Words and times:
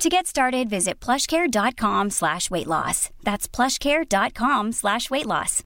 To 0.00 0.08
get 0.08 0.26
started, 0.26 0.70
visit 0.70 0.98
plushcare.com 0.98 2.08
slash 2.08 2.50
weight 2.50 2.66
loss. 2.66 3.10
That's 3.22 3.46
plushcare.com 3.46 4.72
slash 4.72 5.10
weight 5.10 5.26
loss. 5.26 5.62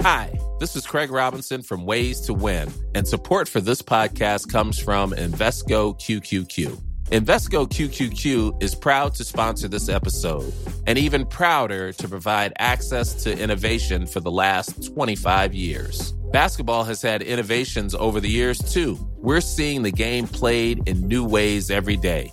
Hi, 0.00 0.36
this 0.58 0.74
is 0.74 0.88
Craig 0.88 1.12
Robinson 1.12 1.62
from 1.62 1.86
Ways 1.86 2.20
to 2.22 2.34
Win, 2.34 2.68
and 2.96 3.06
support 3.06 3.48
for 3.48 3.60
this 3.60 3.80
podcast 3.80 4.50
comes 4.50 4.76
from 4.76 5.12
Invesco 5.12 5.94
QQQ. 6.00 6.82
Invesco 7.10 7.68
QQQ 7.68 8.60
is 8.60 8.74
proud 8.74 9.14
to 9.14 9.24
sponsor 9.24 9.68
this 9.68 9.88
episode 9.88 10.52
and 10.88 10.98
even 10.98 11.26
prouder 11.26 11.92
to 11.92 12.08
provide 12.08 12.52
access 12.58 13.22
to 13.22 13.38
innovation 13.38 14.04
for 14.04 14.18
the 14.18 14.32
last 14.32 14.92
25 14.92 15.54
years. 15.54 16.10
Basketball 16.32 16.82
has 16.82 17.00
had 17.02 17.22
innovations 17.22 17.94
over 17.94 18.18
the 18.18 18.30
years 18.30 18.58
too. 18.58 18.98
We're 19.18 19.42
seeing 19.42 19.82
the 19.82 19.92
game 19.92 20.26
played 20.26 20.88
in 20.88 21.06
new 21.06 21.24
ways 21.24 21.70
every 21.70 21.96
day. 21.96 22.32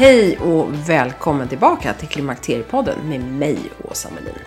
Hej 0.00 0.38
och 0.38 0.88
välkommen 0.88 1.48
tillbaka 1.48 1.92
till 1.92 2.08
Klimakteriepodden 2.08 3.08
med 3.08 3.20
mig, 3.20 3.58
Åsa 3.90 4.08
Melin. 4.10 4.38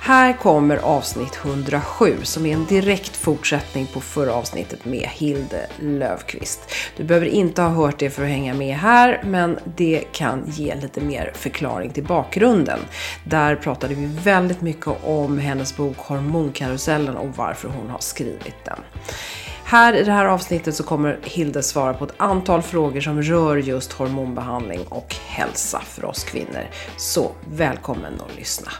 Här 0.00 0.32
kommer 0.32 0.76
avsnitt 0.76 1.38
107 1.44 2.16
som 2.22 2.46
är 2.46 2.54
en 2.54 2.66
direkt 2.66 3.16
fortsättning 3.16 3.86
på 3.86 4.00
förra 4.00 4.34
avsnittet 4.34 4.84
med 4.84 5.08
Hilde 5.12 5.66
Löfqvist. 5.80 6.60
Du 6.96 7.04
behöver 7.04 7.26
inte 7.26 7.62
ha 7.62 7.68
hört 7.68 7.98
det 7.98 8.10
för 8.10 8.22
att 8.22 8.28
hänga 8.28 8.54
med 8.54 8.76
här, 8.76 9.22
men 9.24 9.58
det 9.76 10.04
kan 10.12 10.42
ge 10.46 10.74
lite 10.74 11.00
mer 11.00 11.32
förklaring 11.34 11.90
till 11.90 12.04
bakgrunden. 12.04 12.78
Där 13.24 13.56
pratade 13.56 13.94
vi 13.94 14.06
väldigt 14.06 14.60
mycket 14.60 15.04
om 15.04 15.38
hennes 15.38 15.76
bok 15.76 15.96
Hormonkarusellen 15.98 17.16
och 17.16 17.36
varför 17.36 17.68
hon 17.68 17.90
har 17.90 18.00
skrivit 18.00 18.64
den. 18.64 18.78
Här 19.68 19.94
i 19.94 20.04
det 20.04 20.12
här 20.12 20.26
avsnittet 20.26 20.74
så 20.74 20.82
kommer 20.82 21.18
Hilde 21.22 21.62
svara 21.62 21.94
på 21.94 22.04
ett 22.04 22.14
antal 22.16 22.62
frågor 22.62 23.00
som 23.00 23.22
rör 23.22 23.56
just 23.56 23.92
hormonbehandling 23.92 24.80
och 24.88 25.14
hälsa 25.26 25.80
för 25.80 26.04
oss 26.04 26.24
kvinnor. 26.24 26.66
Så 26.96 27.30
välkommen 27.50 28.20
att 28.20 28.36
lyssna. 28.36 28.70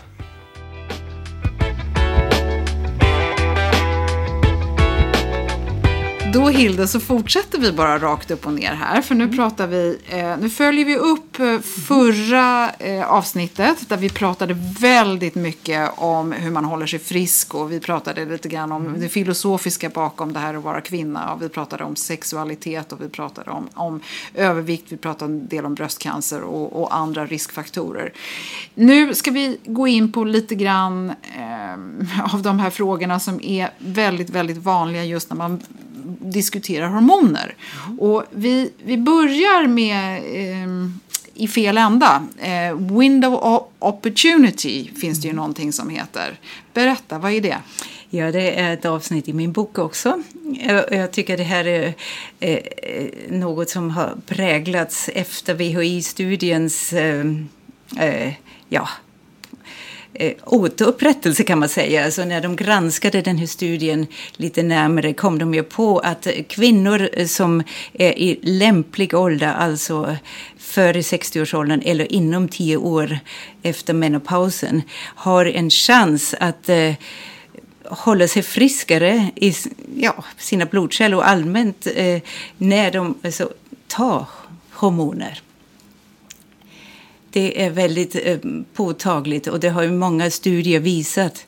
Då 6.32 6.48
Hilde 6.48 6.88
så 6.88 7.00
fortsätter 7.00 7.58
vi 7.58 7.72
bara 7.72 7.98
rakt 7.98 8.30
upp 8.30 8.46
och 8.46 8.52
ner 8.52 8.74
här. 8.74 9.02
För 9.02 9.14
nu 9.14 9.28
pratar 9.28 9.66
vi, 9.66 9.98
eh, 10.08 10.36
nu 10.38 10.50
följer 10.50 10.84
vi 10.84 10.96
upp 10.96 11.40
eh, 11.40 11.58
förra 11.58 12.70
eh, 12.70 13.10
avsnittet 13.10 13.88
där 13.88 13.96
vi 13.96 14.08
pratade 14.10 14.56
väldigt 14.80 15.34
mycket 15.34 15.90
om 15.96 16.32
hur 16.32 16.50
man 16.50 16.64
håller 16.64 16.86
sig 16.86 16.98
frisk 16.98 17.54
och 17.54 17.72
vi 17.72 17.80
pratade 17.80 18.24
lite 18.24 18.48
grann 18.48 18.72
om 18.72 19.00
det 19.00 19.08
filosofiska 19.08 19.88
bakom 19.88 20.32
det 20.32 20.38
här 20.38 20.54
att 20.54 20.62
vara 20.62 20.80
kvinna 20.80 21.32
och 21.32 21.42
vi 21.42 21.48
pratade 21.48 21.84
om 21.84 21.96
sexualitet 21.96 22.92
och 22.92 23.02
vi 23.02 23.08
pratade 23.08 23.50
om, 23.50 23.68
om 23.74 24.00
övervikt, 24.34 24.92
vi 24.92 24.96
pratade 24.96 25.32
en 25.32 25.48
del 25.48 25.64
om 25.64 25.74
bröstcancer 25.74 26.40
och, 26.40 26.82
och 26.82 26.96
andra 26.96 27.26
riskfaktorer. 27.26 28.12
Nu 28.74 29.14
ska 29.14 29.30
vi 29.30 29.58
gå 29.64 29.86
in 29.88 30.12
på 30.12 30.24
lite 30.24 30.54
grann 30.54 31.10
eh, 31.10 32.34
av 32.34 32.42
de 32.42 32.58
här 32.58 32.70
frågorna 32.70 33.20
som 33.20 33.40
är 33.42 33.70
väldigt, 33.78 34.30
väldigt 34.30 34.58
vanliga 34.58 35.04
just 35.04 35.30
när 35.30 35.36
man 35.36 35.60
diskuterar 36.20 36.88
hormoner. 36.88 37.54
Mm. 37.86 38.00
Och 38.00 38.24
vi, 38.30 38.72
vi 38.84 38.98
börjar 38.98 39.66
med 39.66 40.16
eh, 40.16 40.90
i 41.34 41.48
fel 41.48 41.78
ända. 41.78 42.26
Eh, 42.38 42.76
window 42.98 43.34
of 43.34 43.62
opportunity 43.78 44.90
finns 45.00 45.20
det 45.20 45.28
ju 45.28 45.34
någonting 45.34 45.72
som 45.72 45.90
heter. 45.90 46.40
Berätta, 46.74 47.18
vad 47.18 47.32
är 47.32 47.40
det? 47.40 47.58
Ja, 48.10 48.32
det 48.32 48.60
är 48.60 48.74
ett 48.74 48.84
avsnitt 48.84 49.28
i 49.28 49.32
min 49.32 49.52
bok 49.52 49.78
också. 49.78 50.22
Jag 50.90 51.12
tycker 51.12 51.36
det 51.36 51.42
här 51.42 51.66
är 51.66 51.94
eh, 52.40 52.54
eh, 52.76 53.08
något 53.30 53.70
som 53.70 53.90
har 53.90 54.16
präglats 54.26 55.10
efter 55.14 55.54
VHI-studiens 55.54 56.92
ehm, 56.92 57.48
eh, 57.98 58.32
ja, 58.68 58.88
eh, 60.18 60.32
återupprättelse 60.44 61.44
kan 61.44 61.58
man 61.58 61.68
säga. 61.68 62.04
Alltså 62.04 62.24
när 62.24 62.40
de 62.40 62.56
granskade 62.56 63.22
den 63.22 63.38
här 63.38 63.46
studien 63.46 64.06
lite 64.36 64.62
närmare 64.62 65.12
kom 65.12 65.38
de 65.38 65.54
ju 65.54 65.62
på 65.62 65.98
att 65.98 66.26
kvinnor 66.48 67.08
eh, 67.12 67.26
som 67.26 67.62
är 67.92 68.18
i 68.18 68.38
lämplig 68.42 69.14
ålder, 69.14 69.54
alltså 69.54 70.16
före 70.58 71.00
60-årsåldern 71.00 71.82
eller 71.84 72.12
inom 72.12 72.48
10 72.48 72.76
år 72.76 73.18
efter 73.62 73.94
menopausen, 73.94 74.82
har 75.00 75.46
en 75.46 75.70
chans 75.70 76.34
att 76.40 76.68
eh, 76.68 76.92
hålla 77.84 78.28
sig 78.28 78.42
friskare 78.42 79.30
i 79.36 79.54
ja, 79.96 80.24
sina 80.36 80.64
blodkärl 80.64 81.14
och 81.14 81.28
allmänt 81.28 81.86
eh, 81.94 82.22
när 82.56 82.90
de 82.90 83.14
alltså, 83.22 83.50
tar 83.86 84.26
hormoner. 84.72 85.42
Det 87.38 87.64
är 87.64 87.70
väldigt 87.70 88.16
eh, 88.26 88.38
påtagligt 88.74 89.46
och 89.46 89.60
det 89.60 89.68
har 89.68 89.82
ju 89.82 89.90
många 89.90 90.30
studier 90.30 90.80
visat. 90.80 91.46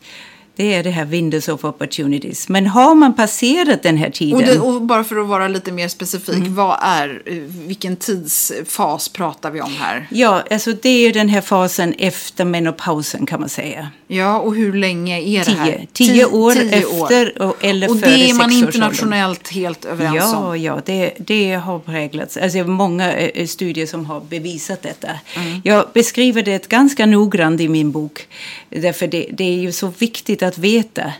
Det 0.61 0.75
är 0.75 0.83
det 0.83 0.91
här 0.91 1.05
windows 1.05 1.49
of 1.49 1.65
opportunities. 1.65 2.49
Men 2.49 2.67
har 2.67 2.95
man 2.95 3.15
passerat 3.15 3.83
den 3.83 3.97
här 3.97 4.11
tiden. 4.11 4.37
Och, 4.37 4.43
det, 4.43 4.59
och 4.59 4.83
bara 4.83 5.05
för 5.05 5.17
att 5.17 5.27
vara 5.27 5.49
lite 5.49 5.73
mer 5.73 5.89
specifik. 5.89 6.35
Mm. 6.35 6.55
Vad 6.55 6.79
är, 6.83 7.23
vilken 7.67 7.97
tidsfas 7.97 9.09
pratar 9.09 9.51
vi 9.51 9.61
om 9.61 9.73
här? 9.79 10.07
Ja, 10.11 10.43
alltså 10.51 10.73
det 10.83 10.89
är 10.89 11.13
den 11.13 11.29
här 11.29 11.41
fasen 11.41 11.95
efter 11.99 12.45
menopausen 12.45 13.27
kan 13.27 13.41
man 13.41 13.49
säga. 13.49 13.91
Ja, 14.07 14.39
och 14.39 14.55
hur 14.55 14.73
länge 14.73 15.21
är 15.21 15.45
det 15.45 15.51
här? 15.51 15.87
Tio, 15.93 16.13
tio 16.13 16.25
år 16.25 16.53
tio 16.53 16.79
efter 16.79 17.43
år. 17.43 17.55
eller 17.61 17.91
och 17.91 18.01
före 18.01 18.11
Och 18.11 18.19
det 18.19 18.31
är 18.31 18.35
man 18.35 18.53
internationellt 18.53 19.49
helt 19.49 19.85
överens 19.85 20.17
ja, 20.17 20.37
om? 20.37 20.63
Ja, 20.63 20.81
det, 20.85 21.13
det 21.19 21.53
har 21.53 21.79
präglats. 21.79 22.37
Alltså 22.37 22.59
det 22.59 22.65
är 22.65 22.65
många 22.65 23.13
eh, 23.13 23.47
studier 23.47 23.87
som 23.87 24.07
har 24.07 24.21
bevisat 24.21 24.83
detta. 24.83 25.09
Mm. 25.37 25.61
Jag 25.65 25.87
beskriver 25.95 26.43
det 26.43 26.69
ganska 26.69 27.07
noggrant 27.07 27.61
i 27.61 27.69
min 27.69 27.91
bok. 27.91 28.27
Därför 28.71 29.07
det, 29.07 29.27
det 29.33 29.45
är 29.45 29.61
ju 29.61 29.73
så 29.73 29.89
viktigt 29.89 30.43
att 30.43 30.59
veta 30.59 31.13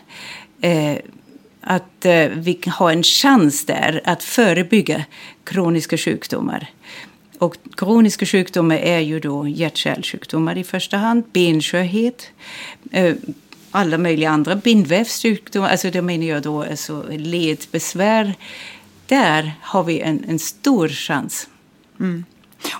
eh, 0.61 0.97
att 1.61 2.05
eh, 2.05 2.27
vi 2.29 2.59
har 2.67 2.91
en 2.91 3.03
chans 3.03 3.65
där 3.65 4.01
att 4.05 4.23
förebygga 4.23 5.05
kroniska 5.43 5.97
sjukdomar. 5.97 6.67
Och 7.37 7.55
kroniska 7.77 8.25
sjukdomar 8.25 8.75
är 8.75 8.99
ju 8.99 9.19
då 9.19 9.47
hjärt-kärlsjukdomar 9.47 10.57
i 10.57 10.63
första 10.63 10.97
hand, 10.97 11.23
benskörhet, 11.33 12.29
eh, 12.91 13.15
alla 13.71 13.97
möjliga 13.97 14.29
andra 14.29 14.55
bindvävssjukdomar, 14.55 15.69
alltså 15.69 15.91
det 15.91 16.01
menar 16.01 16.25
jag 16.25 16.41
då 16.41 16.63
alltså 16.63 17.05
ledbesvär, 17.09 18.33
där 19.07 19.53
har 19.61 19.83
vi 19.83 19.99
en, 19.99 20.23
en 20.27 20.39
stor 20.39 20.87
chans. 20.87 21.47
Mm. 21.99 22.25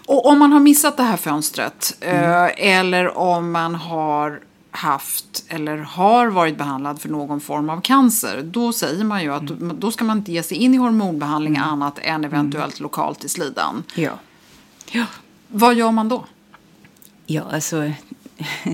Och 0.05 0.25
om 0.25 0.39
man 0.39 0.51
har 0.51 0.59
missat 0.59 0.97
det 0.97 1.03
här 1.03 1.17
fönstret 1.17 1.97
mm. 2.01 2.51
eller 2.57 3.17
om 3.17 3.51
man 3.51 3.75
har 3.75 4.39
haft 4.71 5.43
eller 5.47 5.77
har 5.77 6.27
varit 6.27 6.57
behandlad 6.57 7.01
för 7.01 7.09
någon 7.09 7.41
form 7.41 7.69
av 7.69 7.81
cancer, 7.81 8.41
då 8.43 8.73
säger 8.73 9.03
man 9.03 9.23
ju 9.23 9.33
att 9.33 9.49
mm. 9.49 9.79
då 9.79 9.91
ska 9.91 10.03
man 10.03 10.17
inte 10.17 10.31
ge 10.31 10.43
sig 10.43 10.57
in 10.57 10.73
i 10.73 10.77
hormonbehandling 10.77 11.55
mm. 11.55 11.69
annat 11.69 11.99
än 12.01 12.23
eventuellt 12.25 12.79
mm. 12.79 12.83
lokalt 12.83 13.23
i 13.23 13.29
slidan. 13.29 13.83
Ja. 13.95 14.11
ja. 14.91 15.05
Vad 15.47 15.75
gör 15.75 15.91
man 15.91 16.09
då? 16.09 16.25
Ja, 17.25 17.43
alltså... 17.51 17.91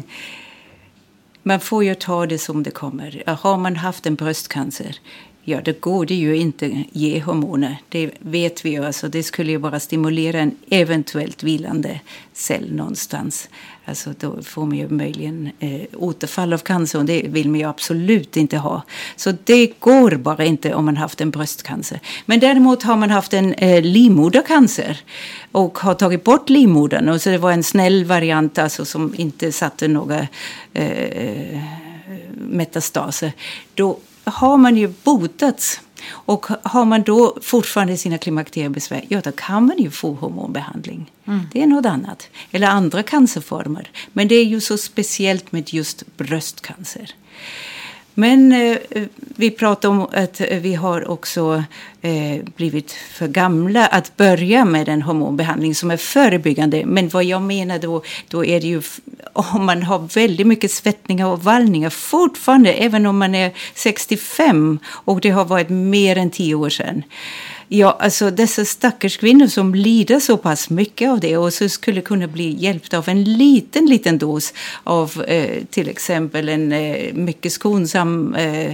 man 1.43 1.59
får 1.59 1.83
ju 1.83 1.95
ta 1.95 2.25
det 2.25 2.39
som 2.39 2.63
det 2.63 2.71
kommer. 2.71 3.23
Har 3.41 3.57
man 3.57 3.75
haft 3.75 4.05
en 4.05 4.15
bröstcancer 4.15 4.99
Ja, 5.49 5.61
det 5.61 5.81
går 5.81 6.05
det 6.05 6.15
ju 6.15 6.37
inte 6.37 6.83
ge 6.91 7.21
hormoner. 7.21 7.77
Det 7.89 8.11
vet 8.19 8.65
vi 8.65 8.69
ju. 8.69 8.85
Alltså, 8.85 9.07
det 9.07 9.23
skulle 9.23 9.51
ju 9.51 9.57
bara 9.57 9.79
stimulera 9.79 10.39
en 10.39 10.57
eventuellt 10.69 11.43
vilande 11.43 12.01
cell 12.33 12.73
någonstans. 12.73 13.49
Alltså, 13.87 14.13
då 14.19 14.41
får 14.41 14.65
man 14.65 14.77
ju 14.77 14.89
möjligen 14.89 15.49
eh, 15.59 15.81
återfall 15.93 16.53
av 16.53 16.57
cancer 16.57 16.99
och 16.99 17.05
det 17.05 17.25
vill 17.27 17.49
man 17.49 17.59
ju 17.59 17.65
absolut 17.65 18.37
inte 18.37 18.57
ha. 18.57 18.81
Så 19.15 19.33
det 19.43 19.79
går 19.79 20.11
bara 20.11 20.45
inte 20.45 20.73
om 20.73 20.85
man 20.85 20.97
haft 20.97 21.21
en 21.21 21.31
bröstcancer. 21.31 21.99
Men 22.25 22.39
däremot 22.39 22.83
har 22.83 22.95
man 22.95 23.09
haft 23.09 23.33
en 23.33 23.53
eh, 23.53 23.81
livmodercancer 23.81 24.99
och 25.51 25.77
har 25.77 25.93
tagit 25.93 26.23
bort 26.23 26.49
livmodern. 26.49 27.09
Och 27.09 27.21
så 27.21 27.29
det 27.29 27.37
var 27.37 27.51
en 27.51 27.63
snäll 27.63 28.05
variant 28.05 28.57
alltså, 28.57 28.85
som 28.85 29.13
inte 29.17 29.51
satte 29.51 29.87
några 29.87 30.27
eh, 30.73 30.91
eh 30.91 31.61
metastaser. 32.31 33.31
Då 33.73 33.99
har 34.23 34.57
man 34.57 34.77
ju 34.77 34.93
botats. 35.03 35.81
Och 36.09 36.45
har 36.63 36.85
man 36.85 37.03
då 37.03 37.37
fortfarande 37.41 37.97
sina 37.97 38.17
klimakteriebesvär, 38.17 39.05
ja 39.07 39.21
då 39.21 39.31
kan 39.31 39.65
man 39.65 39.77
ju 39.77 39.91
få 39.91 40.13
hormonbehandling. 40.13 41.11
Mm. 41.25 41.39
Det 41.53 41.63
är 41.63 41.67
något 41.67 41.85
annat. 41.85 42.29
Eller 42.51 42.67
andra 42.67 43.03
cancerformer. 43.03 43.91
Men 44.13 44.27
det 44.27 44.35
är 44.35 44.45
ju 44.45 44.61
så 44.61 44.77
speciellt 44.77 45.51
med 45.51 45.73
just 45.73 46.17
bröstcancer. 46.17 47.11
Men 48.19 48.51
eh, 48.51 48.77
vi 49.35 49.51
pratar 49.51 49.89
om 49.89 50.07
att 50.13 50.41
vi 50.41 50.75
har 50.75 51.07
också 51.07 51.63
eh, 52.01 52.43
blivit 52.55 52.91
för 52.91 53.27
gamla 53.27 53.87
att 53.87 54.17
börja 54.17 54.65
med 54.65 54.89
en 54.89 55.01
hormonbehandling 55.01 55.75
som 55.75 55.91
är 55.91 55.97
förebyggande. 55.97 56.85
Men 56.85 57.09
vad 57.09 57.23
jag 57.23 57.41
menar 57.41 57.79
då, 57.79 58.03
då 58.27 58.45
är 58.45 58.61
det 58.61 58.67
ju 58.67 58.81
om 59.33 59.65
man 59.65 59.83
har 59.83 59.99
väldigt 60.15 60.47
mycket 60.47 60.71
svettningar 60.71 61.27
och 61.27 61.43
vallningar 61.43 61.89
fortfarande, 61.89 62.73
även 62.73 63.05
om 63.05 63.17
man 63.17 63.35
är 63.35 63.51
65 63.75 64.79
och 64.87 65.21
det 65.21 65.29
har 65.29 65.45
varit 65.45 65.69
mer 65.69 66.17
än 66.17 66.29
10 66.29 66.55
år 66.55 66.69
sedan. 66.69 67.03
Ja, 67.69 67.97
alltså 67.99 68.31
dessa 68.31 68.65
stackars 68.65 69.17
kvinnor 69.17 69.47
som 69.47 69.75
lider 69.75 70.19
så 70.19 70.37
pass 70.37 70.69
mycket 70.69 71.09
av 71.09 71.19
det 71.19 71.37
och 71.37 71.53
så 71.53 71.69
skulle 71.69 72.01
kunna 72.01 72.27
bli 72.27 72.55
hjälpta 72.59 72.97
av 72.97 73.09
en 73.09 73.23
liten, 73.23 73.85
liten 73.85 74.17
dos 74.17 74.53
av 74.83 75.23
eh, 75.27 75.63
till 75.69 75.89
exempel 75.89 76.49
en 76.49 76.71
eh, 76.71 77.13
mycket 77.13 77.51
skonsam 77.51 78.35
eh, 78.35 78.73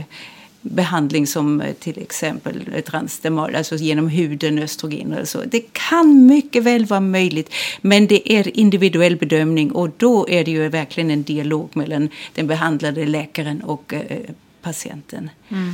behandling 0.64 1.28
som 1.28 1.62
eh, 1.62 1.74
till 1.74 2.02
exempel 2.02 2.84
transdermal, 2.86 3.56
alltså 3.56 3.76
genom 3.76 4.08
huden, 4.08 4.60
östrogen 4.60 5.14
eller 5.14 5.26
så. 5.26 5.42
Det 5.46 5.64
kan 5.72 6.26
mycket 6.26 6.64
väl 6.64 6.86
vara 6.86 7.00
möjligt, 7.00 7.54
men 7.82 8.08
det 8.08 8.34
är 8.34 8.58
individuell 8.58 9.16
bedömning 9.16 9.72
och 9.72 9.90
då 9.98 10.30
är 10.30 10.44
det 10.44 10.52
ju 10.52 10.70
verkligen 10.70 11.12
en 11.12 11.24
dialog 11.24 11.70
mellan 11.74 12.10
den 12.34 12.48
behandlade 12.48 13.06
läkaren 13.06 13.62
och 13.62 13.94
eh, 13.94 14.20
patienten. 14.62 15.30
Mm. 15.50 15.74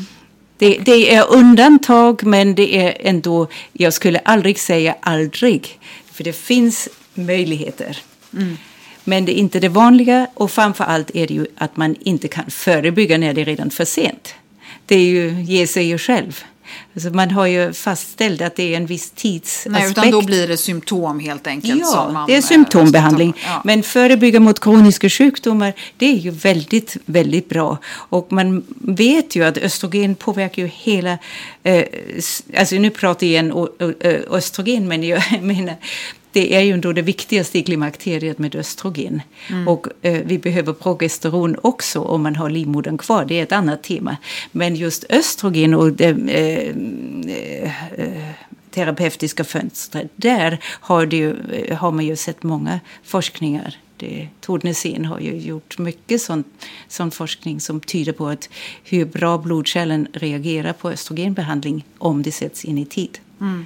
Det, 0.59 0.77
det, 0.85 1.15
är 1.15 1.31
undantag, 1.33 2.23
men 2.23 2.55
det 2.55 2.77
är 2.77 2.97
ändå, 2.99 3.47
jag 3.73 3.93
skulle 3.93 4.19
aldrig 4.19 4.59
säga 4.59 4.95
aldrig, 5.01 5.79
för 6.11 6.23
det 6.23 6.33
finns 6.33 6.89
möjligheter. 7.13 7.97
Mm. 8.33 8.57
Men 9.03 9.25
det 9.25 9.31
är 9.31 9.39
inte 9.39 9.59
det 9.59 9.69
vanliga 9.69 10.27
och 10.33 10.51
framför 10.51 10.83
allt 10.83 11.15
är 11.15 11.27
det 11.27 11.33
ju 11.33 11.45
att 11.57 11.77
man 11.77 11.95
inte 11.99 12.27
kan 12.27 12.51
förebygga 12.51 13.17
när 13.17 13.33
det 13.33 13.41
är 13.41 13.45
redan 13.45 13.69
för 13.69 13.85
sent. 13.85 14.35
Det 14.85 14.95
är 14.95 15.03
ju, 15.03 15.41
ger 15.43 15.65
sig 15.65 15.85
ju 15.85 15.97
själv. 15.97 16.43
Alltså 16.93 17.09
man 17.09 17.31
har 17.31 17.45
ju 17.45 17.73
fastställt 17.73 18.41
att 18.41 18.55
det 18.55 18.73
är 18.73 18.77
en 18.77 18.85
viss 18.85 19.11
tidsaspekt. 19.11 19.73
Nej, 19.73 19.91
utan 19.91 20.11
då 20.11 20.21
blir 20.21 20.47
det 20.47 20.57
symptom 20.57 21.19
helt 21.19 21.47
enkelt. 21.47 21.81
Ja, 21.81 22.09
man, 22.13 22.27
det 22.27 22.33
är 22.33 22.37
eh, 22.37 22.43
symptombehandling. 22.43 23.33
Ja. 23.45 23.61
Men 23.65 23.83
förebygga 23.83 24.39
mot 24.39 24.59
kroniska 24.59 25.09
sjukdomar, 25.09 25.73
det 25.97 26.05
är 26.05 26.17
ju 26.17 26.31
väldigt, 26.31 26.97
väldigt 27.05 27.49
bra. 27.49 27.77
Och 27.87 28.31
man 28.31 28.63
vet 28.81 29.35
ju 29.35 29.45
att 29.45 29.57
östrogen 29.57 30.15
påverkar 30.15 30.61
ju 30.61 30.67
hela... 30.73 31.17
Eh, 31.63 31.83
alltså 32.57 32.75
nu 32.75 32.89
pratar 32.89 33.27
jag 33.27 33.31
igen 33.31 33.67
östrogen, 34.29 34.87
men 34.87 35.03
jag 35.03 35.23
menar 35.41 35.75
det 36.31 36.55
är 36.55 36.61
ju 36.61 36.71
ändå 36.71 36.93
det 36.93 37.01
viktigaste 37.01 37.59
i 37.59 37.63
klimakteriet 37.63 38.39
med 38.39 38.55
östrogen. 38.55 39.21
Mm. 39.49 39.67
Och 39.67 39.87
eh, 40.01 40.21
vi 40.25 40.39
behöver 40.39 40.73
progesteron 40.73 41.55
också 41.61 41.99
om 42.01 42.23
man 42.23 42.35
har 42.35 42.49
livmodern 42.49 42.97
kvar. 42.97 43.25
Det 43.25 43.39
är 43.39 43.43
ett 43.43 43.51
annat 43.51 43.83
tema. 43.83 44.17
Men 44.51 44.75
just 44.75 45.05
östrogen 45.09 45.73
och 45.73 45.93
det 45.93 46.09
eh, 46.09 47.71
eh, 48.05 48.31
terapeutiska 48.71 49.43
fönstret, 49.43 50.11
där 50.15 50.59
har, 50.63 51.05
det 51.05 51.17
ju, 51.17 51.35
eh, 51.51 51.77
har 51.77 51.91
man 51.91 52.05
ju 52.05 52.15
sett 52.15 52.43
många 52.43 52.79
forskningar. 53.03 53.77
Tord 54.41 54.63
har 55.05 55.19
ju 55.19 55.37
gjort 55.37 55.77
mycket 55.77 56.21
sån, 56.21 56.43
sån 56.87 57.11
forskning 57.11 57.59
som 57.59 57.79
tyder 57.79 58.11
på 58.11 58.27
att 58.27 58.49
hur 58.83 59.05
bra 59.05 59.37
blodkärlen 59.37 60.07
reagerar 60.13 60.73
på 60.73 60.89
östrogenbehandling 60.89 61.85
om 61.97 62.23
det 62.23 62.31
sätts 62.31 62.65
in 62.65 62.77
i 62.77 62.85
tid. 62.85 63.19
Mm. 63.41 63.65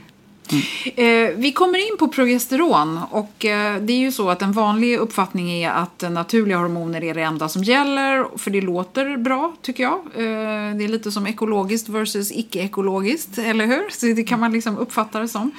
Eh, 0.96 1.30
vi 1.36 1.52
kommer 1.52 1.92
in 1.92 1.98
på 1.98 2.08
progesteron 2.08 3.00
och 3.10 3.46
eh, 3.46 3.82
det 3.82 3.94
är 3.94 3.98
ju 3.98 4.12
så 4.12 4.30
att 4.30 4.42
en 4.42 4.52
vanlig 4.52 4.98
uppfattning 4.98 5.52
är 5.52 5.72
att 5.72 6.02
naturliga 6.12 6.58
hormoner 6.58 7.04
är 7.04 7.14
det 7.14 7.22
enda 7.22 7.50
som 7.50 7.64
gäller 7.64 8.38
för 8.38 8.52
det 8.52 8.62
låter 8.62 9.18
bra 9.18 9.54
tycker 9.62 9.84
jag. 9.84 9.94
Eh, 9.94 10.76
det 10.76 10.84
är 10.84 10.88
lite 10.88 11.12
som 11.12 11.28
ekologiskt 11.28 11.90
versus 11.90 12.32
icke-ekologiskt, 12.32 13.38
eller 13.38 13.66
hur? 13.66 13.90
Så 13.90 14.06
det 14.06 14.24
kan 14.24 14.40
man 14.40 14.52
liksom 14.52 14.78
uppfatta 14.78 15.20
det 15.20 15.28
som. 15.28 15.52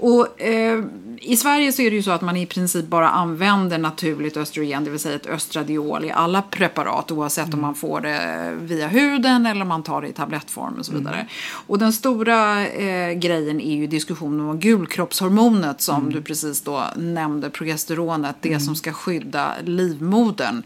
Och 0.00 0.40
eh, 0.40 0.84
i 1.20 1.36
Sverige 1.36 1.72
så 1.72 1.82
är 1.82 1.90
det 1.90 1.96
ju 1.96 2.02
så 2.02 2.10
att 2.10 2.22
man 2.22 2.36
i 2.36 2.46
princip 2.46 2.86
bara 2.86 3.08
använder 3.08 3.78
naturligt 3.78 4.36
östrogen, 4.36 4.84
det 4.84 4.90
vill 4.90 5.00
säga 5.00 5.16
ett 5.16 5.26
östradiol 5.26 6.04
i 6.04 6.10
alla 6.10 6.42
preparat 6.42 7.10
oavsett 7.10 7.46
mm. 7.46 7.58
om 7.58 7.62
man 7.62 7.74
får 7.74 8.00
det 8.00 8.52
via 8.60 8.88
huden 8.88 9.46
eller 9.46 9.62
om 9.62 9.68
man 9.68 9.82
tar 9.82 10.02
det 10.02 10.08
i 10.08 10.12
tablettform 10.12 10.74
och 10.78 10.86
så 10.86 10.92
vidare. 10.92 11.14
Mm. 11.14 11.26
Och 11.66 11.78
den 11.78 11.92
stora 11.92 12.66
eh, 12.66 13.12
grejen 13.12 13.60
är 13.60 13.76
ju 13.76 13.86
diskussionen 13.86 14.40
om 14.40 14.60
gulkroppshormonet 14.60 15.80
som 15.80 15.96
mm. 15.96 16.12
du 16.12 16.22
precis 16.22 16.60
då 16.62 16.84
nämnde, 16.96 17.50
progesteronet, 17.50 18.36
det 18.40 18.48
mm. 18.48 18.60
som 18.60 18.76
ska 18.76 18.92
skydda 18.92 19.54
livmodern. 19.64 20.62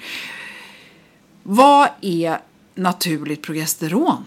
Vad 1.42 1.88
är 2.00 2.38
naturligt 2.74 3.42
progesteron? 3.42 4.24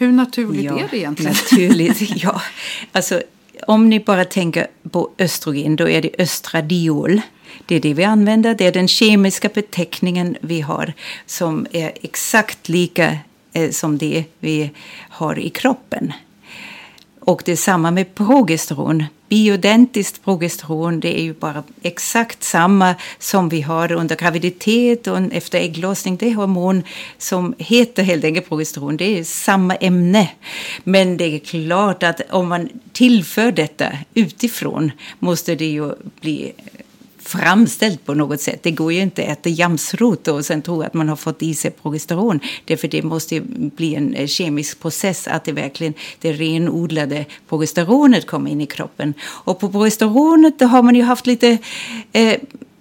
Hur 0.00 0.12
naturligt 0.12 0.64
ja, 0.64 0.78
är 0.78 0.88
det 0.90 0.96
egentligen? 0.96 1.32
Naturligt, 1.32 2.00
ja. 2.22 2.42
Alltså, 2.92 3.22
om 3.66 3.88
ni 3.88 4.00
bara 4.00 4.24
tänker 4.24 4.66
på 4.90 5.10
östrogen, 5.18 5.76
då 5.76 5.88
är 5.88 6.02
det 6.02 6.10
östradiol. 6.18 7.20
Det 7.66 7.74
är 7.76 7.80
det 7.80 7.94
vi 7.94 8.04
använder. 8.04 8.54
Det 8.54 8.66
är 8.66 8.72
den 8.72 8.88
kemiska 8.88 9.48
beteckningen 9.48 10.36
vi 10.40 10.60
har 10.60 10.92
som 11.26 11.66
är 11.72 11.92
exakt 12.02 12.68
lika 12.68 13.18
eh, 13.52 13.70
som 13.70 13.98
det 13.98 14.24
vi 14.38 14.70
har 15.10 15.38
i 15.38 15.50
kroppen. 15.50 16.12
Och 17.20 17.42
det 17.44 17.52
är 17.52 17.56
samma 17.56 17.90
med 17.90 18.14
progesteron. 18.14 19.04
Bioidentiskt 19.30 20.24
progesteron 20.24 21.00
det 21.00 21.20
är 21.20 21.22
ju 21.22 21.34
bara 21.34 21.62
exakt 21.82 22.42
samma 22.42 22.94
som 23.18 23.48
vi 23.48 23.60
har 23.60 23.92
under 23.92 24.16
graviditet 24.16 25.06
och 25.06 25.18
efter 25.32 25.58
ägglossning. 25.58 26.16
Det 26.16 26.28
är 26.28 26.34
hormon 26.34 26.82
som 27.18 27.54
heter 27.58 28.02
helt 28.02 28.24
enkelt 28.24 28.48
progesteron. 28.48 28.96
Det 28.96 29.18
är 29.18 29.24
samma 29.24 29.74
ämne. 29.74 30.30
Men 30.84 31.16
det 31.16 31.24
är 31.24 31.38
klart 31.38 32.02
att 32.02 32.20
om 32.30 32.48
man 32.48 32.68
tillför 32.92 33.52
detta 33.52 33.86
utifrån 34.14 34.92
måste 35.18 35.54
det 35.54 35.70
ju 35.70 35.92
bli 36.20 36.52
framställt 37.22 38.04
på 38.06 38.14
något 38.14 38.40
sätt. 38.40 38.62
Det 38.62 38.70
går 38.70 38.92
ju 38.92 39.00
inte 39.00 39.22
att 39.22 39.28
äta 39.28 39.48
jamsrot 39.48 40.28
och 40.28 40.44
sen 40.44 40.62
tro 40.62 40.82
att 40.82 40.94
man 40.94 41.08
har 41.08 41.16
fått 41.16 41.42
i 41.42 41.54
sig 41.54 41.70
progesteron. 41.70 42.40
Därför 42.64 42.88
det 42.88 43.02
måste 43.02 43.40
bli 43.50 43.94
en 43.94 44.14
eh, 44.14 44.26
kemisk 44.26 44.80
process 44.80 45.28
att 45.28 45.44
det 45.44 45.52
verkligen 45.52 45.94
det 46.20 46.32
renodlade 46.32 47.24
progesteronet 47.48 48.26
kommer 48.26 48.50
in 48.50 48.60
i 48.60 48.66
kroppen. 48.66 49.14
Och 49.20 49.60
på 49.60 49.68
progesteronet 49.68 50.60
har 50.60 50.82
man 50.82 50.94
ju 50.94 51.02
haft 51.02 51.26
lite 51.26 51.58
eh, 52.12 52.36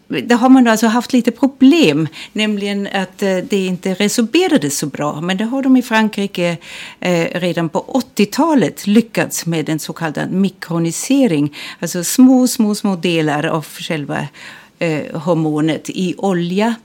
där 0.10 0.36
har 0.36 0.50
man 0.50 0.68
alltså 0.68 0.88
haft 0.88 1.14
lite 1.14 1.32
problem, 1.32 2.08
nämligen 2.34 2.88
att 2.88 3.22
eh, 3.24 3.38
det 3.38 3.66
inte 3.66 3.94
resorberades 3.94 4.78
så 4.78 4.86
bra. 4.86 5.22
Men 5.22 5.38
det 5.38 5.44
har 5.44 5.64
de 5.64 5.78
i 5.78 5.82
Frankrike 5.82 6.58
eh, 7.00 7.40
redan 7.40 7.70
på 7.70 8.04
80-talet 8.16 8.88
lyckats 8.88 9.46
med 9.46 9.70
en 9.70 9.80
så 9.80 9.94
kallad 9.94 10.32
mikronisering. 10.32 11.56
Alltså 11.80 12.04
små, 12.04 12.48
små, 12.48 12.76
små 12.76 12.96
delar 12.96 13.46
av 13.46 13.66
själva 13.66 14.28
eh, 14.80 15.20
hormonet 15.20 15.90
i 15.90 16.16
olja. 16.18 16.76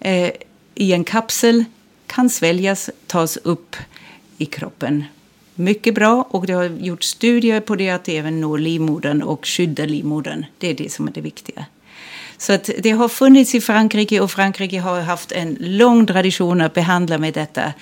Eh, 0.00 0.30
i 0.74 0.92
en 0.92 1.04
kapsel, 1.04 1.64
kan 2.06 2.30
sväljas, 2.30 2.90
tas 3.06 3.36
upp 3.36 3.76
i 4.38 4.46
kroppen. 4.46 5.04
Mycket 5.54 5.94
bra 5.94 6.28
och 6.30 6.46
det 6.46 6.52
har 6.52 6.64
gjorts 6.64 7.08
studier 7.08 7.60
på 7.60 7.76
det 7.76 7.90
att 7.90 8.04
det 8.04 8.16
även 8.16 8.40
når 8.40 8.58
livmodern 8.58 9.22
och 9.22 9.46
skyddar 9.46 9.86
livmodern. 9.86 10.44
Det 10.58 10.70
är 10.70 10.74
det 10.74 10.92
som 10.92 11.08
är 11.08 11.12
det 11.12 11.20
viktiga. 11.20 11.66
Så 12.38 12.52
att 12.52 12.70
det 12.78 12.90
har 12.90 13.08
funnits 13.08 13.54
i 13.54 13.60
Frankrike 13.60 14.20
och 14.20 14.30
Frankrike 14.30 14.80
har 14.80 15.00
haft 15.00 15.32
en 15.32 15.56
lång 15.60 16.06
tradition 16.06 16.60
att 16.60 16.74
behandla 16.74 17.18
med 17.18 17.34
detta. 17.34 17.72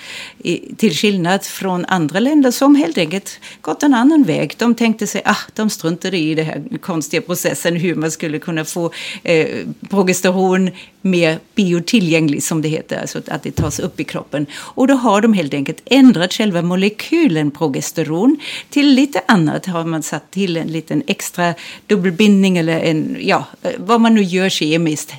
till 0.76 0.94
skillnad 0.94 1.44
från 1.44 1.84
andra 1.84 2.20
länder 2.20 2.50
som 2.50 2.74
helt 2.74 2.98
enkelt 2.98 3.40
gått 3.60 3.82
en 3.82 3.94
annan 3.94 4.22
väg. 4.22 4.54
De 4.58 4.74
tänkte 4.74 5.06
sig, 5.06 5.22
ah, 5.24 5.36
de 5.54 5.70
struntade 5.70 6.18
i 6.18 6.34
den 6.34 6.46
här 6.46 6.78
konstiga 6.80 7.20
processen 7.20 7.76
hur 7.76 7.94
man 7.94 8.10
skulle 8.10 8.38
kunna 8.38 8.64
få 8.64 8.90
eh, 9.22 9.48
progesteron 9.90 10.70
mer 11.04 11.38
biotillgänglig 11.54 12.42
som 12.42 12.62
det 12.62 12.68
heter, 12.68 13.00
alltså 13.00 13.20
att 13.28 13.42
det 13.42 13.50
tas 13.50 13.80
upp 13.80 14.00
i 14.00 14.04
kroppen. 14.04 14.46
Och 14.54 14.86
då 14.86 14.94
har 14.94 15.20
de 15.20 15.32
helt 15.32 15.54
enkelt 15.54 15.82
ändrat 15.84 16.32
själva 16.32 16.62
molekylen 16.62 17.50
progesteron 17.50 18.36
till 18.70 18.94
lite 18.94 19.20
annat. 19.28 19.66
Har 19.66 19.84
man 19.84 20.02
satt 20.02 20.30
till 20.30 20.56
en 20.56 20.66
liten 20.66 21.02
extra 21.06 21.54
dubbelbindning 21.86 22.58
eller 22.58 22.80
en, 22.80 23.16
ja, 23.20 23.46
eh, 23.62 23.70
vad 23.78 24.00
man 24.00 24.14
nu 24.14 24.22
gör 24.22 24.43
kemiskt. 24.48 25.14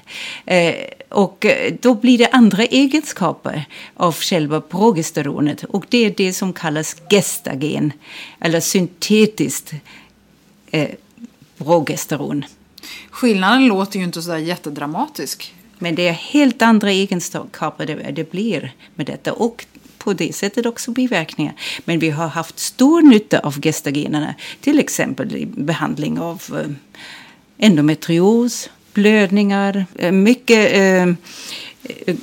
Eh, 0.46 0.76
och 1.10 1.46
då 1.82 1.94
blir 1.96 2.18
det 2.18 2.28
andra 2.28 2.64
egenskaper 2.64 3.66
av 3.94 4.16
själva 4.16 4.62
progesteronet 4.62 5.64
och 5.64 5.86
det 5.90 6.06
är 6.06 6.14
det 6.18 6.34
som 6.34 6.54
kallas 6.54 6.96
gestagen, 7.10 7.94
eller 8.40 8.60
syntetiskt 8.60 9.74
eh, 10.72 10.90
progesteron. 11.58 12.46
Skillnaden 13.10 13.68
låter 13.68 14.00
ju 14.00 14.06
inte 14.06 14.22
så 14.22 14.30
där 14.30 14.38
jättedramatisk. 14.38 15.54
Men 15.80 15.96
det 15.96 16.08
är 16.08 16.14
helt 16.14 16.62
andra 16.62 16.92
egenskaper 16.92 17.86
det, 17.86 18.12
det 18.12 18.32
blir 18.32 18.74
med 18.96 19.06
detta. 19.06 19.34
Och 19.34 19.66
på 19.98 20.14
det 20.14 20.36
sättet 20.36 20.66
också 20.66 20.92
biverkningar. 20.92 21.54
Men 21.86 22.00
vi 22.00 22.10
har 22.10 22.28
haft 22.28 22.60
stor 22.60 23.02
nytta 23.02 23.40
av 23.40 23.62
gestagenerna. 23.62 24.36
Till 24.62 24.80
exempel 24.80 25.36
i 25.36 25.46
behandling 25.46 26.20
av 26.20 26.44
eh, 26.54 27.66
endometrios, 27.68 28.70
blödningar, 28.96 29.86
eh, 30.00 30.12
mycket 30.12 30.74
eh, 30.74 31.16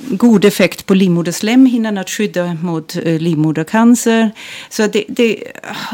god 0.09 0.45
effekt 0.45 0.85
på 0.85 0.93
livmoderslemhinnan 0.93 1.97
att 1.97 2.09
skydda 2.09 2.53
mot 2.53 2.95
eh, 2.95 3.19
livmodercancer. 3.19 4.31
Så 4.69 4.87
det, 4.87 5.05
det, 5.07 5.43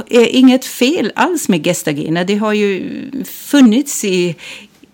är 0.09 0.27
inget 0.27 0.65
fel 0.65 1.11
alls 1.15 1.49
med 1.49 1.63
gestagener. 1.63 2.25
Det 2.25 2.35
har 2.35 2.53
ju 2.53 2.83
funnits 3.25 4.05
i, 4.05 4.35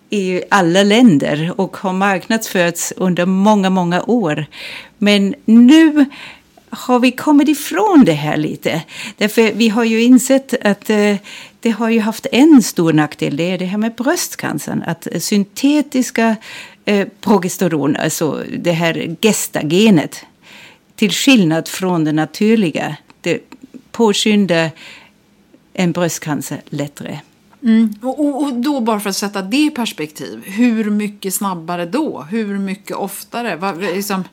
i 0.09 0.41
alla 0.49 0.83
länder 0.83 1.53
och 1.57 1.77
har 1.77 1.93
marknadsförts 1.93 2.93
under 2.97 3.25
många, 3.25 3.69
många 3.69 4.03
år. 4.03 4.45
Men 4.97 5.35
nu 5.45 6.05
har 6.77 6.99
vi 6.99 7.11
kommit 7.11 7.49
ifrån 7.49 8.05
det 8.05 8.13
här 8.13 8.37
lite. 8.37 8.83
Därför 9.17 9.51
vi 9.53 9.69
har 9.69 9.83
ju 9.83 10.03
insett 10.03 10.53
att 10.65 10.89
eh, 10.89 11.15
det 11.59 11.69
har 11.69 11.89
ju 11.89 11.99
haft 11.99 12.27
en 12.31 12.63
stor 12.63 12.93
nackdel. 12.93 13.37
Det 13.37 13.51
är 13.51 13.57
det 13.57 13.65
här 13.65 13.77
med 13.77 13.95
bröstcancern. 13.95 14.83
Att 14.87 15.07
syntetiska 15.19 16.35
eh, 16.85 17.07
progesteron, 17.21 17.95
alltså 17.95 18.43
det 18.57 18.71
här 18.71 19.15
gestagenet, 19.21 20.25
till 20.95 21.11
skillnad 21.11 21.67
från 21.67 22.03
det 22.03 22.11
naturliga, 22.11 22.97
det 23.21 23.39
påskyndar 23.91 24.71
en 25.73 25.91
bröstcancer 25.91 26.61
lättare. 26.65 27.19
Mm. 27.63 27.95
Och, 28.01 28.43
och, 28.43 28.53
då 28.53 28.79
bara 28.79 28.99
för 28.99 29.09
att 29.09 29.15
sätta 29.15 29.41
det 29.41 29.57
i 29.57 29.69
perspektiv, 29.69 30.43
hur 30.45 30.89
mycket 30.89 31.33
snabbare 31.33 31.85
då? 31.85 32.21
Hur 32.21 32.59
mycket 32.59 32.97
oftare? 32.97 33.55
Vad, 33.55 33.81
liksom, 33.81 34.23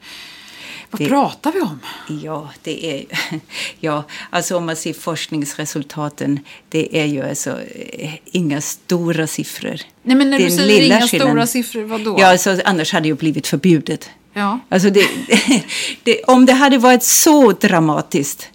vad 0.92 1.00
det, 1.00 1.08
pratar 1.08 1.52
vi 1.52 1.61
om? 1.61 1.78
Ja, 2.22 2.50
det 2.62 2.87
är, 2.87 3.04
ja, 3.80 4.04
alltså 4.30 4.56
om 4.56 4.66
man 4.66 4.76
ser 4.76 4.92
forskningsresultaten, 4.92 6.40
det 6.68 7.00
är 7.00 7.04
ju 7.04 7.22
alltså 7.22 7.61
eh, 7.99 8.14
inga 8.25 8.61
stora 8.61 9.26
siffror. 9.26 9.80
Nej, 10.02 10.16
men 10.16 10.30
när 10.30 10.38
du 10.38 10.50
säger 10.50 10.82
inga 10.82 11.00
skillnad. 11.00 11.28
stora 11.28 11.46
siffror, 11.46 11.82
vad 11.82 12.00
då? 12.00 12.16
Ja, 12.18 12.26
alltså, 12.26 12.61
annars 12.64 12.92
hade 12.92 13.04
det 13.04 13.08
ju 13.08 13.14
blivit 13.14 13.46
förbjudet. 13.46 14.11
Ja. 14.32 14.58
Alltså 14.68 14.90
det, 14.90 15.08
det, 16.02 16.22
om 16.22 16.46
det 16.46 16.52
hade 16.52 16.78
varit 16.78 17.02
så 17.02 17.52
dramatiskt, 17.52 18.49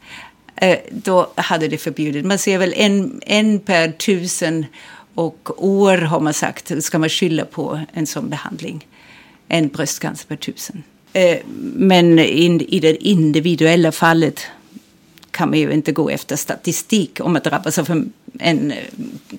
eh, 0.56 0.78
då 0.92 1.32
hade 1.36 1.68
det 1.68 1.78
förbjudit. 1.78 2.26
Man 2.26 2.38
ser 2.38 2.58
väl 2.58 2.74
en, 2.78 3.22
en 3.26 3.60
per 3.60 3.92
tusen 3.92 4.66
och 5.16 5.66
år 5.66 5.98
har 5.98 6.20
man 6.20 6.34
sagt 6.34 6.84
ska 6.84 7.00
man 7.00 7.10
skylla 7.10 7.46
på 7.46 7.80
en 7.94 8.08
sån 8.08 8.30
behandling. 8.30 8.88
En 9.48 9.68
bröstcancer 9.68 10.28
per 10.28 10.36
tusen. 10.36 10.84
Eh, 11.14 11.38
men 11.74 12.16
men 12.16 12.62
i 12.62 12.80
det 12.80 13.08
individuella 13.08 13.92
fallet 13.92 14.48
kan 15.32 15.50
man 15.50 15.60
ju 15.60 15.72
inte 15.72 15.92
gå 15.92 16.10
efter 16.10 16.36
statistik 16.36 17.20
om 17.20 17.34
man 17.34 17.42
drabbas 17.44 17.80
av 17.80 18.10
en 18.40 18.72
eh, 18.72 18.78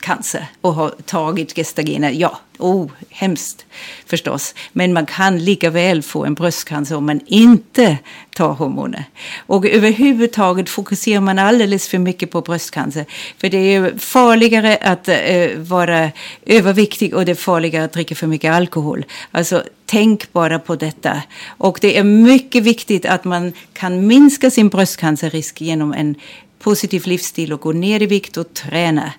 cancer 0.00 0.46
och 0.60 0.75
har 0.75 0.90
tagit 0.90 1.54
gestagener. 1.54 2.10
Ja, 2.10 2.40
oh, 2.58 2.90
hemskt 3.10 3.66
förstås. 4.06 4.54
Men 4.72 4.92
man 4.92 5.06
kan 5.06 5.38
lika 5.44 5.70
väl 5.70 6.02
få 6.02 6.24
en 6.24 6.34
bröstcancer 6.34 6.96
om 6.96 7.06
man 7.06 7.20
inte 7.26 7.98
tar 8.34 8.52
hormoner. 8.52 9.04
Och 9.46 9.66
överhuvudtaget 9.66 10.68
fokuserar 10.68 11.20
man 11.20 11.38
alldeles 11.38 11.88
för 11.88 11.98
mycket 11.98 12.30
på 12.30 12.40
bröstcancer. 12.40 13.04
För 13.38 13.48
det 13.48 13.74
är 13.74 13.98
farligare 13.98 14.76
att 14.76 15.08
eh, 15.08 15.56
vara 15.56 16.10
överviktig 16.46 17.14
och 17.14 17.24
det 17.24 17.32
är 17.32 17.36
farligare 17.36 17.84
att 17.84 17.92
dricka 17.92 18.14
för 18.14 18.26
mycket 18.26 18.52
alkohol. 18.52 19.04
Alltså 19.30 19.62
tänk 19.86 20.32
bara 20.32 20.58
på 20.58 20.76
detta. 20.76 21.22
Och 21.46 21.78
det 21.80 21.98
är 21.98 22.04
mycket 22.04 22.62
viktigt 22.62 23.06
att 23.06 23.24
man 23.24 23.52
kan 23.72 24.06
minska 24.06 24.50
sin 24.50 24.68
bröstcancerrisk 24.68 25.60
genom 25.60 25.92
en 25.92 26.14
positiv 26.58 27.06
livsstil 27.06 27.52
och 27.52 27.60
gå 27.60 27.72
ner 27.72 28.02
i 28.02 28.06
vikt 28.06 28.36
och 28.36 28.54
träna. 28.54 29.12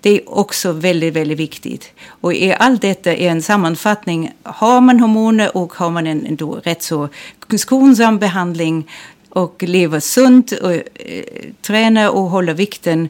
Det 0.00 0.10
är 0.10 0.38
också 0.38 0.72
väldigt, 0.72 1.14
väldigt 1.14 1.38
viktigt. 1.38 1.92
Och 2.06 2.34
i 2.34 2.52
allt 2.52 2.82
detta 2.82 3.14
är 3.14 3.30
en 3.30 3.42
sammanfattning. 3.42 4.32
Har 4.42 4.80
man 4.80 5.00
hormoner 5.00 5.56
och 5.56 5.72
har 5.72 5.90
man 5.90 6.06
en 6.06 6.36
då 6.36 6.54
rätt 6.54 6.82
så 6.82 7.08
skonsam 7.56 8.18
behandling 8.18 8.90
och 9.28 9.62
lever 9.62 10.00
sunt 10.00 10.52
och 10.52 10.72
eh, 10.72 10.82
tränar 11.62 12.08
och 12.10 12.22
håller 12.22 12.54
vikten, 12.54 13.08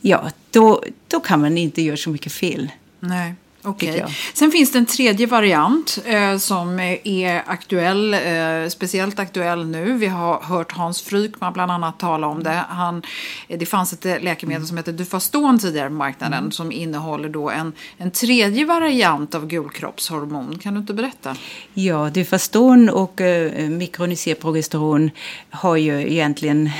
ja, 0.00 0.30
då, 0.50 0.84
då 1.08 1.20
kan 1.20 1.40
man 1.40 1.58
inte 1.58 1.82
göra 1.82 1.96
så 1.96 2.10
mycket 2.10 2.32
fel. 2.32 2.70
Nej. 3.00 3.34
Okay. 3.64 4.02
Sen 4.34 4.50
finns 4.50 4.72
det 4.72 4.78
en 4.78 4.86
tredje 4.86 5.26
variant 5.26 5.98
eh, 6.06 6.36
som 6.36 6.80
är 7.04 7.42
aktuell, 7.46 8.14
eh, 8.14 8.68
speciellt 8.68 9.18
aktuell 9.18 9.66
nu. 9.66 9.92
Vi 9.92 10.06
har 10.06 10.40
hört 10.40 10.72
Hans 10.72 11.02
Frykman 11.02 11.52
bland 11.52 11.70
annat 11.70 11.98
tala 11.98 12.26
om 12.26 12.42
det. 12.42 12.64
Han, 12.68 13.02
eh, 13.48 13.58
det 13.58 13.66
fanns 13.66 13.92
ett 13.92 14.22
läkemedel 14.22 14.66
som 14.66 14.76
heter 14.76 14.92
Dufaston 14.92 15.58
tidigare 15.58 15.88
på 15.88 15.94
marknaden 15.94 16.38
mm. 16.38 16.52
som 16.52 16.72
innehåller 16.72 17.28
då 17.28 17.50
en, 17.50 17.72
en 17.98 18.10
tredje 18.10 18.64
variant 18.64 19.34
av 19.34 19.46
gulkroppshormon. 19.46 20.58
Kan 20.58 20.74
du 20.74 20.80
inte 20.80 20.94
berätta? 20.94 21.36
Ja, 21.74 22.10
Dufaston 22.10 22.88
och 22.88 23.20
eh, 23.20 23.68
mikroniserprogesteron 23.68 25.10
har 25.50 25.76
ju 25.76 26.12
egentligen 26.12 26.70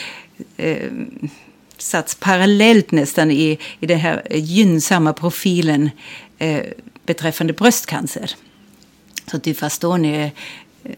eh, 0.56 0.92
satts 1.78 2.14
parallellt 2.14 2.90
nästan 2.90 3.30
i, 3.30 3.58
i 3.80 3.86
den 3.86 3.98
här 3.98 4.26
gynnsamma 4.30 5.12
profilen 5.12 5.90
eh, 6.38 6.62
beträffande 7.06 7.52
bröstcancer. 7.52 8.30
Så 9.30 9.36
Difaston 9.36 10.04
är 10.04 10.30
eh, 10.84 10.92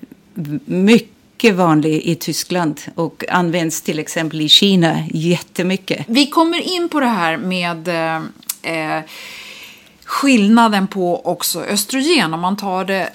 mycket 0.65 1.55
vanlig 1.55 2.03
i 2.03 2.15
Tyskland 2.15 2.81
och 2.95 3.25
används 3.29 3.83
till 3.83 3.99
exempel 3.99 4.41
i 4.41 4.49
Kina 4.49 5.03
jättemycket. 5.13 6.05
Vi 6.09 6.27
kommer 6.27 6.61
in 6.61 6.89
på 6.89 7.01
det 7.01 7.07
här 7.07 7.37
med 7.37 7.89
eh, 7.89 8.23
eh 8.63 9.03
skillnaden 10.05 10.87
på 10.87 11.27
också 11.27 11.65
östrogen 11.65 12.35
om 12.35 12.41
man 12.41 12.57
tar 12.57 12.85
det 12.85 13.11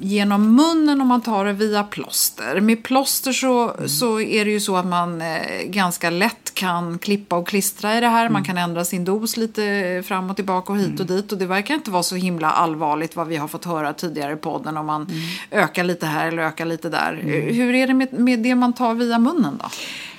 genom 0.00 0.54
munnen 0.56 1.00
om 1.00 1.08
man 1.08 1.20
tar 1.20 1.44
det 1.44 1.52
via 1.52 1.84
plåster. 1.84 2.60
Med 2.60 2.82
plåster 2.84 3.32
så, 3.32 3.70
mm. 3.70 3.88
så 3.88 4.20
är 4.20 4.44
det 4.44 4.50
ju 4.50 4.60
så 4.60 4.76
att 4.76 4.86
man 4.86 5.22
eh, 5.22 5.62
ganska 5.64 6.10
lätt 6.10 6.54
kan 6.54 6.98
klippa 6.98 7.36
och 7.36 7.48
klistra 7.48 7.96
i 7.96 8.00
det 8.00 8.08
här. 8.08 8.20
Mm. 8.20 8.32
Man 8.32 8.44
kan 8.44 8.58
ändra 8.58 8.84
sin 8.84 9.04
dos 9.04 9.36
lite 9.36 10.02
fram 10.06 10.30
och 10.30 10.36
tillbaka 10.36 10.72
och 10.72 10.78
hit 10.78 10.86
mm. 10.86 11.00
och 11.00 11.06
dit. 11.06 11.32
Och 11.32 11.38
det 11.38 11.46
verkar 11.46 11.74
inte 11.74 11.90
vara 11.90 12.02
så 12.02 12.16
himla 12.16 12.50
allvarligt 12.50 13.16
vad 13.16 13.26
vi 13.26 13.36
har 13.36 13.48
fått 13.48 13.64
höra 13.64 13.92
tidigare 13.92 14.32
i 14.32 14.36
podden 14.36 14.76
om 14.76 14.86
man 14.86 15.02
mm. 15.02 15.20
ökar 15.50 15.84
lite 15.84 16.06
här 16.06 16.28
eller 16.28 16.42
ökar 16.42 16.64
lite 16.64 16.88
där. 16.88 17.12
Mm. 17.12 17.54
Hur 17.54 17.74
är 17.74 17.86
det 17.86 17.94
med, 17.94 18.12
med 18.12 18.38
det 18.38 18.54
man 18.54 18.72
tar 18.72 18.94
via 18.94 19.18
munnen 19.18 19.60
då? 19.62 19.70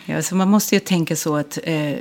Ja, 0.06 0.22
så 0.22 0.36
man 0.36 0.50
måste 0.50 0.76
ju 0.76 0.80
tänka 0.80 1.16
så 1.16 1.36
att 1.36 1.60
eh, 1.64 1.94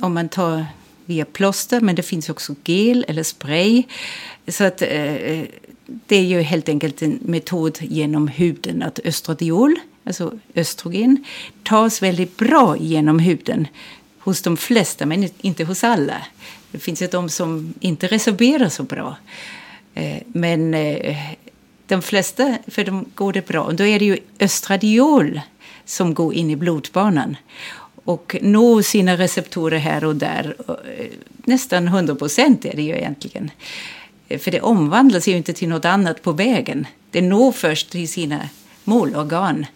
om 0.00 0.14
man 0.14 0.28
tar 0.28 0.66
via 1.04 1.24
plåster, 1.24 1.80
men 1.80 1.94
det 1.94 2.02
finns 2.02 2.28
också 2.28 2.54
gel 2.64 3.04
eller 3.08 3.22
spray. 3.22 3.82
Så 4.48 4.64
att 4.64 4.82
eh, 4.82 5.42
det 5.86 6.16
är 6.16 6.24
ju 6.24 6.40
helt 6.40 6.68
enkelt 6.68 7.02
en 7.02 7.18
metod 7.22 7.78
genom 7.80 8.28
huden 8.28 8.82
att 8.82 9.00
östradiol, 9.04 9.76
alltså 10.04 10.38
östrogen, 10.54 11.24
tas 11.62 12.02
väldigt 12.02 12.36
bra 12.36 12.76
genom 12.76 13.18
huden 13.18 13.66
hos 14.18 14.42
de 14.42 14.56
flesta, 14.56 15.06
men 15.06 15.28
inte 15.40 15.64
hos 15.64 15.84
alla. 15.84 16.22
Det 16.70 16.78
finns 16.78 17.02
ju 17.02 17.06
de 17.06 17.28
som 17.28 17.74
inte 17.80 18.06
resorberar 18.06 18.68
så 18.68 18.82
bra. 18.82 19.16
Eh, 19.94 20.22
men 20.26 20.74
eh, 20.74 21.16
de 21.86 22.02
flesta, 22.02 22.58
för 22.66 22.84
dem 22.84 23.04
går 23.14 23.32
det 23.32 23.46
bra, 23.46 23.72
då 23.72 23.84
är 23.84 23.98
det 23.98 24.04
ju 24.04 24.18
östradiol 24.40 25.40
som 25.84 26.14
går 26.14 26.34
in 26.34 26.50
i 26.50 26.56
blodbanan 26.56 27.36
och 28.04 28.36
når 28.40 28.82
sina 28.82 29.16
receptorer 29.16 29.78
här 29.78 30.04
och 30.04 30.16
där. 30.16 30.56
Eh, 30.68 31.06
nästan 31.36 31.88
100 31.88 32.14
procent 32.14 32.64
är 32.64 32.76
det 32.76 32.82
ju 32.82 32.96
egentligen. 32.96 33.50
För 34.28 34.50
det 34.50 34.60
omvandlas 34.60 35.28
ju 35.28 35.36
inte 35.36 35.52
till 35.52 35.68
något 35.68 35.84
annat 35.84 36.22
på 36.22 36.32
vägen. 36.32 36.86
Det 37.10 37.22
når 37.22 37.52
först 37.52 37.90
till 37.90 38.08
sina 38.08 38.48
målorgan. 38.86 39.66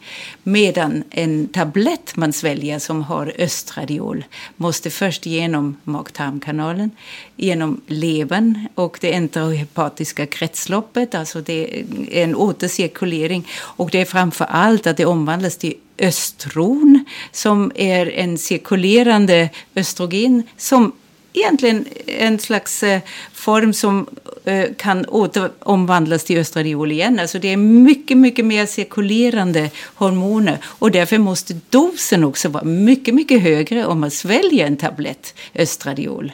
Medan 0.43 1.05
en 1.11 1.49
tablett 1.49 2.17
man 2.17 2.33
sväljer 2.33 2.79
som 2.79 3.03
har 3.03 3.33
östradiol 3.39 4.25
måste 4.57 4.91
först 4.91 5.27
genom 5.27 5.77
mag-tarmkanalen, 5.85 6.91
genom 7.37 7.81
levern 7.87 8.69
och 8.75 8.99
det 9.01 9.13
enterohepatiska 9.13 10.27
kretsloppet, 10.27 11.15
alltså 11.15 11.41
det 11.41 11.81
är 11.81 11.85
en 12.25 12.37
återcirkulering. 12.37 13.49
Och 13.59 13.91
det 13.91 14.01
är 14.01 14.05
framför 14.05 14.45
allt 14.45 14.87
att 14.87 14.97
det 14.97 15.07
omvandlas 15.07 15.57
till 15.57 15.75
östron 15.99 17.05
som 17.33 17.73
är 17.75 18.11
en 18.11 18.39
cirkulerande 18.39 19.51
östrogen 19.75 20.43
som 20.57 20.93
egentligen 21.33 21.85
en 22.07 22.39
slags 22.39 22.83
eh, 22.83 23.01
form 23.33 23.73
som 23.73 24.07
eh, 24.45 24.65
kan 24.77 25.05
åter 25.05 25.51
omvandlas 25.59 26.25
till 26.25 26.39
östradiol 26.39 26.93
igen. 26.93 27.19
Alltså 27.19 27.39
det 27.39 27.49
är 27.49 27.57
mycket, 27.57 28.17
mycket 28.17 28.45
mer 28.45 28.67
cirkulerande 28.67 29.71
hormoner 29.95 30.59
och 30.65 30.91
därför 30.91 31.19
måste 31.19 31.61
dosen 31.71 32.25
också 32.25 32.49
vara 32.49 32.65
mycket, 32.65 33.15
mycket 33.15 33.43
högre 33.43 33.87
om 33.87 34.01
man 34.01 34.11
sväljer 34.11 34.67
en 34.67 34.77
tablett 34.77 35.35
östradiol. 35.55 36.33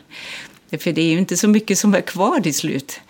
För 0.78 0.92
det 0.92 1.02
är 1.02 1.10
ju 1.10 1.18
inte 1.18 1.36
så 1.36 1.48
mycket 1.48 1.78
som 1.78 1.94
är 1.94 2.00
kvar 2.00 2.40
till 2.40 2.54
slut 2.54 3.00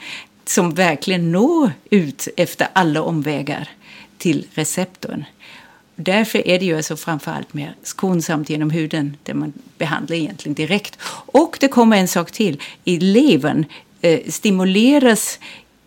som 0.44 0.74
verkligen 0.74 1.32
når 1.32 1.72
ut 1.90 2.28
efter 2.36 2.68
alla 2.72 3.02
omvägar 3.02 3.68
till 4.18 4.46
receptorn. 4.54 5.24
Därför 5.96 6.48
är 6.48 6.58
det 6.58 6.64
ju 6.64 6.76
alltså 6.76 6.96
framförallt 6.96 7.54
mer 7.54 7.74
skonsamt 7.82 8.50
genom 8.50 8.70
huden 8.70 9.16
där 9.22 9.34
man 9.34 9.52
behandlar 9.78 10.16
egentligen 10.16 10.54
direkt. 10.54 10.98
Och 11.32 11.56
det 11.60 11.68
kommer 11.68 11.96
en 11.96 12.08
sak 12.08 12.30
till. 12.30 12.62
I 12.84 12.98
levern 12.98 13.64
eh, 14.00 14.20
stimuleras 14.28 15.38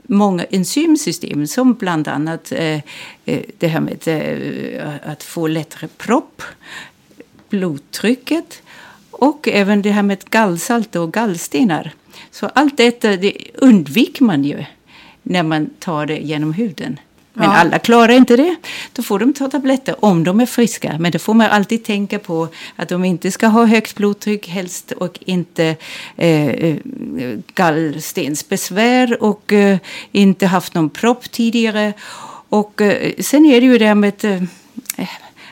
många 0.09 0.43
enzymsystem 0.43 1.47
som 1.47 1.73
bland 1.73 2.07
annat 2.07 2.51
eh, 2.51 2.79
eh, 3.25 3.41
det 3.57 3.67
här 3.67 3.79
med 3.79 4.07
eh, 4.07 5.11
att 5.11 5.23
få 5.23 5.47
lättare 5.47 5.87
propp, 5.97 6.41
blodtrycket 7.49 8.61
och 9.11 9.47
även 9.47 9.81
det 9.81 9.91
här 9.91 10.03
med 10.03 10.29
gallsalt 10.29 10.95
och 10.95 11.13
gallstenar. 11.13 11.91
Så 12.31 12.45
allt 12.47 12.77
detta 12.77 13.17
det 13.17 13.37
undviker 13.53 14.23
man 14.23 14.43
ju 14.43 14.65
när 15.23 15.43
man 15.43 15.69
tar 15.79 16.05
det 16.05 16.17
genom 16.17 16.53
huden. 16.53 16.99
Men 17.39 17.49
ja. 17.49 17.55
alla 17.55 17.79
klarar 17.79 18.13
inte 18.13 18.35
det. 18.35 18.55
Då 18.93 19.03
får 19.03 19.19
de 19.19 19.33
ta 19.33 19.49
tabletter 19.49 20.05
om 20.05 20.23
de 20.23 20.39
är 20.39 20.45
friska. 20.45 20.95
Men 20.99 21.11
det 21.11 21.19
får 21.19 21.33
man 21.33 21.49
alltid 21.49 21.83
tänka 21.83 22.19
på 22.19 22.47
att 22.75 22.89
de 22.89 23.05
inte 23.05 23.31
ska 23.31 23.47
ha 23.47 23.65
högt 23.65 23.95
blodtryck 23.95 24.47
helst 24.47 24.91
och 24.91 25.19
inte 25.25 25.75
eh, 26.17 26.47
eh, 26.47 26.75
gallstensbesvär 27.53 29.23
och 29.23 29.53
eh, 29.53 29.77
inte 30.11 30.47
haft 30.47 30.73
någon 30.73 30.89
propp 30.89 31.31
tidigare. 31.31 31.93
Och 32.49 32.81
eh, 32.81 33.13
sen 33.19 33.45
är 33.45 33.61
det 33.61 33.67
ju 33.67 33.77
det 33.77 33.95
med 33.95 34.25
eh, 34.25 35.09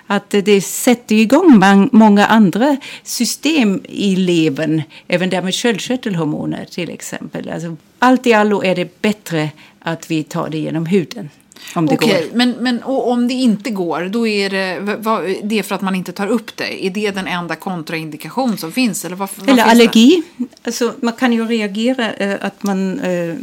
att 0.08 0.29
det 0.29 0.62
sätter 0.62 1.15
igång 1.15 1.63
många 1.91 2.25
andra 2.25 2.77
system 3.03 3.82
i 3.89 4.15
levern, 4.15 4.82
även 5.08 5.29
det 5.29 5.41
med 5.41 5.56
sköldkörtelhormoner 5.56 6.65
till 6.65 6.89
exempel. 6.89 7.50
Alltså, 7.50 7.75
allt 8.00 8.27
i 8.27 8.34
allo 8.34 8.63
är 8.63 8.75
det 8.75 9.01
bättre 9.01 9.50
att 9.79 10.12
vi 10.12 10.24
tar 10.24 10.50
det 10.50 10.58
genom 10.58 10.86
huden. 10.86 11.29
Om 11.76 11.86
det 11.86 11.96
Okej, 11.96 12.28
går. 12.30 12.38
men, 12.38 12.52
men 12.52 12.84
om 12.84 13.28
det 13.28 13.34
inte 13.34 13.70
går, 13.70 14.02
då 14.02 14.28
är 14.28 14.50
det, 14.50 14.98
vad, 15.00 15.24
det 15.44 15.60
är 15.60 15.64
för 15.64 15.76
att 15.76 15.82
man 15.82 15.96
inte 15.96 16.12
tar 16.12 16.28
upp 16.28 16.58
det? 16.58 16.86
Är 16.86 16.90
det 16.90 17.12
den 17.12 17.28
enda 17.28 17.56
kontraindikation 17.56 18.58
som 18.58 18.72
finns? 18.72 19.06
Eller, 19.06 19.15
vad, 19.15 19.30
vad 19.36 19.50
eller 19.50 19.63
allergi. 19.63 20.24
Alltså, 20.63 20.93
man 21.02 21.13
kan 21.13 21.34
ju 21.34 21.46
reagera 21.46 22.13
eh, 22.13 22.38
att 22.41 22.63
man 22.63 23.00
eh, 23.00 23.36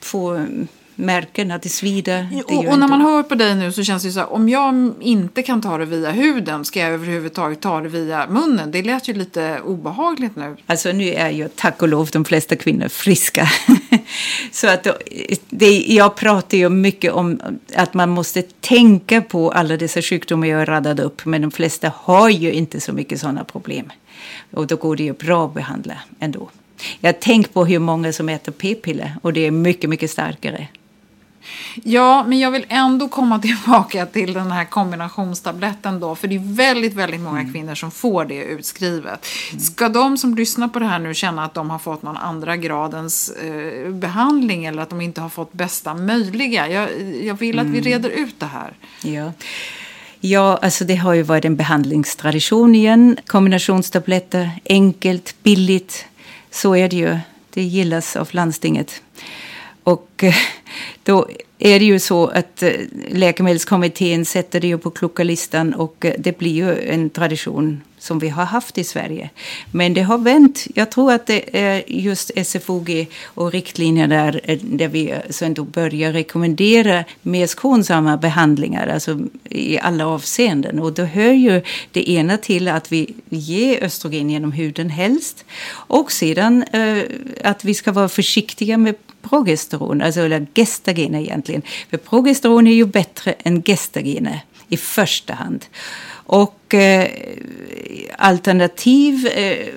får 0.00 0.46
märken, 0.96 1.50
att 1.50 1.62
det 1.62 1.68
svider. 1.68 2.28
Det 2.30 2.42
och, 2.42 2.64
och 2.64 2.78
när 2.78 2.88
man 2.88 3.00
hör 3.00 3.22
på 3.22 3.34
dig 3.34 3.54
nu 3.54 3.72
så 3.72 3.84
känns 3.84 4.02
det 4.02 4.12
så 4.12 4.20
här, 4.20 4.32
om 4.32 4.48
jag 4.48 4.94
inte 5.00 5.42
kan 5.42 5.60
ta 5.60 5.78
det 5.78 5.84
via 5.84 6.10
huden, 6.10 6.64
ska 6.64 6.80
jag 6.80 6.90
överhuvudtaget 6.90 7.60
ta 7.60 7.80
det 7.80 7.88
via 7.88 8.26
munnen? 8.26 8.70
Det 8.70 8.82
lät 8.82 9.08
ju 9.08 9.14
lite 9.14 9.60
obehagligt 9.64 10.36
nu. 10.36 10.56
Alltså 10.66 10.92
nu 10.92 11.08
är 11.08 11.30
ju 11.30 11.48
tack 11.48 11.82
och 11.82 11.88
lov 11.88 12.08
de 12.12 12.24
flesta 12.24 12.56
kvinnor 12.56 12.88
friska. 12.88 13.48
så 14.52 14.68
att 14.68 14.86
det, 15.48 15.84
jag 15.86 16.16
pratar 16.16 16.58
ju 16.58 16.68
mycket 16.68 17.12
om 17.12 17.40
att 17.74 17.94
man 17.94 18.10
måste 18.10 18.42
tänka 18.42 19.22
på 19.22 19.50
alla 19.50 19.76
dessa 19.76 20.02
sjukdomar 20.02 20.46
jag 20.46 20.68
radade 20.68 21.02
upp, 21.02 21.24
men 21.24 21.42
de 21.42 21.50
flesta 21.50 21.92
har 21.96 22.28
ju 22.28 22.52
inte 22.52 22.80
så 22.80 22.92
mycket 22.92 23.20
sådana 23.20 23.44
problem. 23.44 23.92
Och 24.50 24.66
då 24.66 24.76
går 24.76 24.96
det 24.96 25.02
ju 25.02 25.12
bra 25.12 25.46
att 25.46 25.54
behandla 25.54 25.94
ändå. 26.18 26.50
Jag 27.00 27.20
tänker 27.20 27.50
på 27.50 27.64
hur 27.64 27.78
många 27.78 28.12
som 28.12 28.28
äter 28.28 28.52
p-piller 28.52 29.16
och 29.22 29.32
det 29.32 29.46
är 29.46 29.50
mycket, 29.50 29.90
mycket 29.90 30.10
starkare. 30.10 30.68
Ja, 31.84 32.24
men 32.28 32.38
jag 32.38 32.50
vill 32.50 32.66
ändå 32.68 33.08
komma 33.08 33.38
tillbaka 33.42 34.06
till 34.06 34.32
den 34.32 34.50
här 34.52 34.64
kombinationstabletten 34.64 36.00
då. 36.00 36.14
För 36.14 36.28
det 36.28 36.34
är 36.34 36.54
väldigt, 36.54 36.94
väldigt 36.94 37.20
många 37.20 37.40
mm. 37.40 37.52
kvinnor 37.52 37.74
som 37.74 37.90
får 37.90 38.24
det 38.24 38.44
utskrivet. 38.44 39.26
Mm. 39.50 39.60
Ska 39.60 39.88
de 39.88 40.18
som 40.18 40.34
lyssnar 40.34 40.68
på 40.68 40.78
det 40.78 40.86
här 40.86 40.98
nu 40.98 41.14
känna 41.14 41.44
att 41.44 41.54
de 41.54 41.70
har 41.70 41.78
fått 41.78 42.02
någon 42.02 42.16
andra 42.16 42.56
gradens 42.56 43.30
eh, 43.30 43.90
behandling 43.90 44.64
eller 44.64 44.82
att 44.82 44.90
de 44.90 45.00
inte 45.00 45.20
har 45.20 45.28
fått 45.28 45.52
bästa 45.52 45.94
möjliga? 45.94 46.68
Jag, 46.68 46.88
jag 47.22 47.34
vill 47.34 47.58
att 47.58 47.66
vi 47.66 47.78
mm. 47.78 47.84
reder 47.84 48.10
ut 48.10 48.40
det 48.40 48.46
här. 48.46 48.72
Ja. 49.02 49.32
Ja, 50.20 50.58
alltså 50.62 50.84
det 50.84 50.96
har 50.96 51.14
ju 51.14 51.22
varit 51.22 51.44
en 51.44 51.56
behandlingstradition 51.56 52.74
igen. 52.74 53.16
Kombinationstabletter, 53.26 54.50
enkelt, 54.64 55.36
billigt. 55.42 56.06
Så 56.50 56.76
är 56.76 56.88
det 56.88 56.96
ju. 56.96 57.18
Det 57.50 57.62
gillas 57.62 58.16
av 58.16 58.28
landstinget. 58.30 59.02
Och 59.86 60.24
eh, 60.24 60.34
då 61.02 61.28
är 61.58 61.78
det 61.78 61.84
ju 61.84 61.98
så 61.98 62.26
att 62.26 62.62
eh, 62.62 62.70
Läkemedelskommittén 63.08 64.24
sätter 64.24 64.60
det 64.60 64.66
ju 64.66 64.78
på 64.78 64.90
klocka 64.90 65.24
listan 65.24 65.74
och 65.74 66.04
eh, 66.04 66.14
det 66.18 66.38
blir 66.38 66.52
ju 66.52 66.88
en 66.90 67.10
tradition 67.10 67.82
som 67.98 68.18
vi 68.18 68.28
har 68.28 68.44
haft 68.44 68.78
i 68.78 68.84
Sverige. 68.84 69.30
Men 69.70 69.94
det 69.94 70.02
har 70.02 70.18
vänt. 70.18 70.66
Jag 70.74 70.90
tror 70.90 71.12
att 71.12 71.26
det 71.26 71.58
är 71.58 71.84
just 71.86 72.30
SFOG 72.46 73.06
och 73.24 73.52
riktlinjer 73.52 74.08
där, 74.08 74.40
eh, 74.44 74.58
där 74.62 74.88
vi 74.88 75.10
eh, 75.10 75.42
ändå 75.42 75.64
börjar 75.64 76.12
rekommendera 76.12 77.04
mer 77.22 77.46
skonsamma 77.46 78.16
behandlingar, 78.16 78.86
alltså 78.86 79.20
i 79.50 79.78
alla 79.78 80.06
avseenden. 80.06 80.78
Och 80.78 80.92
då 80.92 81.02
hör 81.02 81.32
ju 81.32 81.62
det 81.92 82.10
ena 82.10 82.36
till 82.36 82.68
att 82.68 82.92
vi 82.92 83.14
ger 83.28 83.84
östrogen 83.84 84.30
genom 84.30 84.52
huden 84.52 84.90
helst 84.90 85.44
och 85.68 86.12
sedan 86.12 86.62
eh, 86.62 87.02
att 87.44 87.64
vi 87.64 87.74
ska 87.74 87.92
vara 87.92 88.08
försiktiga 88.08 88.78
med 88.78 88.94
progesteron, 89.22 90.02
alltså 90.02 90.20
eller 90.20 90.46
gestagener 90.54 91.20
egentligen. 91.20 91.62
För 91.90 91.96
progesteron 91.96 92.66
är 92.66 92.72
ju 92.72 92.84
bättre 92.84 93.32
än 93.32 93.62
gestagener 93.62 94.40
i 94.68 94.76
första 94.76 95.34
hand. 95.34 95.64
Och 96.26 96.74
eh, 96.74 97.10
alternativ 98.16 99.26
eh, 99.26 99.68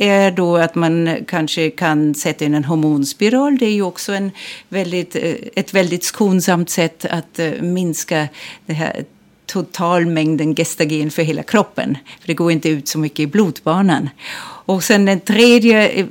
är 0.00 0.30
då 0.30 0.56
att 0.56 0.74
man 0.74 1.16
kanske 1.28 1.70
kan 1.70 2.14
sätta 2.14 2.44
in 2.44 2.54
en 2.54 2.64
hormonspiral. 2.64 3.58
Det 3.58 3.66
är 3.66 3.72
ju 3.72 3.82
också 3.82 4.12
en 4.12 4.30
väldigt, 4.68 5.16
eh, 5.16 5.34
ett 5.56 5.74
väldigt 5.74 6.04
skonsamt 6.04 6.70
sätt 6.70 7.04
att 7.04 7.38
eh, 7.38 7.50
minska 7.60 8.28
det 8.66 8.72
här 8.72 9.04
totalmängden 9.46 10.54
gestagen 10.54 11.10
för 11.10 11.22
hela 11.22 11.42
kroppen. 11.42 11.96
För 12.20 12.26
det 12.26 12.34
går 12.34 12.52
inte 12.52 12.68
ut 12.68 12.88
så 12.88 12.98
mycket 12.98 13.20
i 13.20 13.26
blodbanan. 13.26 14.08
Och 14.66 14.84
sen 14.84 15.04
den 15.04 15.20
tredje 15.20 16.06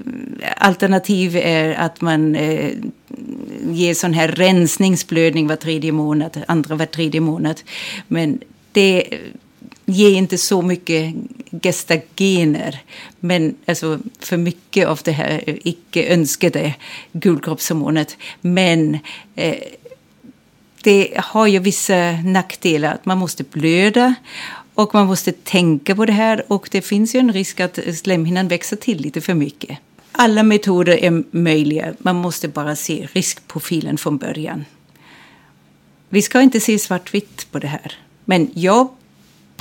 alternativ 0.58 1.38
är 1.38 1.74
att 1.74 2.02
man 2.02 2.36
eh, 2.36 2.72
ger 3.70 3.94
sån 3.94 4.14
här 4.14 4.28
rensningsblödning 4.28 5.48
var 5.48 5.56
tredje 5.56 5.92
månad, 5.92 6.44
andra 6.48 6.76
var 6.76 6.86
tredje 6.86 7.22
månad. 7.22 7.62
Men 8.08 8.40
det 8.72 9.08
ger 9.86 10.12
inte 10.12 10.38
så 10.38 10.62
mycket 10.62 11.16
gestagener. 11.62 12.80
Men 13.20 13.56
alltså 13.66 14.00
för 14.20 14.38
mycket 14.38 14.88
av 14.88 15.00
det 15.04 15.12
här 15.12 15.44
icke 15.46 16.14
önskade 16.14 16.76
gulkroppshormonet. 17.12 18.18
Men 18.42 18.98
eh, 19.36 19.56
det 20.84 21.14
har 21.18 21.48
ju 21.48 21.60
vissa 21.60 22.12
nackdelar. 22.12 22.94
Att 22.94 23.06
man 23.06 23.18
måste 23.18 23.44
blöda 23.44 24.16
och 24.74 24.94
man 24.94 25.08
måste 25.08 25.32
tänka 25.32 25.96
på 25.96 26.06
det 26.06 26.14
här 26.14 26.44
och 26.48 26.70
det 26.72 26.82
finns 26.82 27.16
ju 27.16 27.20
en 27.20 27.34
risk 27.34 27.60
att 27.60 27.80
slemhinnan 27.96 28.48
växer 28.48 28.76
till 28.76 29.02
lite 29.02 29.22
för 29.22 29.34
mycket. 29.34 29.78
Alla 30.12 30.44
metoder 30.44 31.04
är 31.04 31.24
möjliga, 31.32 31.94
man 31.98 32.16
måste 32.16 32.48
bara 32.48 32.76
se 32.76 33.08
riskprofilen 33.14 33.98
från 33.98 34.18
början. 34.18 34.66
Vi 36.10 36.22
ska 36.22 36.42
inte 36.42 36.60
se 36.60 36.80
svartvitt 36.80 37.48
på 37.52 37.60
det 37.60 37.68
här. 37.68 37.94
Men 38.26 38.52
jag 38.54 38.90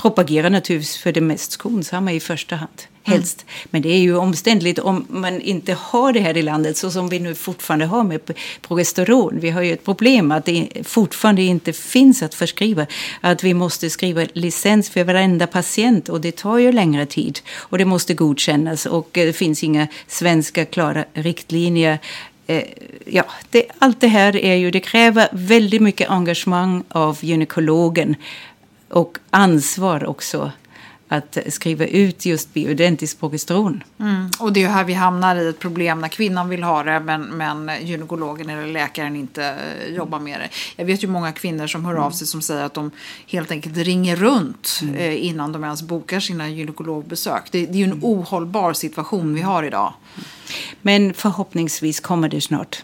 propagerar 0.03 0.49
naturligtvis 0.49 0.97
för 0.97 1.11
det 1.11 1.21
mest 1.21 1.51
skonsamma 1.51 2.13
i 2.13 2.19
första 2.19 2.55
hand. 2.55 2.81
helst. 3.05 3.45
Mm. 3.47 3.67
Men 3.71 3.81
det 3.81 3.89
är 3.89 3.99
ju 3.99 4.15
omständligt 4.15 4.79
om 4.79 5.05
man 5.09 5.41
inte 5.41 5.73
har 5.73 6.13
det 6.13 6.19
här 6.19 6.37
i 6.37 6.41
landet 6.41 6.77
så 6.77 6.91
som 6.91 7.09
vi 7.09 7.19
nu 7.19 7.35
fortfarande 7.35 7.85
har 7.85 8.03
med 8.03 8.19
progesteron. 8.61 9.39
Vi 9.39 9.49
har 9.49 9.61
ju 9.61 9.73
ett 9.73 9.85
problem 9.85 10.31
att 10.31 10.45
det 10.45 10.69
fortfarande 10.83 11.41
inte 11.41 11.73
finns 11.73 12.23
att 12.23 12.33
förskriva. 12.33 12.85
Att 13.21 13.43
vi 13.43 13.53
måste 13.53 13.89
skriva 13.89 14.25
licens 14.33 14.89
för 14.89 15.03
varenda 15.03 15.47
patient 15.47 16.09
och 16.09 16.21
det 16.21 16.35
tar 16.35 16.57
ju 16.57 16.71
längre 16.71 17.05
tid. 17.05 17.39
Och 17.57 17.77
det 17.77 17.85
måste 17.85 18.13
godkännas 18.13 18.85
och 18.85 19.09
det 19.11 19.33
finns 19.33 19.63
inga 19.63 19.87
svenska 20.07 20.65
klara 20.65 21.05
riktlinjer 21.13 21.99
eh, 22.47 22.63
ja, 23.05 23.25
det, 23.49 23.65
allt 23.79 24.01
det 24.01 24.07
här 24.07 24.35
är 24.35 24.55
ju, 24.55 24.71
det 24.71 24.79
kräver 24.79 25.27
väldigt 25.31 25.81
mycket 25.81 26.09
engagemang 26.09 26.83
av 26.89 27.17
gynekologen 27.21 28.15
och 28.93 29.17
ansvar 29.29 30.05
också 30.05 30.51
att 31.07 31.37
skriva 31.47 31.85
ut 31.85 32.25
just 32.25 32.53
bioidentiskt 32.53 33.19
progesteron. 33.19 33.83
Mm. 33.99 34.29
Och 34.39 34.53
det 34.53 34.63
är 34.63 34.69
här 34.69 34.83
vi 34.83 34.93
hamnar 34.93 35.35
i 35.35 35.47
ett 35.47 35.59
problem 35.59 36.01
när 36.01 36.07
kvinnan 36.07 36.49
vill 36.49 36.63
ha 36.63 36.83
det 36.83 36.99
men, 36.99 37.21
men 37.21 37.71
gynekologen 37.81 38.49
eller 38.49 38.67
läkaren 38.67 39.15
inte 39.15 39.45
eh, 39.45 39.95
jobbar 39.95 40.19
med 40.19 40.39
det. 40.39 40.49
Jag 40.75 40.85
vet 40.85 41.03
ju 41.03 41.07
många 41.07 41.31
kvinnor 41.31 41.67
som 41.67 41.85
hör 41.85 41.95
av 41.95 42.11
sig 42.11 42.27
som 42.27 42.41
säger 42.41 42.63
att 42.63 42.73
de 42.73 42.91
helt 43.27 43.51
enkelt 43.51 43.77
ringer 43.77 44.15
runt 44.15 44.79
mm. 44.81 44.95
eh, 44.95 45.25
innan 45.25 45.51
de 45.51 45.63
ens 45.63 45.81
bokar 45.81 46.19
sina 46.19 46.49
gynekologbesök. 46.49 47.51
Det, 47.51 47.65
det 47.65 47.73
är 47.73 47.77
ju 47.77 47.83
en 47.83 47.99
ohållbar 48.01 48.73
situation 48.73 49.33
vi 49.33 49.41
har 49.41 49.63
idag. 49.63 49.93
Men 50.81 51.13
förhoppningsvis 51.13 51.99
kommer 51.99 52.29
det 52.29 52.41
snart. 52.41 52.83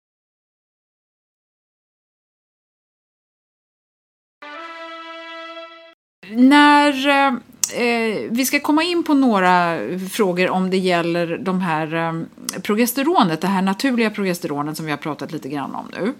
När 6.35 7.07
eh, 7.07 8.29
vi 8.29 8.45
ska 8.45 8.59
komma 8.59 8.83
in 8.83 9.03
på 9.03 9.13
några 9.13 9.77
frågor 10.11 10.49
om 10.49 10.69
det 10.69 10.77
gäller 10.77 11.37
de 11.37 11.61
här 11.61 11.95
eh, 11.95 12.13
progesteronet, 12.61 13.41
det 13.41 13.47
här 13.47 13.61
naturliga 13.61 14.09
progesteronet 14.09 14.77
som 14.77 14.85
vi 14.85 14.91
har 14.91 14.97
pratat 14.97 15.31
lite 15.31 15.49
grann 15.49 15.75
om 15.75 15.85
nu. 15.93 16.13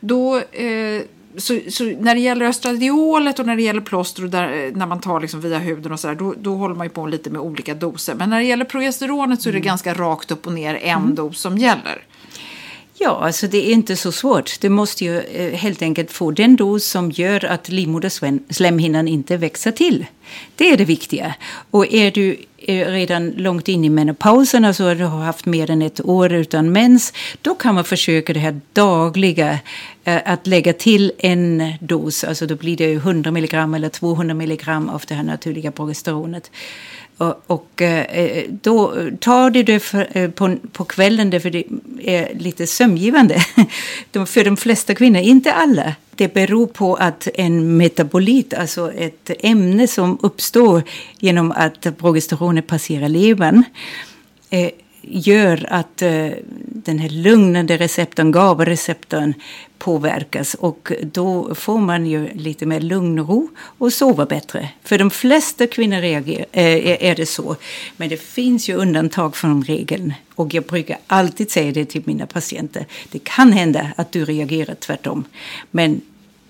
Då 0.00 0.38
eh, 0.38 1.02
så, 1.36 1.60
så, 1.68 1.84
när 1.84 2.14
det 2.14 2.20
gäller 2.20 2.46
östradiolet 2.46 3.38
och 3.38 3.46
när 3.46 3.56
det 3.56 3.62
gäller 3.62 3.80
plåster 3.80 4.24
och 4.24 4.30
där, 4.30 4.64
eh, 4.64 4.72
när 4.76 4.86
man 4.86 5.00
tar 5.00 5.20
liksom 5.20 5.40
via 5.40 5.58
huden 5.58 5.92
och 5.92 6.00
sådär, 6.00 6.14
då, 6.14 6.34
då 6.38 6.54
håller 6.54 6.74
man 6.74 6.86
ju 6.86 6.90
på 6.90 7.06
lite 7.06 7.30
med 7.30 7.40
olika 7.40 7.74
doser. 7.74 8.14
Men 8.14 8.30
när 8.30 8.38
det 8.38 8.44
gäller 8.44 8.64
progesteronet 8.64 9.42
så 9.42 9.48
är 9.48 9.52
det 9.52 9.58
mm. 9.58 9.66
ganska 9.66 9.94
rakt 9.94 10.30
upp 10.30 10.46
och 10.46 10.52
ner 10.52 10.74
en 10.74 10.98
mm. 10.98 11.14
dos 11.14 11.40
som 11.40 11.58
gäller. 11.58 12.02
Ja, 12.98 13.18
alltså 13.22 13.46
det 13.46 13.68
är 13.68 13.72
inte 13.72 13.96
så 13.96 14.12
svårt. 14.12 14.60
Du 14.60 14.68
måste 14.68 15.04
ju 15.04 15.20
eh, 15.20 15.52
helt 15.52 15.82
enkelt 15.82 16.12
få 16.12 16.30
den 16.30 16.56
dos 16.56 16.84
som 16.84 17.10
gör 17.10 17.44
att 17.44 17.68
livmoderslemhinnan 17.68 19.08
inte 19.08 19.36
växer 19.36 19.70
till. 19.70 20.06
Det 20.56 20.70
är 20.70 20.76
det 20.76 20.84
viktiga. 20.84 21.34
Och 21.70 21.92
är 21.92 22.10
du 22.10 22.36
eh, 22.58 22.86
redan 22.86 23.30
långt 23.30 23.68
in 23.68 23.84
i 23.84 23.88
menopausen, 23.88 24.64
alltså 24.64 24.94
du 24.94 25.04
har 25.04 25.24
haft 25.24 25.46
mer 25.46 25.70
än 25.70 25.82
ett 25.82 26.04
år 26.04 26.32
utan 26.32 26.72
mens, 26.72 27.12
då 27.42 27.54
kan 27.54 27.74
man 27.74 27.84
försöka 27.84 28.32
det 28.32 28.40
här 28.40 28.60
dagliga, 28.72 29.58
eh, 30.04 30.20
att 30.24 30.46
lägga 30.46 30.72
till 30.72 31.12
en 31.18 31.72
dos, 31.80 32.24
alltså 32.24 32.46
då 32.46 32.54
blir 32.54 32.76
det 32.76 32.92
100 32.92 33.30
milligram 33.30 33.74
eller 33.74 33.88
200 33.88 34.34
milligram 34.34 34.88
av 34.88 35.02
det 35.08 35.14
här 35.14 35.22
naturliga 35.22 35.72
progesteronet. 35.72 36.50
Och, 37.18 37.42
och 37.46 37.82
eh, 37.82 38.02
eh, 38.02 38.44
då 38.62 38.94
tar 39.20 39.50
du 39.50 39.62
det 39.62 39.80
för, 39.80 40.08
eh, 40.12 40.30
på, 40.30 40.56
på 40.72 40.84
kvällen 40.84 41.30
därför 41.30 41.50
det 41.50 41.64
är 42.02 42.34
lite 42.34 42.66
sömngivande. 42.66 43.34
för 44.26 44.44
de 44.44 44.56
flesta 44.56 44.94
kvinnor, 44.94 45.20
inte 45.20 45.52
alla. 45.52 45.94
Det 46.14 46.34
beror 46.34 46.66
på 46.66 46.94
att 46.94 47.28
en 47.34 47.76
metabolit, 47.76 48.54
alltså 48.54 48.92
ett 48.92 49.30
ämne 49.40 49.86
som 49.86 50.18
uppstår 50.22 50.82
genom 51.18 51.52
att 51.52 51.98
progesteronet 51.98 52.66
passerar 52.66 53.08
levern, 53.08 53.64
gör 55.06 55.66
att 55.70 56.02
eh, 56.02 56.28
den 56.64 56.98
här 56.98 57.08
lugnande 57.08 57.76
receptorn, 57.76 58.32
GABA-receptorn, 58.32 59.34
påverkas 59.78 60.54
och 60.54 60.92
då 61.02 61.54
får 61.54 61.78
man 61.78 62.06
ju 62.06 62.28
lite 62.34 62.66
mer 62.66 62.80
lugn 62.80 63.18
och 63.18 63.28
ro 63.28 63.48
och 63.56 63.92
sover 63.92 64.26
bättre. 64.26 64.68
För 64.82 64.98
de 64.98 65.10
flesta 65.10 65.66
kvinnor 65.66 66.00
reagerar, 66.00 66.46
eh, 66.52 67.04
är 67.10 67.14
det 67.14 67.26
så. 67.26 67.56
Men 67.96 68.08
det 68.08 68.16
finns 68.16 68.68
ju 68.68 68.74
undantag 68.74 69.36
från 69.36 69.64
regeln 69.64 70.14
och 70.34 70.54
jag 70.54 70.64
brukar 70.64 70.98
alltid 71.06 71.50
säga 71.50 71.72
det 71.72 71.84
till 71.84 72.02
mina 72.04 72.26
patienter. 72.26 72.86
Det 73.10 73.18
kan 73.18 73.52
hända 73.52 73.92
att 73.96 74.12
du 74.12 74.24
reagerar 74.24 74.74
tvärtom, 74.74 75.24
men 75.70 76.00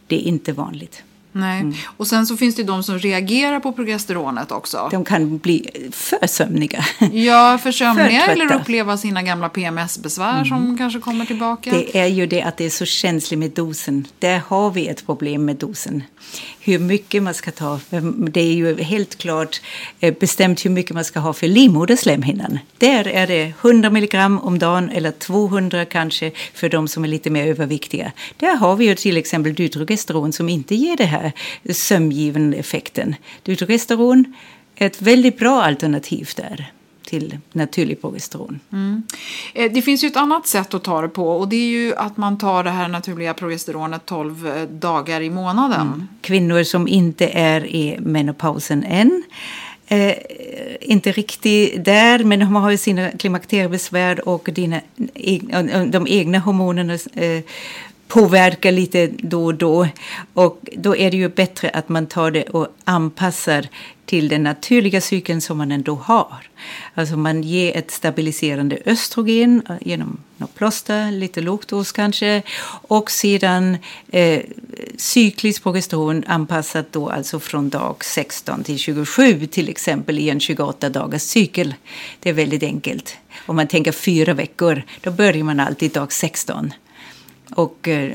det 0.06 0.16
är 0.16 0.28
inte 0.28 0.52
vanligt. 0.52 1.02
Nej. 1.36 1.60
Mm. 1.60 1.74
Och 1.96 2.06
sen 2.06 2.26
så 2.26 2.36
finns 2.36 2.54
det 2.54 2.62
de 2.62 2.82
som 2.82 2.98
reagerar 2.98 3.60
på 3.60 3.72
progesteronet 3.72 4.52
också. 4.52 4.88
De 4.90 5.04
kan 5.04 5.38
bli 5.38 5.70
för 5.92 6.26
sömniga. 6.26 6.84
Ja, 7.12 7.58
för 7.62 7.72
sömniga 7.72 8.20
för 8.20 8.32
eller 8.32 8.54
uppleva 8.54 8.96
sina 8.96 9.22
gamla 9.22 9.48
PMS-besvär 9.48 10.34
mm. 10.34 10.44
som 10.44 10.78
kanske 10.78 11.00
kommer 11.00 11.24
tillbaka. 11.24 11.70
Det 11.70 11.98
är 11.98 12.06
ju 12.06 12.26
det 12.26 12.42
att 12.42 12.56
det 12.56 12.64
är 12.64 12.70
så 12.70 12.84
känsligt 12.84 13.38
med 13.38 13.50
dosen. 13.50 14.06
Där 14.18 14.42
har 14.46 14.70
vi 14.70 14.88
ett 14.88 15.06
problem 15.06 15.44
med 15.44 15.56
dosen 15.56 16.02
hur 16.66 16.78
mycket 16.78 17.22
man 17.22 17.34
ska 17.34 17.50
ta. 17.50 17.80
Det 18.30 18.40
är 18.40 18.52
ju 18.52 18.82
helt 18.82 19.18
klart 19.18 19.60
eh, 20.00 20.14
bestämt 20.20 20.64
hur 20.64 20.70
mycket 20.70 20.94
man 20.94 21.04
ska 21.04 21.20
ha 21.20 21.32
för 21.32 21.48
livmoderslemhinnan. 21.48 22.58
Där 22.78 23.08
är 23.08 23.26
det 23.26 23.52
100 23.62 23.90
milligram 23.90 24.38
om 24.38 24.58
dagen 24.58 24.90
eller 24.90 25.10
200 25.10 25.84
kanske 25.84 26.30
för 26.54 26.68
de 26.68 26.88
som 26.88 27.04
är 27.04 27.08
lite 27.08 27.30
mer 27.30 27.46
överviktiga. 27.46 28.12
Där 28.36 28.56
har 28.56 28.76
vi 28.76 28.84
ju 28.84 28.94
till 28.94 29.16
exempel 29.16 29.54
dutrogesteron 29.54 30.32
som 30.32 30.48
inte 30.48 30.74
ger 30.74 30.96
den 30.96 31.08
här 31.08 31.32
sömngivande 31.70 32.56
effekten. 32.56 33.14
Dutrogesteron 33.42 34.34
är 34.76 34.86
ett 34.86 35.02
väldigt 35.02 35.38
bra 35.38 35.62
alternativ 35.62 36.30
där 36.36 36.72
till 37.06 37.38
naturlig 37.52 38.00
progesteron. 38.00 38.60
Mm. 38.72 39.02
Eh, 39.54 39.72
det 39.72 39.82
finns 39.82 40.04
ju 40.04 40.08
ett 40.08 40.16
annat 40.16 40.46
sätt 40.46 40.74
att 40.74 40.84
ta 40.84 41.00
det 41.00 41.08
på 41.08 41.30
och 41.30 41.48
det 41.48 41.56
är 41.56 41.68
ju 41.68 41.96
att 41.96 42.16
man 42.16 42.38
tar 42.38 42.64
det 42.64 42.70
här 42.70 42.88
naturliga 42.88 43.34
progesteronet 43.34 44.06
12 44.06 44.46
eh, 44.46 44.62
dagar 44.62 45.20
i 45.20 45.30
månaden. 45.30 45.80
Mm. 45.80 46.08
Kvinnor 46.20 46.62
som 46.62 46.88
inte 46.88 47.26
är 47.26 47.66
i 47.66 47.98
menopausen 48.00 48.84
än 48.84 49.22
Eh, 49.88 50.14
inte 50.80 51.12
riktigt 51.12 51.84
där, 51.84 52.24
men 52.24 52.40
de 52.40 52.54
har 52.54 52.70
ju 52.70 52.76
sina 52.76 53.10
klimakteriebesvär 53.10 54.28
och 54.28 54.48
dina, 54.52 54.80
de 55.86 56.06
egna 56.08 56.38
hormonerna 56.38 56.98
eh, 57.14 57.42
påverkar 58.08 58.72
lite 58.72 59.06
då 59.06 59.44
och 59.44 59.54
då. 59.54 59.88
Och 60.34 60.60
då 60.76 60.96
är 60.96 61.10
det 61.10 61.16
ju 61.16 61.28
bättre 61.28 61.70
att 61.70 61.88
man 61.88 62.06
tar 62.06 62.30
det 62.30 62.42
och 62.42 62.68
anpassar 62.84 63.68
till 64.06 64.28
den 64.28 64.42
naturliga 64.42 65.00
cykeln 65.00 65.40
som 65.40 65.58
man 65.58 65.72
ändå 65.72 65.94
har. 65.94 66.48
Alltså 66.94 67.16
man 67.16 67.42
ger 67.42 67.76
ett 67.76 67.90
stabiliserande 67.90 68.78
östrogen 68.86 69.62
eh, 69.68 69.76
genom 69.80 70.18
något 70.36 70.54
plåster, 70.54 71.10
lite 71.10 71.40
lågt 71.40 71.68
dos 71.68 71.92
kanske. 71.92 72.42
Och 72.68 73.10
sedan 73.10 73.76
eh, 74.08 74.42
cykliskt 74.96 75.62
progesteron 75.62 76.24
anpassat 76.26 76.92
då 76.92 77.08
alltså 77.08 77.40
från 77.40 77.68
dag 77.68 78.04
16 78.04 78.64
till 78.64 78.78
27 78.78 79.46
till 79.46 79.68
exempel 79.68 80.18
i 80.18 80.30
en 80.30 80.40
28 80.40 80.88
dagars 80.88 81.22
cykel. 81.22 81.74
Det 82.20 82.28
är 82.28 82.34
väldigt 82.34 82.62
enkelt. 82.62 83.16
Om 83.46 83.56
man 83.56 83.68
tänker 83.68 83.92
fyra 83.92 84.34
veckor, 84.34 84.82
då 85.00 85.10
börjar 85.10 85.44
man 85.44 85.60
alltid 85.60 85.92
dag 85.92 86.12
16. 86.12 86.72
Och 87.50 87.88
eh, 87.88 88.10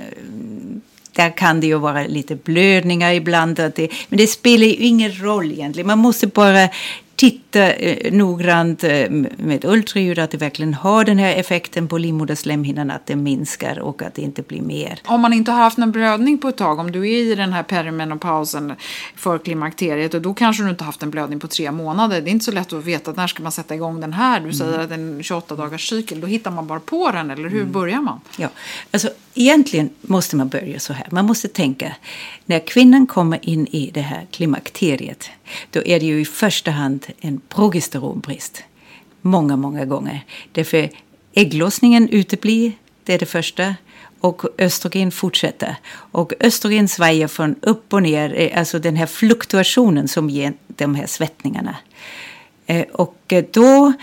där 1.11 1.37
kan 1.37 1.59
det 1.59 1.67
ju 1.67 1.77
vara 1.77 2.03
lite 2.03 2.35
blödningar 2.35 3.13
ibland. 3.13 3.55
Det, 3.55 3.91
men 4.09 4.17
det 4.17 4.27
spelar 4.27 4.65
ju 4.65 4.73
ingen 4.73 5.21
roll 5.21 5.51
egentligen. 5.51 5.87
Man 5.87 5.99
måste 5.99 6.27
bara 6.27 6.69
titta 7.15 7.40
eh, 7.55 8.13
noggrant 8.13 8.83
eh, 8.83 9.09
med 9.37 9.65
ultraljud 9.65 10.19
att 10.19 10.31
det 10.31 10.37
verkligen 10.37 10.73
har 10.73 11.05
den 11.05 11.17
här 11.17 11.35
effekten 11.35 11.87
på 11.87 11.97
livmoderslemhinnan 11.97 12.91
att 12.91 13.05
det 13.05 13.15
minskar 13.15 13.79
och 13.79 14.01
att 14.01 14.13
det 14.13 14.21
inte 14.21 14.41
blir 14.41 14.61
mer. 14.61 14.99
Om 15.05 15.21
man 15.21 15.33
inte 15.33 15.51
har 15.51 15.63
haft 15.63 15.77
en 15.77 15.91
blödning 15.91 16.37
på 16.37 16.47
ett 16.47 16.57
tag, 16.57 16.79
om 16.79 16.91
du 16.91 16.99
är 16.99 17.31
i 17.31 17.35
den 17.35 17.53
här 17.53 17.63
perimenopausen 17.63 18.73
för 19.15 19.37
klimakteriet 19.37 20.13
och 20.13 20.21
då 20.21 20.33
kanske 20.33 20.63
du 20.63 20.69
inte 20.69 20.83
haft 20.83 21.03
en 21.03 21.11
blödning 21.11 21.39
på 21.39 21.47
tre 21.47 21.71
månader. 21.71 22.21
Det 22.21 22.29
är 22.29 22.31
inte 22.31 22.45
så 22.45 22.51
lätt 22.51 22.73
att 22.73 22.85
veta 22.85 23.11
när 23.11 23.27
ska 23.27 23.43
man 23.43 23.51
sätta 23.51 23.75
igång 23.75 24.01
den 24.01 24.13
här. 24.13 24.39
Du 24.39 24.53
säger 24.53 24.73
mm. 24.73 24.85
att 24.85 24.91
en 24.91 25.23
28 25.23 25.55
dagars 25.55 25.89
cykel, 25.89 26.21
då 26.21 26.27
hittar 26.27 26.51
man 26.51 26.67
bara 26.67 26.79
på 26.79 27.11
den 27.11 27.31
eller 27.31 27.49
hur 27.49 27.61
mm. 27.61 27.71
börjar 27.71 28.01
man? 28.01 28.19
Ja, 28.37 28.49
alltså 28.91 29.09
egentligen 29.33 29.89
måste 30.01 30.35
man 30.35 30.49
börja 30.49 30.79
så 30.79 30.93
här. 30.93 31.07
Man 31.11 31.25
måste 31.25 31.47
tänka, 31.47 31.95
när 32.45 32.59
kvinnan 32.59 33.07
kommer 33.07 33.39
in 33.41 33.67
i 33.67 33.91
det 33.93 34.01
här 34.01 34.27
klimakteriet, 34.31 35.29
då 35.71 35.83
är 35.85 35.99
det 35.99 36.05
ju 36.05 36.21
i 36.21 36.25
första 36.25 36.71
hand 36.71 37.05
en 37.19 37.40
progesteronbrist. 37.49 38.63
Många, 39.21 39.55
många 39.55 39.85
gånger. 39.85 40.25
Därför 40.51 40.89
ägglossningen 41.33 42.09
uteblir, 42.09 42.71
det 43.03 43.13
är 43.13 43.19
det 43.19 43.25
första. 43.25 43.75
Och 44.19 44.43
östrogen 44.57 45.11
fortsätter. 45.11 45.75
Och 45.93 46.33
östrogen 46.39 46.87
svajar 46.87 47.27
från 47.27 47.55
upp 47.61 47.93
och 47.93 48.03
ner, 48.03 48.33
eh, 48.37 48.59
alltså 48.59 48.79
den 48.79 48.95
här 48.95 49.05
fluktuationen 49.05 50.07
som 50.07 50.29
ger 50.29 50.53
de 50.67 50.95
här 50.95 51.07
svettningarna. 51.07 51.75
Eh, 52.65 52.85
och 52.93 53.17
eh, 53.27 53.45
då 53.51 53.93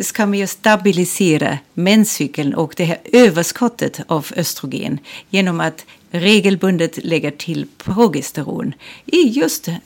ska 0.00 0.26
man 0.26 0.38
ju 0.38 0.46
stabilisera 0.46 1.58
menscykeln 1.74 2.54
och 2.54 2.74
det 2.76 2.84
här 2.84 2.98
överskottet 3.12 4.00
av 4.06 4.26
östrogen 4.36 4.98
genom 5.30 5.60
att 5.60 5.86
regelbundet 6.10 7.04
lägger 7.04 7.30
till 7.30 7.66
progesteron 7.78 8.74
i 9.06 9.22
just 9.22 9.68
eh, 9.68 9.76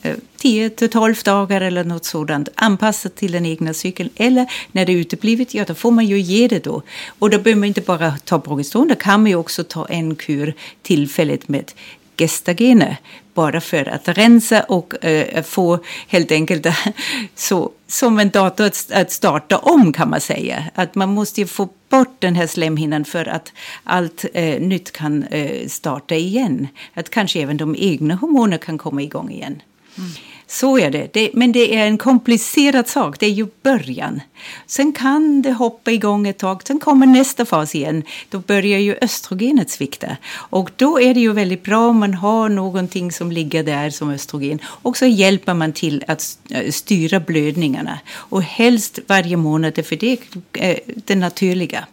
10-12 0.41 1.25
dagar 1.25 1.61
eller 1.61 1.83
något 1.83 2.05
sådant 2.05 2.49
anpassat 2.55 3.15
till 3.15 3.31
den 3.31 3.45
egna 3.45 3.73
cykeln. 3.73 4.09
Eller 4.15 4.51
när 4.71 4.85
det 4.85 4.93
uteblivit, 4.93 5.53
ja 5.53 5.65
då 5.67 5.73
får 5.73 5.91
man 5.91 6.05
ju 6.05 6.19
ge 6.19 6.47
det 6.47 6.63
då. 6.63 6.81
Och 7.19 7.29
då 7.29 7.39
behöver 7.39 7.59
man 7.59 7.67
inte 7.67 7.81
bara 7.81 8.17
ta 8.17 8.39
progesteron, 8.39 8.87
då 8.87 8.95
kan 8.95 9.21
man 9.21 9.29
ju 9.31 9.35
också 9.35 9.63
ta 9.63 9.85
en 9.85 10.15
kur 10.15 10.53
tillfälligt 10.81 11.47
med 11.47 11.71
gestagener 12.17 12.97
bara 13.35 13.61
för 13.61 13.89
att 13.89 14.07
rensa 14.07 14.63
och 14.63 15.05
eh, 15.05 15.43
få 15.43 15.79
helt 16.07 16.31
enkelt 16.31 16.67
så, 17.35 17.71
som 17.87 18.19
en 18.19 18.29
dator 18.29 18.65
att, 18.65 18.91
att, 18.91 19.11
starta 19.11 19.57
om 19.57 19.93
kan 19.93 20.09
man 20.09 20.21
säga. 20.21 20.63
Att 20.75 20.95
man 20.95 21.09
måste 21.09 21.41
ju 21.41 21.47
få 21.47 21.69
bort 21.89 22.15
den 22.19 22.35
här 22.35 22.47
slemhinnan 22.47 23.05
för 23.05 23.27
att 23.27 23.53
allt 23.83 24.25
eh, 24.33 24.61
nytt 24.61 24.91
kan 24.91 25.23
eh, 25.23 25.67
starta 25.67 26.15
igen. 26.15 26.67
Att 26.93 27.09
kanske 27.09 27.41
även 27.41 27.57
de 27.57 27.75
egna 27.79 28.15
hormonerna 28.15 28.57
kan 28.57 28.77
komma 28.77 29.01
igång 29.01 29.31
igen. 29.31 29.61
Mm. 29.97 30.11
Så 30.47 30.79
är 30.79 30.91
det. 30.91 31.13
det. 31.13 31.29
Men 31.33 31.51
det 31.51 31.75
är 31.75 31.87
en 31.87 31.97
komplicerad 31.97 32.87
sak. 32.87 33.19
Det 33.19 33.25
är 33.25 33.29
ju 33.29 33.47
början. 33.63 34.21
Sen 34.67 34.93
kan 34.93 35.41
det 35.41 35.51
hoppa 35.51 35.91
igång 35.91 36.27
ett 36.27 36.37
tag. 36.37 36.61
Sen 36.67 36.79
kommer 36.79 37.05
nästa 37.05 37.45
fas 37.45 37.75
igen. 37.75 38.03
Då 38.29 38.39
börjar 38.39 38.79
ju 38.79 38.95
östrogenet 39.01 39.69
svikta. 39.69 40.17
Och 40.33 40.71
då 40.75 41.01
är 41.01 41.13
det 41.13 41.19
ju 41.19 41.33
väldigt 41.33 41.63
bra 41.63 41.87
om 41.87 41.99
man 41.99 42.13
har 42.13 42.49
någonting 42.49 43.11
som 43.11 43.31
ligger 43.31 43.63
där 43.63 43.89
som 43.89 44.09
östrogen. 44.09 44.59
Och 44.65 44.97
så 44.97 45.05
hjälper 45.05 45.53
man 45.53 45.73
till 45.73 46.03
att 46.07 46.37
eh, 46.49 46.71
styra 46.71 47.19
blödningarna. 47.19 47.99
Och 48.07 48.41
helst 48.41 48.99
varje 49.07 49.37
månad, 49.37 49.85
för 49.85 49.95
det 49.95 50.17
är 50.53 50.69
eh, 50.69 50.77
det 50.85 51.15
naturliga. 51.15 51.85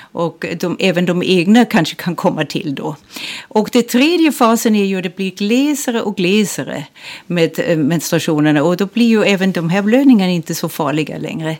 Och 0.00 0.44
de, 0.60 0.76
även 0.80 1.06
de 1.06 1.22
egna 1.22 1.64
kanske 1.64 1.96
kan 1.96 2.16
komma 2.16 2.44
till 2.44 2.74
då. 2.74 2.96
Och 3.48 3.70
den 3.72 3.82
tredje 3.82 4.32
fasen 4.32 4.76
är 4.76 4.84
ju 4.84 4.96
att 4.96 5.02
det 5.02 5.16
blir 5.16 5.30
glesare 5.30 6.02
och 6.02 6.16
glesare 6.16 6.86
med 7.26 7.58
eh, 7.58 7.78
menstruationerna 7.78 8.62
och 8.62 8.76
då 8.76 8.86
blir 8.86 9.08
ju 9.08 9.22
även 9.24 9.52
de 9.52 9.70
här 9.70 9.82
blödningarna 9.82 10.32
inte 10.32 10.54
så 10.54 10.68
farliga 10.68 11.18
längre. 11.18 11.56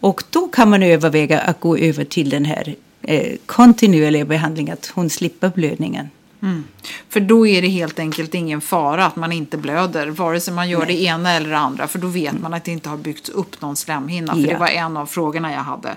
Och 0.00 0.22
då 0.30 0.48
kan 0.48 0.70
man 0.70 0.82
överväga 0.82 1.40
att 1.40 1.60
gå 1.60 1.76
över 1.76 2.04
till 2.04 2.30
den 2.30 2.44
här 2.44 2.74
eh, 3.02 3.36
kontinuerliga 3.46 4.24
behandlingen, 4.24 4.72
att 4.72 4.92
hon 4.94 5.10
slipper 5.10 5.48
blödningen. 5.54 6.08
Mm. 6.42 6.64
För 7.08 7.20
då 7.20 7.46
är 7.46 7.62
det 7.62 7.68
helt 7.68 7.98
enkelt 7.98 8.34
ingen 8.34 8.60
fara 8.60 9.06
att 9.06 9.16
man 9.16 9.32
inte 9.32 9.56
blöder, 9.56 10.06
vare 10.06 10.40
sig 10.40 10.54
man 10.54 10.68
gör 10.68 10.78
Nej. 10.78 10.96
det 10.96 11.02
ena 11.02 11.32
eller 11.32 11.50
det 11.50 11.58
andra. 11.58 11.86
För 11.86 11.98
då 11.98 12.06
vet 12.06 12.30
mm. 12.30 12.42
man 12.42 12.54
att 12.54 12.64
det 12.64 12.72
inte 12.72 12.88
har 12.88 12.96
byggts 12.96 13.28
upp 13.28 13.60
någon 13.60 13.76
slemhinna. 13.76 14.32
För 14.32 14.40
ja. 14.40 14.52
det 14.52 14.58
var 14.58 14.68
en 14.68 14.96
av 14.96 15.06
frågorna 15.06 15.52
jag 15.52 15.60
hade. 15.60 15.96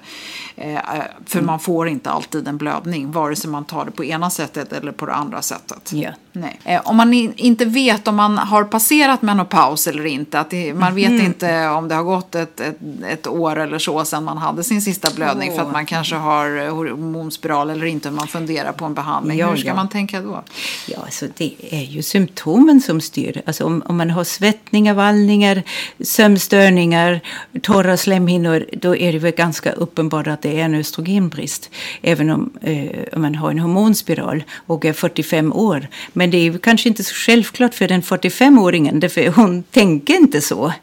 Eh, 0.55 0.79
för 1.25 1.39
mm. 1.39 1.45
man 1.45 1.59
får 1.59 1.87
inte 1.87 2.09
alltid 2.09 2.47
en 2.47 2.57
blödning, 2.57 3.11
vare 3.11 3.35
sig 3.35 3.49
man 3.49 3.65
tar 3.65 3.85
det 3.85 3.91
på 3.91 4.05
ena 4.05 4.29
sättet 4.29 4.73
eller 4.73 4.91
på 4.91 5.05
det 5.05 5.13
andra 5.13 5.41
sättet. 5.41 5.93
Ja. 5.93 6.09
Nej. 6.35 6.59
Eh, 6.63 6.81
om 6.85 6.97
man 6.97 7.13
in, 7.13 7.33
inte 7.35 7.65
vet 7.65 8.07
om 8.07 8.15
man 8.15 8.37
har 8.37 8.63
passerat 8.63 9.21
menopaus 9.21 9.87
eller 9.87 10.05
inte, 10.05 10.39
att 10.39 10.49
det, 10.49 10.73
man 10.73 10.95
vet 10.95 11.09
mm. 11.09 11.25
inte 11.25 11.67
om 11.67 11.87
det 11.87 11.95
har 11.95 12.03
gått 12.03 12.35
ett, 12.35 12.59
ett, 12.59 12.77
ett, 13.09 13.27
år 13.27 13.59
eller 13.59 13.79
så 13.79 14.05
sedan 14.05 14.23
man 14.23 14.37
hade 14.37 14.63
sin 14.63 14.81
sista 14.81 15.09
blödning 15.15 15.49
oh. 15.49 15.55
för 15.55 15.61
att 15.61 15.71
man 15.71 15.85
kanske 15.85 16.15
har 16.15 16.69
hormonspiral 16.69 17.69
eller 17.69 17.85
inte, 17.85 18.11
man 18.11 18.27
funderar 18.27 18.71
på 18.71 18.85
en 18.85 18.93
behandling. 18.93 19.37
Ja, 19.37 19.49
Hur 19.49 19.57
ska 19.57 19.67
ja. 19.67 19.75
man 19.75 19.89
tänka 19.89 20.21
då? 20.21 20.43
Ja, 20.87 20.97
alltså 21.03 21.25
det 21.37 21.53
är 21.69 21.83
ju 21.83 22.01
symptomen 22.01 22.81
som 22.81 23.01
styr. 23.01 23.41
Alltså 23.45 23.65
om, 23.65 23.83
om 23.85 23.97
man 23.97 24.09
har 24.09 24.23
svettningar, 24.23 24.93
vallningar, 24.93 25.63
sömnstörningar, 25.99 27.21
torra 27.61 27.97
slemhinnor, 27.97 28.65
då 28.73 28.95
är 28.95 29.13
det 29.13 29.19
väl 29.19 29.31
ganska 29.31 29.71
uppenbart 29.71 30.27
att 30.27 30.41
det 30.41 30.59
är 30.59 30.65
en 30.65 30.75
östrogenbrist. 30.75 31.69
Även 32.01 32.29
om, 32.29 32.53
eh, 32.61 33.15
om 33.15 33.21
man 33.21 33.35
har 33.35 33.51
en 33.51 33.59
hormonspiral 33.59 34.43
och 34.67 34.85
är 34.85 34.93
45 34.93 35.53
år. 35.53 35.87
Men 36.13 36.22
men 36.23 36.31
det 36.31 36.37
är 36.37 36.41
ju 36.41 36.57
kanske 36.57 36.89
inte 36.89 37.03
så 37.03 37.13
självklart 37.15 37.75
för 37.75 37.87
den 37.87 38.01
45-åringen, 38.01 39.09
för 39.09 39.27
hon 39.27 39.63
tänker 39.63 40.13
inte 40.13 40.41
så. 40.41 40.73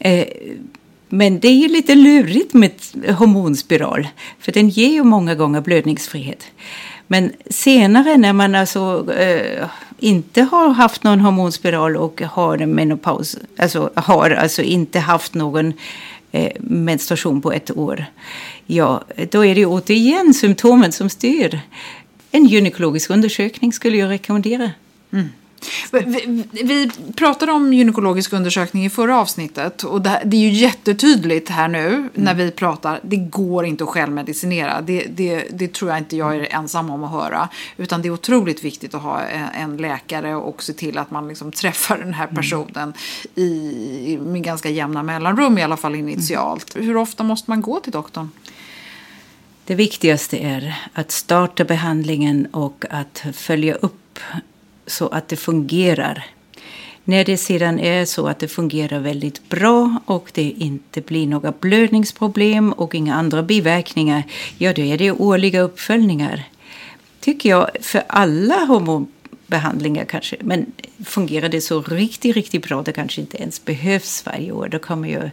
Eh, 0.00 0.26
men 1.08 1.40
det 1.40 1.48
är 1.48 1.54
ju 1.54 1.68
lite 1.68 1.94
lurigt 1.94 2.54
med 2.54 2.72
hormonspiral, 3.18 4.08
för 4.40 4.52
den 4.52 4.68
ger 4.68 4.88
ju 4.88 5.04
många 5.04 5.34
gånger 5.34 5.60
blödningsfrihet. 5.60 6.44
Men 7.06 7.32
senare 7.50 8.16
när 8.16 8.32
man 8.32 8.54
alltså 8.54 9.12
eh, 9.12 9.64
inte 9.98 10.42
har 10.42 10.68
haft 10.68 11.02
någon 11.02 11.20
hormonspiral 11.20 11.96
och 11.96 12.22
har 12.22 12.58
en 12.58 12.70
menopaus, 12.70 13.38
alltså 13.58 13.90
har 13.94 14.30
alltså 14.30 14.62
inte 14.62 14.98
haft 14.98 15.34
någon 15.34 15.72
eh, 16.32 16.52
menstruation 16.60 17.42
på 17.42 17.52
ett 17.52 17.76
år, 17.76 18.04
ja, 18.66 19.04
då 19.30 19.44
är 19.44 19.54
det 19.54 19.66
återigen 19.66 20.34
symptomen 20.34 20.92
som 20.92 21.10
styr. 21.10 21.60
En 22.30 22.46
gynekologisk 22.46 23.10
undersökning 23.10 23.72
skulle 23.72 23.96
jag 23.96 24.10
rekommendera. 24.10 24.70
Mm. 25.10 25.28
Vi, 25.92 26.44
vi 26.52 26.90
pratade 27.16 27.52
om 27.52 27.72
gynekologisk 27.72 28.32
undersökning 28.32 28.84
i 28.84 28.90
förra 28.90 29.20
avsnittet 29.20 29.82
och 29.82 30.02
det, 30.02 30.22
det 30.24 30.36
är 30.36 30.40
ju 30.40 30.50
jättetydligt 30.50 31.48
här 31.48 31.68
nu 31.68 31.86
mm. 31.88 32.10
när 32.12 32.34
vi 32.34 32.50
pratar. 32.50 33.00
Det 33.02 33.16
går 33.16 33.64
inte 33.64 33.84
att 33.84 33.90
självmedicinera. 33.90 34.80
Det, 34.80 35.06
det, 35.10 35.44
det, 35.50 35.72
tror 35.72 35.90
jag 35.90 35.98
inte 35.98 36.16
jag 36.16 36.36
är 36.36 36.54
ensam 36.54 36.90
om 36.90 37.04
att 37.04 37.10
höra. 37.10 37.48
Utan 37.76 38.02
det 38.02 38.08
är 38.08 38.12
otroligt 38.12 38.64
viktigt 38.64 38.94
att 38.94 39.02
ha 39.02 39.20
en, 39.20 39.76
läkare 39.76 40.34
och 40.34 40.62
se 40.62 40.72
till 40.72 40.98
att 40.98 41.10
man 41.10 41.28
liksom 41.28 41.52
träffar 41.52 41.98
den 41.98 42.14
här 42.14 42.24
mm. 42.24 42.36
personen 42.36 42.68
mm. 42.76 42.94
i, 43.34 44.18
med 44.22 44.42
ganska 44.42 44.70
jämna 44.70 45.02
mellanrum 45.02 45.58
i 45.58 45.62
alla 45.62 45.76
fall 45.76 45.94
initialt. 45.94 46.74
Mm. 46.74 46.86
Hur 46.86 46.96
ofta 46.96 47.22
måste 47.22 47.50
man 47.50 47.60
gå 47.60 47.80
till 47.80 47.92
doktorn? 47.92 48.30
Det 49.68 49.74
viktigaste 49.74 50.38
är 50.38 50.74
att 50.92 51.10
starta 51.10 51.64
behandlingen 51.64 52.46
och 52.46 52.84
att 52.90 53.24
följa 53.32 53.74
upp 53.74 54.18
så 54.86 55.08
att 55.08 55.28
det 55.28 55.36
fungerar. 55.36 56.26
När 57.04 57.24
det 57.24 57.36
sedan 57.36 57.80
är 57.80 58.04
så 58.04 58.26
att 58.28 58.38
det 58.38 58.48
fungerar 58.48 58.98
väldigt 58.98 59.48
bra 59.48 60.00
och 60.04 60.30
det 60.34 60.42
inte 60.42 61.00
blir 61.00 61.26
några 61.26 61.52
blödningsproblem 61.52 62.72
och 62.72 62.94
inga 62.94 63.14
andra 63.14 63.42
biverkningar, 63.42 64.22
ja 64.58 64.72
då 64.72 64.82
är 64.82 64.98
det 64.98 65.10
årliga 65.10 65.60
uppföljningar. 65.60 66.44
Tycker 67.20 67.48
jag 67.48 67.70
för 67.80 68.02
alla 68.08 68.64
hormonbehandlingar 68.64 70.04
kanske. 70.04 70.36
Men 70.40 70.72
fungerar 71.04 71.48
det 71.48 71.60
så 71.60 71.82
riktigt, 71.82 72.36
riktigt 72.36 72.68
bra, 72.68 72.82
det 72.82 72.92
kanske 72.92 73.20
inte 73.20 73.36
ens 73.36 73.64
behövs 73.64 74.26
varje 74.26 74.52
år. 74.52 74.68
Då 74.68 74.78
kommer 74.78 75.08
ju 75.08 75.30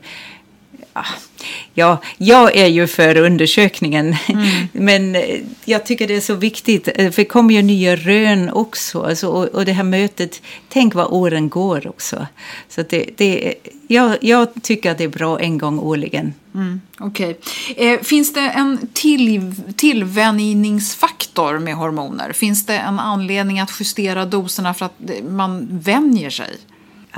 Ja, 1.73 2.01
jag 2.17 2.55
är 2.55 2.67
ju 2.67 2.87
för 2.87 3.17
undersökningen. 3.17 4.15
Mm. 4.27 4.67
Men 4.71 5.15
eh, 5.15 5.39
jag 5.65 5.85
tycker 5.85 6.07
det 6.07 6.15
är 6.15 6.21
så 6.21 6.35
viktigt, 6.35 6.87
eh, 6.87 7.11
för 7.11 7.21
det 7.21 7.25
kommer 7.25 7.53
ju 7.53 7.61
nya 7.61 7.95
rön 7.95 8.49
också. 8.49 9.01
Alltså, 9.01 9.27
och, 9.27 9.45
och 9.45 9.65
det 9.65 9.71
här 9.71 9.83
mötet, 9.83 10.41
tänk 10.69 10.95
vad 10.95 11.07
åren 11.07 11.49
går 11.49 11.87
också. 11.87 12.27
Så 12.69 12.83
det, 12.89 13.09
det, 13.17 13.55
jag, 13.87 14.17
jag 14.21 14.47
tycker 14.61 14.91
att 14.91 14.97
det 14.97 15.03
är 15.03 15.07
bra 15.07 15.39
en 15.39 15.57
gång 15.57 15.79
årligen. 15.79 16.33
Mm, 16.53 16.81
Okej. 16.99 17.39
Okay. 17.71 17.87
Eh, 17.87 17.99
finns 18.01 18.33
det 18.33 18.49
en 18.49 18.87
till, 18.93 19.55
tillvänjningsfaktor 19.75 21.59
med 21.59 21.75
hormoner? 21.75 22.33
Finns 22.33 22.65
det 22.65 22.77
en 22.77 22.99
anledning 22.99 23.59
att 23.59 23.71
justera 23.79 24.25
doserna 24.25 24.73
för 24.73 24.85
att 24.85 24.99
man 25.29 25.67
vänjer 25.71 26.29
sig? 26.29 26.57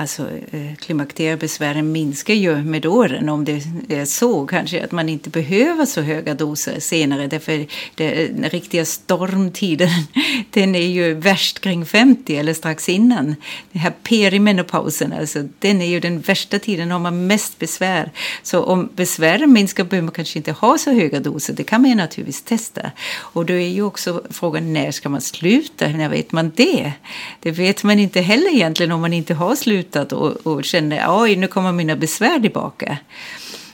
Alltså, 0.00 0.28
eh, 0.50 0.74
klimakteriebesvären 0.80 1.92
minskar 1.92 2.34
ju 2.34 2.56
med 2.56 2.86
åren 2.86 3.28
om 3.28 3.44
det 3.44 3.62
är 3.88 4.04
så 4.04 4.46
kanske 4.46 4.84
att 4.84 4.92
man 4.92 5.08
inte 5.08 5.30
behöver 5.30 5.84
så 5.84 6.00
höga 6.00 6.34
doser 6.34 6.80
senare 6.80 7.26
därför 7.26 7.66
den 7.94 8.50
riktiga 8.50 8.84
stormtiden 8.84 9.88
den 10.50 10.74
är 10.74 10.86
ju 10.86 11.14
värst 11.14 11.60
kring 11.60 11.86
50 11.86 12.36
eller 12.36 12.54
strax 12.54 12.88
innan. 12.88 13.36
Den 13.72 13.82
här 13.82 13.92
perimenopausen, 14.02 15.12
alltså, 15.12 15.44
den 15.58 15.82
är 15.82 15.86
ju 15.86 16.00
den 16.00 16.20
värsta 16.20 16.58
tiden 16.58 16.90
har 16.90 16.98
man 16.98 17.26
mest 17.26 17.58
besvär. 17.58 18.10
Så 18.42 18.62
om 18.62 18.88
besvären 18.96 19.52
minskar 19.52 19.84
behöver 19.84 20.04
man 20.04 20.14
kanske 20.14 20.38
inte 20.38 20.52
ha 20.52 20.78
så 20.78 20.90
höga 20.92 21.20
doser, 21.20 21.54
det 21.54 21.64
kan 21.64 21.80
man 21.80 21.90
ju 21.90 21.96
naturligtvis 21.96 22.42
testa. 22.42 22.90
Och 23.18 23.46
då 23.46 23.54
är 23.54 23.68
ju 23.68 23.82
också 23.82 24.22
frågan 24.30 24.72
när 24.72 24.90
ska 24.90 25.08
man 25.08 25.20
sluta, 25.20 25.88
när 25.88 26.08
vet 26.08 26.32
man 26.32 26.52
det? 26.56 26.92
Det 27.40 27.50
vet 27.50 27.84
man 27.84 27.98
inte 27.98 28.20
heller 28.20 28.54
egentligen 28.54 28.92
om 28.92 29.00
man 29.00 29.12
inte 29.12 29.34
har 29.34 29.56
slutat 29.56 29.87
slutat 29.88 30.12
och, 30.12 30.46
och 30.46 30.64
kände 30.64 31.04
oj, 31.08 31.36
nu 31.36 31.46
kommer 31.46 31.72
mina 31.72 31.96
besvär 31.96 32.40
tillbaka. 32.40 32.98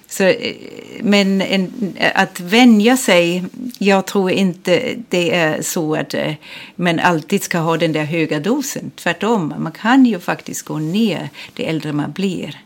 Så, 0.08 0.24
eh, 0.24 0.54
men 1.00 1.42
en, 1.42 1.72
att 2.14 2.40
vänja 2.40 2.96
sig, 2.96 3.44
jag 3.78 4.06
tror 4.06 4.30
inte 4.30 4.96
det 5.08 5.34
är 5.34 5.62
så 5.62 5.94
att 5.94 6.14
eh, 6.14 6.34
man 6.76 6.98
alltid 6.98 7.42
ska 7.42 7.58
ha 7.58 7.76
den 7.76 7.92
där 7.92 8.04
höga 8.04 8.40
dosen. 8.40 8.90
Tvärtom, 8.96 9.54
man 9.58 9.72
kan 9.72 10.06
ju 10.06 10.20
faktiskt 10.20 10.62
gå 10.62 10.78
ner 10.78 11.30
det 11.56 11.66
äldre 11.66 11.92
man 11.92 12.12
blir. 12.12 12.60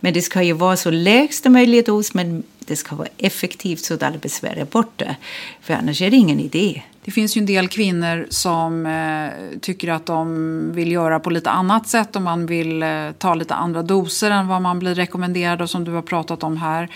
Men 0.00 0.14
det 0.14 0.22
ska 0.22 0.42
ju 0.42 0.52
vara 0.52 0.76
så 0.76 0.90
lägsta 0.90 1.50
möjliga 1.50 1.82
dos, 1.82 2.14
men 2.14 2.42
det 2.68 2.76
ska 2.76 2.96
vara 2.96 3.08
effektivt 3.18 3.80
så 3.80 3.94
att 3.94 4.02
alla 4.02 4.18
besvär 4.18 4.56
är 4.56 4.64
borta. 4.64 5.16
För 5.60 5.74
annars 5.74 6.02
är 6.02 6.10
det 6.10 6.16
ingen 6.16 6.40
idé. 6.40 6.82
Det 7.08 7.12
finns 7.12 7.36
ju 7.36 7.38
en 7.38 7.46
del 7.46 7.68
kvinnor 7.68 8.26
som 8.30 8.86
eh, 8.86 9.58
tycker 9.60 9.88
att 9.88 10.06
de 10.06 10.72
vill 10.72 10.92
göra 10.92 11.20
på 11.20 11.30
lite 11.30 11.50
annat 11.50 11.88
sätt 11.88 12.16
och 12.16 12.22
man 12.22 12.46
vill 12.46 12.82
eh, 12.82 13.10
ta 13.18 13.34
lite 13.34 13.54
andra 13.54 13.82
doser 13.82 14.30
än 14.30 14.48
vad 14.48 14.62
man 14.62 14.78
blir 14.78 14.94
rekommenderad 14.94 15.62
och 15.62 15.70
som 15.70 15.84
du 15.84 15.92
har 15.92 16.02
pratat 16.02 16.42
om 16.42 16.56
här. 16.56 16.88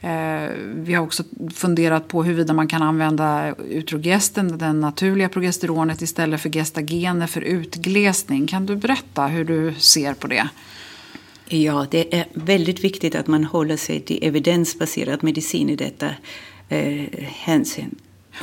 Eh, 0.00 0.50
vi 0.74 0.94
har 0.94 1.04
också 1.04 1.22
funderat 1.54 2.08
på 2.08 2.22
huruvida 2.22 2.52
man 2.52 2.68
kan 2.68 2.82
använda 2.82 3.54
utrogesten, 3.70 4.58
det 4.58 4.72
naturliga 4.72 5.28
progesteronet 5.28 6.02
istället 6.02 6.40
för 6.40 6.50
gestagener 6.50 7.26
för 7.26 7.40
utglesning. 7.40 8.46
Kan 8.46 8.66
du 8.66 8.76
berätta 8.76 9.26
hur 9.26 9.44
du 9.44 9.74
ser 9.74 10.14
på 10.14 10.26
det? 10.26 10.48
Ja, 11.48 11.86
det 11.90 12.14
är 12.14 12.26
väldigt 12.34 12.84
viktigt 12.84 13.14
att 13.14 13.26
man 13.26 13.44
håller 13.44 13.76
sig 13.76 14.00
till 14.00 14.18
evidensbaserad 14.22 15.24
medicin 15.24 15.70
i 15.70 15.76
detta 15.76 16.10
eh, 16.68 17.04
hänsyn. 17.22 17.94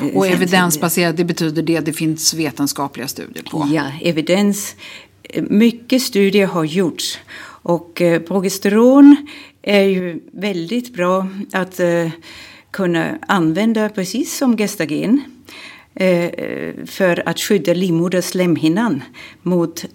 Eh, 0.01 0.17
och 0.17 0.27
evidensbaserad, 0.27 1.15
det 1.15 1.23
betyder 1.23 1.61
det 1.61 1.79
det 1.79 1.93
finns 1.93 2.33
vetenskapliga 2.33 3.07
studier 3.07 3.43
på? 3.43 3.69
Ja, 3.73 3.91
evidens. 4.01 4.75
Mycket 5.41 6.01
studier 6.01 6.47
har 6.47 6.63
gjorts. 6.63 7.19
Och 7.65 8.01
eh, 8.01 8.21
progesteron 8.21 9.27
är 9.61 9.83
ju 9.83 10.19
väldigt 10.31 10.93
bra 10.93 11.27
att 11.53 11.79
eh, 11.79 12.09
kunna 12.71 13.17
använda 13.27 13.89
precis 13.89 14.37
som 14.37 14.57
gestagen 14.57 15.21
eh, 15.95 16.29
för 16.85 17.29
att 17.29 17.39
skydda 17.39 17.73
livmoderslemhinnan 17.73 19.03
mot 19.41 19.85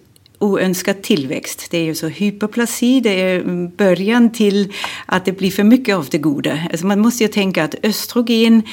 oönskad 0.41 1.01
tillväxt. 1.01 1.67
Det 1.71 1.77
är 1.77 1.83
ju 1.83 1.95
så 1.95 2.07
hyperplasi, 2.07 2.99
det 2.99 3.21
är 3.21 3.43
början 3.77 4.31
till 4.31 4.73
att 5.05 5.25
det 5.25 5.31
blir 5.31 5.51
för 5.51 5.63
mycket 5.63 5.95
av 5.95 6.07
det 6.11 6.17
goda. 6.17 6.59
Alltså 6.71 6.85
man 6.85 6.99
måste 6.99 7.23
ju 7.23 7.27
tänka 7.27 7.63
att 7.63 7.75
östrogen 7.83 8.63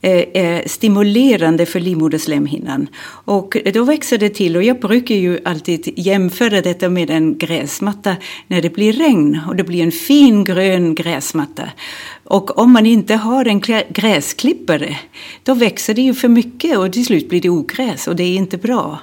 eh, 0.00 0.24
är 0.34 0.68
stimulerande 0.68 1.66
för 1.66 1.80
livmoderslemhinnan. 1.80 2.88
Och 3.24 3.56
då 3.74 3.84
växer 3.84 4.18
det 4.18 4.28
till 4.28 4.56
och 4.56 4.62
jag 4.62 4.80
brukar 4.80 5.14
ju 5.14 5.38
alltid 5.44 5.92
jämföra 5.96 6.60
detta 6.60 6.88
med 6.88 7.10
en 7.10 7.38
gräsmatta 7.38 8.16
när 8.46 8.62
det 8.62 8.70
blir 8.70 8.92
regn 8.92 9.40
och 9.48 9.56
det 9.56 9.64
blir 9.64 9.82
en 9.82 9.92
fin 9.92 10.44
grön 10.44 10.94
gräsmatta. 10.94 11.70
Och 12.24 12.58
om 12.58 12.72
man 12.72 12.86
inte 12.86 13.14
har 13.14 13.44
en 13.44 13.60
gräsklippare 13.88 14.96
då 15.42 15.54
växer 15.54 15.94
det 15.94 16.02
ju 16.02 16.14
för 16.14 16.28
mycket 16.28 16.78
och 16.78 16.92
till 16.92 17.04
slut 17.04 17.28
blir 17.28 17.40
det 17.40 17.50
ogräs 17.50 18.08
och 18.08 18.16
det 18.16 18.24
är 18.24 18.36
inte 18.36 18.56
bra. 18.56 18.98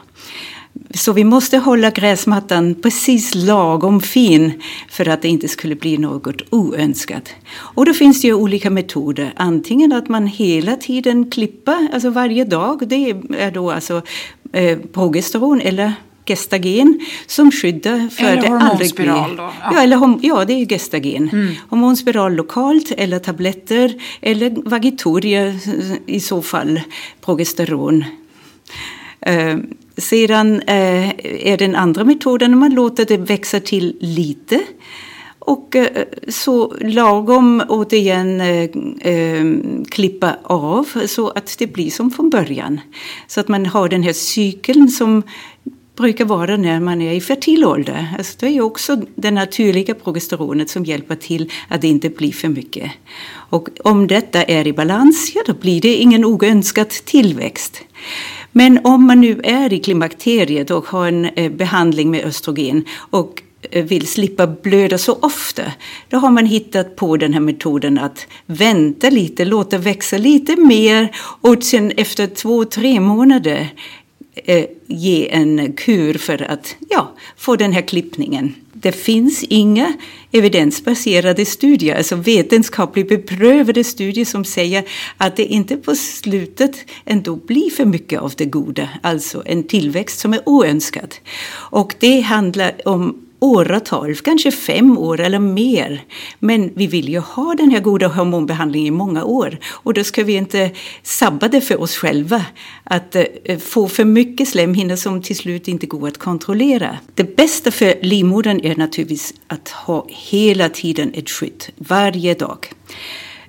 Så 0.93 1.13
vi 1.13 1.23
måste 1.23 1.57
hålla 1.57 1.89
gräsmattan 1.89 2.75
precis 2.75 3.35
lagom 3.35 4.01
fin 4.01 4.61
för 4.89 5.07
att 5.09 5.21
det 5.21 5.27
inte 5.27 5.47
skulle 5.47 5.75
bli 5.75 5.97
något 5.97 6.41
oönskat. 6.49 7.29
Och 7.55 7.85
då 7.85 7.93
finns 7.93 8.21
det 8.21 8.27
ju 8.27 8.33
olika 8.33 8.69
metoder. 8.69 9.33
Antingen 9.35 9.93
att 9.93 10.09
man 10.09 10.27
hela 10.27 10.75
tiden 10.75 11.31
klipper, 11.31 11.87
alltså 11.93 12.09
varje 12.09 12.45
dag. 12.45 12.87
Det 12.87 13.09
är 13.37 13.51
då 13.51 13.71
alltså 13.71 14.01
eh, 14.53 14.77
progesteron 14.93 15.61
eller 15.61 15.93
gestagen 16.25 16.99
som 17.27 17.51
skyddar 17.51 18.09
för 18.09 18.23
eller 18.23 18.41
det 18.41 18.49
hormonspiral 18.49 19.35
då? 19.35 19.43
Ja. 19.43 19.71
ja, 19.73 19.81
eller, 19.81 20.19
ja, 20.21 20.45
det 20.45 20.53
är 20.53 20.65
gestagen. 20.65 21.29
Mm. 21.33 21.53
Hormonspiral 21.69 22.35
lokalt 22.35 22.91
eller 22.97 23.19
tabletter 23.19 23.93
eller 24.21 24.69
vagitoria 24.69 25.55
i 26.05 26.19
så 26.19 26.41
fall 26.41 26.81
progesteron. 27.21 28.05
Sedan 29.97 30.61
eh, 30.61 31.09
är 31.47 31.57
den 31.57 31.75
andra 31.75 32.03
metoden 32.03 32.51
när 32.51 32.57
man 32.57 32.73
låter 32.73 33.05
det 33.05 33.17
växa 33.17 33.59
till 33.59 33.97
lite. 33.99 34.61
Och 35.45 35.75
eh, 35.75 36.05
så 36.27 36.75
lagom 36.81 37.63
återigen 37.69 38.41
eh, 38.41 38.69
eh, 39.13 39.45
klippa 39.89 40.37
av 40.43 40.87
så 41.07 41.29
att 41.29 41.55
det 41.59 41.67
blir 41.67 41.89
som 41.89 42.11
från 42.11 42.29
början. 42.29 42.79
Så 43.27 43.39
att 43.39 43.47
man 43.47 43.65
har 43.65 43.89
den 43.89 44.03
här 44.03 44.13
cykeln 44.13 44.89
som 44.89 45.23
brukar 45.95 46.25
vara 46.25 46.57
när 46.57 46.79
man 46.79 47.01
är 47.01 47.13
i 47.13 47.21
fertil 47.21 47.65
ålder. 47.65 48.15
Alltså 48.17 48.37
det 48.39 48.47
är 48.47 48.61
också 48.61 49.01
det 49.15 49.31
naturliga 49.31 49.95
progesteronet 49.95 50.69
som 50.69 50.85
hjälper 50.85 51.15
till 51.15 51.51
att 51.67 51.81
det 51.81 51.87
inte 51.87 52.09
blir 52.09 52.31
för 52.31 52.49
mycket. 52.49 52.91
Och 53.49 53.69
om 53.83 54.07
detta 54.07 54.43
är 54.43 54.67
i 54.67 54.73
balans, 54.73 55.31
ja 55.35 55.41
då 55.45 55.53
blir 55.53 55.81
det 55.81 55.95
ingen 55.95 56.25
oönskad 56.25 56.89
tillväxt. 56.89 57.81
Men 58.53 58.79
om 58.83 59.07
man 59.07 59.21
nu 59.21 59.41
är 59.43 59.73
i 59.73 59.79
klimakteriet 59.79 60.71
och 60.71 60.85
har 60.85 61.07
en 61.07 61.25
eh, 61.25 61.51
behandling 61.51 62.11
med 62.11 62.25
östrogen 62.25 62.85
och 63.09 63.41
eh, 63.71 63.85
vill 63.85 64.07
slippa 64.07 64.47
blöda 64.47 64.97
så 64.97 65.13
ofta, 65.21 65.63
då 66.09 66.17
har 66.17 66.31
man 66.31 66.45
hittat 66.45 66.95
på 66.95 67.17
den 67.17 67.33
här 67.33 67.39
metoden 67.39 67.99
att 67.99 68.27
vänta 68.45 69.09
lite, 69.09 69.45
låta 69.45 69.77
växa 69.77 70.17
lite 70.17 70.55
mer 70.55 71.15
och 71.41 71.63
sen 71.63 71.91
efter 71.97 72.27
två, 72.27 72.65
tre 72.65 72.99
månader 72.99 73.69
eh, 74.35 74.65
ge 74.93 75.29
en 75.31 75.73
kur 75.73 76.13
för 76.13 76.51
att 76.51 76.75
ja, 76.89 77.13
få 77.37 77.55
den 77.55 77.73
här 77.73 77.81
klippningen. 77.81 78.55
Det 78.73 78.91
finns 78.91 79.43
inga 79.43 79.93
evidensbaserade 80.31 81.45
studier, 81.45 81.95
alltså 81.95 82.15
vetenskapligt 82.15 83.09
beprövade 83.09 83.83
studier 83.83 84.25
som 84.25 84.45
säger 84.45 84.83
att 85.17 85.35
det 85.35 85.45
inte 85.45 85.77
på 85.77 85.95
slutet 85.95 86.85
ändå 87.05 87.35
blir 87.35 87.69
för 87.69 87.85
mycket 87.85 88.19
av 88.19 88.33
det 88.37 88.45
goda, 88.45 88.89
alltså 89.01 89.43
en 89.45 89.63
tillväxt 89.63 90.19
som 90.19 90.33
är 90.33 90.41
oönskad. 90.45 91.15
Och 91.53 91.95
det 91.99 92.21
handlar 92.21 92.87
om 92.87 93.23
åratal, 93.43 94.15
kanske 94.15 94.51
fem 94.51 94.97
år 94.97 95.19
eller 95.19 95.39
mer. 95.39 96.03
Men 96.39 96.71
vi 96.75 96.87
vill 96.87 97.09
ju 97.09 97.19
ha 97.19 97.55
den 97.57 97.71
här 97.71 97.79
goda 97.79 98.07
hormonbehandlingen 98.07 98.93
i 98.93 98.97
många 98.97 99.23
år 99.23 99.59
och 99.69 99.93
då 99.93 100.03
ska 100.03 100.23
vi 100.23 100.33
inte 100.33 100.71
sabba 101.03 101.47
det 101.47 101.61
för 101.61 101.81
oss 101.81 101.95
själva 101.95 102.45
att 102.83 103.15
eh, 103.15 103.57
få 103.59 103.87
för 103.87 104.05
mycket 104.05 104.47
slemhinnor 104.47 104.95
som 104.95 105.21
till 105.21 105.35
slut 105.35 105.67
inte 105.67 105.85
går 105.85 106.07
att 106.07 106.17
kontrollera. 106.17 106.97
Det 107.15 107.35
bästa 107.35 107.71
för 107.71 107.95
livmodern 108.01 108.59
är 108.63 108.75
naturligtvis 108.75 109.33
att 109.47 109.69
ha 109.69 110.05
hela 110.09 110.69
tiden 110.69 111.11
ett 111.13 111.29
skydd, 111.29 111.63
varje 111.77 112.33
dag. 112.33 112.71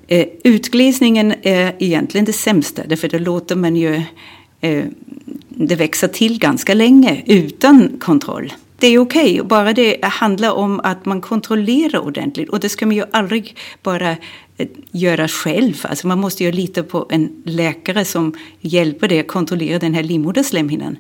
Eh, 0.07 0.26
utglesningen 0.45 1.34
är 1.42 1.74
egentligen 1.78 2.24
det 2.24 2.32
sämsta, 2.32 2.82
därför 2.86 3.09
då 3.09 3.18
låter 3.18 3.57
man 3.57 3.76
ju 3.76 4.03
eh, 4.61 4.84
det 5.49 5.76
växa 5.76 6.09
till 6.09 6.38
ganska 6.38 6.74
länge 6.74 7.22
utan 7.26 7.99
kontroll 8.01 8.53
det 8.85 8.89
är 8.89 8.99
okej, 8.99 9.41
okay, 9.41 9.49
bara 9.49 9.72
det 9.72 10.05
handlar 10.05 10.53
om 10.53 10.80
att 10.85 11.05
man 11.05 11.20
kontrollerar 11.20 11.99
ordentligt. 11.99 12.49
Och 12.49 12.61
det 12.61 12.68
ska 12.68 12.87
man 12.87 12.97
ju 12.97 13.05
aldrig 13.12 13.57
bara 13.82 14.16
göra 14.90 15.28
själv. 15.28 15.74
Alltså 15.82 16.07
man 16.07 16.20
måste 16.20 16.44
ju 16.44 16.52
lita 16.52 16.82
på 16.82 17.07
en 17.11 17.42
läkare 17.44 18.05
som 18.05 18.34
hjälper 18.61 19.09
dig 19.09 19.20
att 19.20 19.26
kontrollera 19.26 19.78
den 19.78 19.94
här 19.94 20.02
livmoderslemhinnan. 20.02 20.96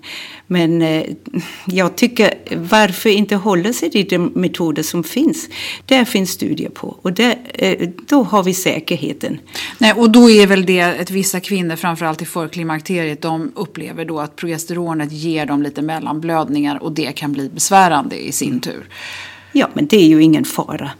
Men 0.46 0.82
eh, 0.82 1.04
jag 1.66 1.96
tycker, 1.96 2.34
varför 2.56 3.10
inte 3.10 3.36
hålla 3.36 3.72
sig 3.72 3.90
till 3.90 4.08
de 4.08 4.32
metoder 4.34 4.82
som 4.82 5.04
finns? 5.04 5.48
Där 5.86 6.04
finns 6.04 6.30
studier 6.30 6.70
på 6.70 6.96
och 7.02 7.12
där, 7.12 7.36
eh, 7.54 7.88
då 8.08 8.22
har 8.22 8.42
vi 8.42 8.54
säkerheten. 8.54 9.38
Nej, 9.78 9.92
och 9.92 10.10
då 10.10 10.30
är 10.30 10.46
väl 10.46 10.66
det 10.66 10.80
att 10.80 11.10
vissa 11.10 11.40
kvinnor, 11.40 11.76
framförallt 11.76 12.22
i 12.22 12.24
förklimakteriet, 12.24 13.22
de 13.22 13.52
upplever 13.54 14.04
då 14.04 14.20
att 14.20 14.36
progesteronet 14.36 15.12
ger 15.12 15.46
dem 15.46 15.62
lite 15.62 15.82
mellanblödningar 15.82 16.82
och 16.82 16.92
det 16.92 17.12
kan 17.12 17.32
bli 17.32 17.48
besvärande 17.48 18.26
i 18.26 18.32
sin 18.32 18.60
tur. 18.60 18.88
Ja, 19.52 19.70
men 19.74 19.86
det 19.86 19.96
är 19.96 20.06
ju 20.06 20.22
ingen 20.22 20.44
fara 20.44 20.90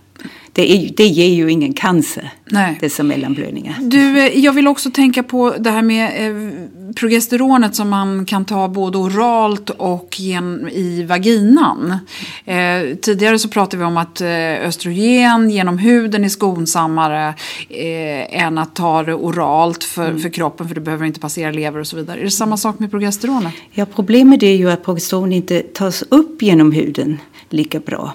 det, 0.54 0.72
är, 0.72 0.90
det 0.96 1.06
ger 1.06 1.34
ju 1.34 1.50
ingen 1.50 1.72
cancer, 1.72 2.30
Nej. 2.44 2.78
dessa 2.80 3.02
mellanblödningar. 3.02 3.76
Du, 3.80 4.18
eh, 4.18 4.38
jag 4.38 4.52
vill 4.52 4.68
också 4.68 4.90
tänka 4.90 5.22
på 5.22 5.54
det 5.58 5.70
här 5.70 5.82
med 5.82 6.30
eh, 6.30 6.94
progesteronet 6.94 7.74
som 7.74 7.88
man 7.88 8.26
kan 8.26 8.44
ta 8.44 8.68
både 8.68 8.98
oralt 8.98 9.70
och 9.70 10.20
gen, 10.20 10.68
i 10.72 11.02
vaginan. 11.02 11.98
Eh, 12.44 12.96
tidigare 13.02 13.38
så 13.38 13.48
pratade 13.48 13.76
vi 13.76 13.84
om 13.84 13.96
att 13.96 14.20
eh, 14.20 14.28
östrogen 14.68 15.50
genom 15.50 15.78
huden 15.78 16.24
är 16.24 16.28
skonsammare 16.28 17.34
än 18.30 18.58
att 18.58 18.74
ta 18.74 19.02
det 19.02 19.14
oralt 19.14 19.84
för, 19.84 20.08
mm. 20.08 20.20
för 20.20 20.28
kroppen 20.28 20.68
för 20.68 20.74
det 20.74 20.80
behöver 20.80 21.06
inte 21.06 21.20
passera 21.20 21.50
lever 21.50 21.80
och 21.80 21.86
så 21.86 21.96
vidare. 21.96 22.20
Är 22.20 22.24
det 22.24 22.30
samma 22.30 22.56
sak 22.56 22.78
med 22.78 22.90
progesteronet? 22.90 23.54
Ja, 23.72 23.86
problemet 23.94 24.42
är 24.42 24.54
ju 24.54 24.70
att 24.70 24.84
progesteron 24.84 25.32
inte 25.32 25.60
tas 25.60 26.04
upp 26.08 26.42
genom 26.42 26.72
huden 26.72 27.18
lika 27.50 27.80
bra. 27.80 28.12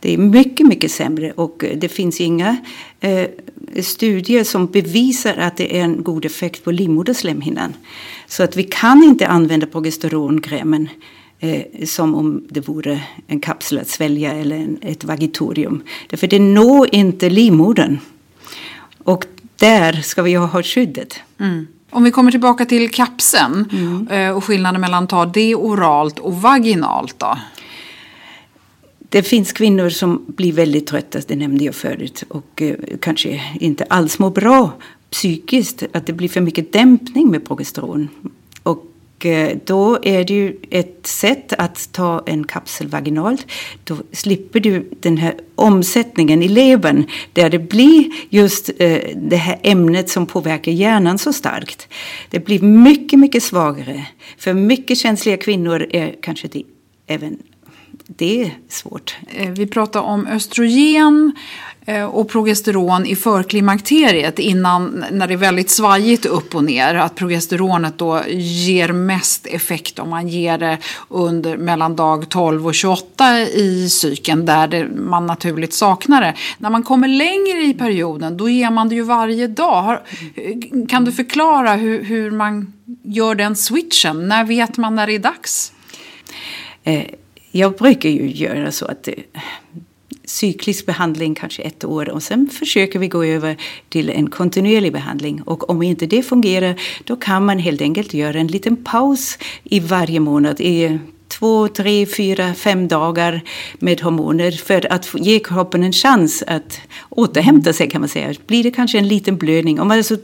Det 0.00 0.14
är 0.14 0.18
mycket, 0.18 0.66
mycket 0.66 0.90
sämre 0.90 1.32
och 1.32 1.64
det 1.76 1.88
finns 1.88 2.20
inga 2.20 2.56
eh, 3.00 3.28
studier 3.82 4.44
som 4.44 4.66
bevisar 4.66 5.36
att 5.36 5.56
det 5.56 5.78
är 5.78 5.82
en 5.82 6.02
god 6.02 6.24
effekt 6.24 6.64
på 6.64 6.70
livmoderslemhinnan. 6.70 7.74
Så 8.26 8.42
att 8.42 8.56
vi 8.56 8.62
kan 8.62 9.02
inte 9.02 9.26
använda 9.26 9.66
progesterongrämen 9.66 10.88
eh, 11.38 11.62
som 11.84 12.14
om 12.14 12.44
det 12.48 12.68
vore 12.68 13.00
en 13.26 13.40
kapsel 13.40 13.78
att 13.78 13.88
svälja 13.88 14.32
eller 14.32 14.56
en, 14.56 14.78
ett 14.82 15.04
vagitorium. 15.04 15.82
Därför 16.08 16.26
det 16.26 16.38
når 16.38 16.88
inte 16.94 17.30
livmodern. 17.30 17.98
Och 18.98 19.24
där 19.56 19.92
ska 19.92 20.22
vi 20.22 20.34
ha 20.34 20.62
skyddet. 20.62 21.20
Mm. 21.40 21.66
Om 21.90 22.04
vi 22.04 22.10
kommer 22.10 22.30
tillbaka 22.30 22.64
till 22.64 22.90
kapseln 22.90 23.68
mm. 23.72 24.08
Eh, 24.08 24.36
och 24.36 24.44
skillnaden 24.44 24.80
mellan 24.80 25.04
att 25.04 25.10
ta 25.10 25.26
det 25.26 25.54
oralt 25.54 26.18
och 26.18 26.42
vaginalt 26.42 27.18
då? 27.18 27.38
Det 29.12 29.22
finns 29.22 29.52
kvinnor 29.52 29.88
som 29.88 30.24
blir 30.28 30.52
väldigt 30.52 30.86
trötta, 30.86 31.18
det 31.26 31.36
nämnde 31.36 31.64
jag 31.64 31.74
förut, 31.74 32.24
och 32.28 32.62
eh, 32.62 32.74
kanske 33.00 33.40
inte 33.60 33.84
alls 33.84 34.18
mår 34.18 34.30
bra 34.30 34.72
psykiskt, 35.10 35.82
att 35.92 36.06
det 36.06 36.12
blir 36.12 36.28
för 36.28 36.40
mycket 36.40 36.72
dämpning 36.72 37.30
med 37.30 37.46
progesteron. 37.46 38.08
Och 38.62 39.26
eh, 39.26 39.58
då 39.64 39.98
är 40.02 40.24
det 40.24 40.34
ju 40.34 40.56
ett 40.70 41.06
sätt 41.06 41.52
att 41.52 41.92
ta 41.92 42.22
en 42.26 42.44
kapsel 42.44 42.88
vaginalt. 42.88 43.46
Då 43.84 43.96
slipper 44.12 44.60
du 44.60 44.90
den 45.00 45.16
här 45.16 45.34
omsättningen 45.54 46.42
i 46.42 46.48
levern 46.48 47.04
där 47.32 47.50
det 47.50 47.58
blir 47.58 48.10
just 48.28 48.70
eh, 48.78 48.98
det 49.16 49.36
här 49.36 49.58
ämnet 49.62 50.10
som 50.10 50.26
påverkar 50.26 50.72
hjärnan 50.72 51.18
så 51.18 51.32
starkt. 51.32 51.88
Det 52.30 52.44
blir 52.44 52.60
mycket, 52.60 53.18
mycket 53.18 53.42
svagare. 53.42 54.06
För 54.38 54.54
mycket 54.54 54.98
känsliga 54.98 55.36
kvinnor 55.36 55.86
är 55.90 56.14
kanske 56.22 56.48
det 56.48 56.62
även 57.06 57.38
det 58.16 58.42
är 58.42 58.50
svårt. 58.68 59.16
Eh, 59.28 59.50
vi 59.50 59.66
pratar 59.66 60.00
om 60.00 60.26
östrogen 60.26 61.32
eh, 61.86 62.04
och 62.04 62.28
progesteron 62.28 63.06
i 63.06 63.16
förklimakteriet 63.16 64.38
innan 64.38 65.04
när 65.10 65.26
det 65.26 65.34
är 65.34 65.38
väldigt 65.38 65.70
svajigt 65.70 66.26
upp 66.26 66.54
och 66.54 66.64
ner. 66.64 66.94
Att 66.94 67.14
progesteronet 67.14 67.98
då 67.98 68.22
ger 68.28 68.92
mest 68.92 69.46
effekt 69.46 69.98
om 69.98 70.10
man 70.10 70.28
ger 70.28 70.58
det 70.58 70.78
under 71.08 71.56
mellan 71.56 71.96
dag 71.96 72.28
12 72.28 72.66
och 72.66 72.74
28 72.74 73.40
i 73.40 73.88
cykeln 73.90 74.46
där 74.46 74.68
det, 74.68 74.88
man 74.88 75.26
naturligt 75.26 75.74
saknar 75.74 76.20
det. 76.20 76.34
När 76.58 76.70
man 76.70 76.82
kommer 76.82 77.08
längre 77.08 77.62
i 77.62 77.74
perioden 77.74 78.36
då 78.36 78.48
ger 78.48 78.70
man 78.70 78.88
det 78.88 78.94
ju 78.94 79.02
varje 79.02 79.46
dag. 79.46 79.82
Har, 79.82 80.02
kan 80.88 81.04
du 81.04 81.12
förklara 81.12 81.72
hur, 81.72 82.04
hur 82.04 82.30
man 82.30 82.72
gör 83.02 83.34
den 83.34 83.56
switchen? 83.56 84.28
När 84.28 84.44
vet 84.44 84.76
man 84.76 84.94
när 84.94 85.06
det 85.06 85.14
är 85.14 85.18
dags? 85.18 85.72
Eh 86.84 87.04
jag 87.50 87.76
brukar 87.76 88.08
ju 88.08 88.30
göra 88.30 88.72
så 88.72 88.86
att 88.86 89.08
eh, 89.08 89.14
cyklisk 90.24 90.86
behandling 90.86 91.34
kanske 91.34 91.62
ett 91.62 91.84
år 91.84 92.08
och 92.08 92.22
sen 92.22 92.46
försöker 92.46 92.98
vi 92.98 93.08
gå 93.08 93.24
över 93.24 93.56
till 93.88 94.10
en 94.10 94.30
kontinuerlig 94.30 94.92
behandling. 94.92 95.42
Och 95.42 95.70
om 95.70 95.82
inte 95.82 96.06
det 96.06 96.22
fungerar 96.22 96.80
då 97.04 97.16
kan 97.16 97.44
man 97.44 97.58
helt 97.58 97.80
enkelt 97.80 98.14
göra 98.14 98.38
en 98.38 98.46
liten 98.46 98.76
paus 98.76 99.38
i 99.64 99.80
varje 99.80 100.20
månad. 100.20 100.60
I 100.60 100.98
två, 101.30 101.68
tre, 101.68 102.06
fyra, 102.06 102.54
fem 102.54 102.88
dagar 102.88 103.40
med 103.78 104.00
hormoner 104.00 104.50
för 104.50 104.92
att 104.92 105.14
ge 105.14 105.38
kroppen 105.38 105.82
en 105.82 105.92
chans 105.92 106.44
att 106.46 106.80
återhämta 107.08 107.72
sig 107.72 107.90
kan 107.90 108.00
man 108.00 108.08
säga. 108.08 108.34
Blir 108.46 108.62
det 108.62 108.70
kanske 108.70 108.98
en 108.98 109.08
liten 109.08 109.36
blödning, 109.36 109.80
om 109.80 109.88
man 109.88 109.96
alltså 109.96 110.16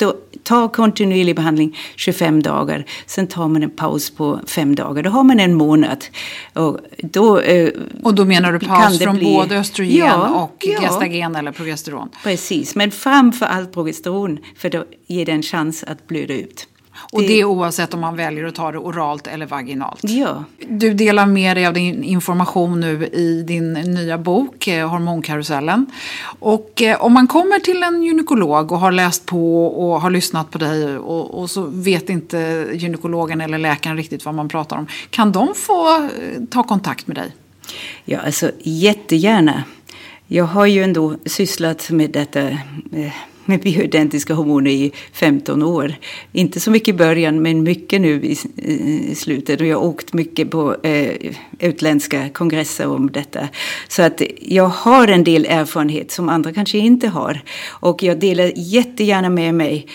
tar 0.43 0.69
kontinuerlig 0.69 1.37
behandling 1.37 1.77
25 1.97 2.43
dagar, 2.43 2.85
sen 3.07 3.27
tar 3.27 3.49
man 3.49 3.63
en 3.63 3.71
paus 3.71 4.11
på 4.11 4.41
fem 4.47 4.75
dagar, 4.75 5.03
då 5.03 5.11
har 5.11 5.25
man 5.25 5.41
en 5.41 5.55
månad. 5.55 6.05
Och 6.53 6.79
då, 6.99 7.39
eh, 7.41 7.71
och 8.03 8.15
då 8.15 8.25
menar 8.25 8.53
du 8.53 8.59
paus 8.59 8.99
från 8.99 9.17
bli... 9.17 9.25
både 9.25 9.59
östrogen 9.59 9.97
ja, 9.97 10.29
och 10.29 10.65
ja. 10.67 10.81
gestagen 10.81 11.37
eller 11.37 11.53
progesteron? 11.53 12.09
Precis, 12.23 12.75
men 12.75 12.91
framför 12.91 13.47
allt 13.47 13.73
progesteron 13.73 14.39
för 14.57 14.71
då 14.71 14.85
ger 15.07 15.27
det 15.27 15.33
en 15.33 15.43
chans 15.43 15.85
att 15.87 16.07
blöda 16.07 16.35
ut. 16.35 16.69
Och 17.13 17.21
det, 17.21 17.29
det 17.29 17.45
oavsett 17.45 17.95
om 17.95 18.01
man 18.01 18.17
väljer 18.17 18.45
att 18.45 18.55
ta 18.55 18.73
det 18.73 18.79
oralt 18.79 19.27
eller 19.27 19.47
vaginalt. 19.47 20.01
Ja. 20.03 20.45
Du 20.69 20.95
delar 20.95 21.27
med 21.27 21.57
dig 21.57 21.67
av 21.67 21.75
din 21.75 22.05
information 22.05 22.81
nu 22.81 23.07
i 23.07 23.43
din 23.43 23.73
nya 23.73 24.19
bok 24.19 24.69
eh, 24.69 24.89
Hormonkarusellen. 24.89 25.87
Och 26.39 26.83
eh, 26.83 27.03
om 27.03 27.13
man 27.13 27.27
kommer 27.27 27.59
till 27.59 27.83
en 27.83 28.03
gynekolog 28.03 28.73
och 28.73 28.79
har 28.79 28.93
läst 28.93 29.27
på 29.27 29.67
och 29.67 30.01
har 30.01 30.11
lyssnat 30.11 30.51
på 30.51 30.59
dig 30.59 30.99
och, 30.99 31.41
och, 31.41 31.51
så 31.51 31.63
vet 31.63 32.11
inte 32.11 32.69
gynekologen 32.73 33.41
eller 33.41 33.59
läkaren 33.59 33.97
riktigt 33.97 34.25
vad 34.25 34.35
man 34.35 34.49
pratar 34.49 34.77
om. 34.77 34.87
Kan 35.11 35.33
de 35.33 35.55
få 35.55 35.97
eh, 35.97 36.11
ta 36.51 36.63
kontakt 36.63 37.07
med 37.07 37.17
dig? 37.17 37.33
Ja, 38.05 38.19
alltså 38.19 38.51
jättegärna. 38.63 39.65
Jag 40.27 40.45
har 40.45 40.67
ju 40.67 40.83
ändå 40.83 41.17
sysslat 41.27 41.91
med 41.91 42.11
detta 42.11 42.41
eh, 42.41 43.13
med 43.49 43.61
bioidentiska 43.61 44.35
hormoner 44.35 44.71
i 44.71 44.93
15 45.13 45.63
år. 45.63 45.95
Inte 46.33 46.61
så 46.61 46.71
mycket 46.71 46.89
i 46.89 46.93
början, 46.93 47.43
men 47.43 47.63
mycket 47.63 48.01
nu 48.01 48.25
i, 48.25 48.37
i 49.11 49.15
slutet. 49.15 49.61
Och 49.61 49.67
jag 49.67 49.77
har 49.77 49.85
åkt 49.85 50.13
mycket 50.13 50.51
på 50.51 50.77
eh, 50.83 51.33
utländska 51.59 52.29
kongresser 52.29 52.89
om 52.89 53.11
detta. 53.11 53.49
Så 53.89 54.03
att 54.03 54.23
jag 54.41 54.69
har 54.69 55.09
en 55.09 55.25
del 55.25 55.47
erfarenhet 55.47 56.11
som 56.11 56.29
andra 56.29 56.53
kanske 56.53 56.79
inte 56.79 57.09
har. 57.09 57.41
Och 57.69 58.03
jag 58.03 58.21
delar 58.21 58.53
jättegärna 58.57 59.31
med 59.31 59.55
mig 59.55 59.87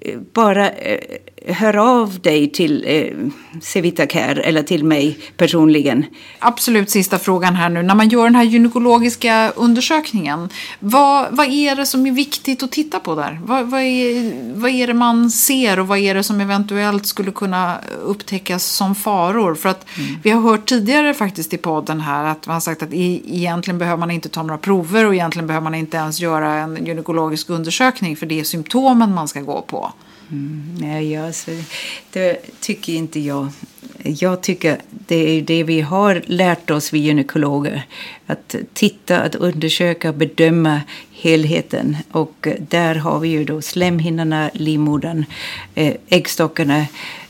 eh, 0.00 0.18
bara 0.32 0.70
eh, 0.70 0.98
hör 1.46 1.76
av 1.76 2.20
dig 2.20 2.50
till 2.50 2.84
eh, 2.86 3.60
Cevita 3.60 4.06
Care 4.06 4.42
eller 4.42 4.62
till 4.62 4.84
mig 4.84 5.18
personligen. 5.36 6.04
Absolut 6.38 6.90
sista 6.90 7.18
frågan 7.18 7.54
här 7.54 7.68
nu. 7.68 7.82
När 7.82 7.94
man 7.94 8.08
gör 8.08 8.24
den 8.24 8.34
här 8.34 8.44
gynekologiska 8.44 9.52
undersökningen, 9.56 10.48
vad, 10.80 11.26
vad 11.30 11.46
är 11.46 11.76
det 11.76 11.86
som 11.86 12.06
är 12.06 12.12
viktigt 12.12 12.62
att 12.62 12.72
titta 12.72 13.00
på 13.00 13.14
där? 13.14 13.40
Vad, 13.44 13.66
vad, 13.66 13.80
är, 13.80 14.32
vad 14.54 14.70
är 14.70 14.86
det 14.86 14.94
man 14.94 15.30
ser 15.30 15.78
och 15.78 15.88
vad 15.88 15.98
är 15.98 16.14
det 16.14 16.22
som 16.22 16.40
eventuellt 16.40 17.06
skulle 17.06 17.30
kunna 17.30 17.78
upptäckas 18.04 18.64
som 18.64 18.94
faror? 18.94 19.54
För 19.54 19.68
att 19.68 19.86
mm. 19.98 20.16
vi 20.22 20.30
har 20.30 20.40
hört 20.40 20.68
tidigare 20.68 21.14
faktiskt 21.14 21.54
i 21.54 21.58
podden 21.58 22.00
här 22.00 22.24
att 22.24 22.46
man 22.46 22.54
har 22.54 22.60
sagt 22.60 22.82
att 22.82 22.92
egentligen 22.92 23.78
behöver 23.78 24.00
man 24.00 24.10
inte 24.10 24.28
ta 24.28 24.42
några 24.42 24.58
prover 24.58 25.06
och 25.06 25.14
egentligen 25.14 25.46
behöver 25.46 25.64
man 25.64 25.74
inte 25.74 25.96
ens 25.96 26.20
göra 26.20 26.54
en 26.54 26.86
gynekologisk 26.86 27.50
undersökning 27.50 28.16
för 28.16 28.26
det 28.26 28.40
är 28.40 28.44
symptomen 28.44 29.14
man 29.14 29.28
ska 29.28 29.40
gå 29.40 29.62
på. 29.62 29.92
Mm, 30.32 30.76
nej, 30.80 31.16
alltså, 31.16 31.50
det 32.12 32.36
tycker 32.60 32.92
inte 32.92 33.20
jag. 33.20 33.48
Jag 34.02 34.42
tycker 34.42 34.78
det 34.90 35.16
är 35.16 35.42
det 35.42 35.64
vi 35.64 35.80
har 35.80 36.22
lärt 36.26 36.70
oss, 36.70 36.92
vi 36.92 36.98
gynekologer. 36.98 37.82
Att 38.26 38.54
titta, 38.74 39.20
att 39.20 39.34
undersöka, 39.34 40.12
bedöma 40.12 40.80
helheten. 41.12 41.96
Och 42.10 42.46
eh, 42.46 42.54
där 42.68 42.94
har 42.94 43.18
vi 43.18 43.28
ju 43.28 43.44
då 43.44 43.62
slemhinnorna, 43.62 44.50
livmodern, 44.54 45.24
eh, 45.74 45.94
äggstockarna. 46.08 46.86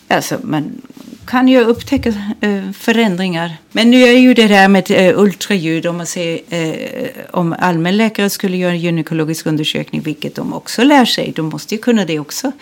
Alltså 0.09 0.39
man 0.43 0.83
kan 1.27 1.49
ju 1.49 1.61
upptäcka 1.61 2.09
eh, 2.41 2.71
förändringar. 2.73 3.57
Men 3.73 3.91
nu 3.91 4.03
är 4.03 4.19
ju 4.19 4.35
det 4.35 4.49
där 4.49 4.69
med 4.69 4.91
eh, 4.91 5.19
ultraljud, 5.19 5.87
om 5.87 5.97
man 5.97 6.07
ser, 6.07 6.41
eh, 6.51 7.09
om 7.31 7.55
allmänläkare 7.59 8.31
skulle 8.31 8.57
göra 8.57 8.73
en 8.73 8.81
gynekologisk 8.81 9.47
undersökning, 9.47 10.03
vilket 10.03 10.35
de 10.35 10.53
också 10.53 10.85
lär 10.85 11.05
sig, 11.05 11.33
de 11.37 11.47
måste 11.47 11.75
ju 11.75 11.81
kunna 11.81 12.05
det 12.05 12.19
också. 12.19 12.53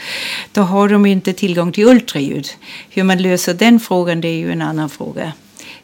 Då 0.53 0.61
har 0.61 0.89
de 0.89 1.07
ju 1.07 1.13
inte 1.13 1.33
tillgång 1.33 1.73
till 1.73 1.89
ultraljud. 1.89 2.49
Hur 2.91 3.03
man 3.03 3.23
löser 3.23 3.55
den 3.55 3.81
frågan, 3.81 4.21
det 4.21 4.29
är 4.29 4.39
ju 4.39 4.53
en 4.53 4.63
annan 4.63 4.91
fråga. 4.91 5.33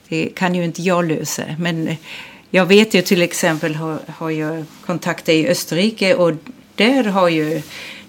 Det 0.09 0.29
kan 0.35 0.55
ju 0.55 0.65
inte 0.65 0.83
jag 0.83 1.09
lösa. 1.09 1.43
Men 1.59 1.97
jag 2.51 2.67
vet 2.67 2.95
ju 2.95 3.03
till 3.03 3.23
exempel 3.23 3.75
har, 3.75 3.99
har 4.17 4.31
jag 4.31 4.65
kontakter 4.87 5.33
i 5.33 5.49
Österrike 5.49 6.15
och 6.15 6.33
där 6.75 7.05
har 7.05 7.29
ju 7.29 7.63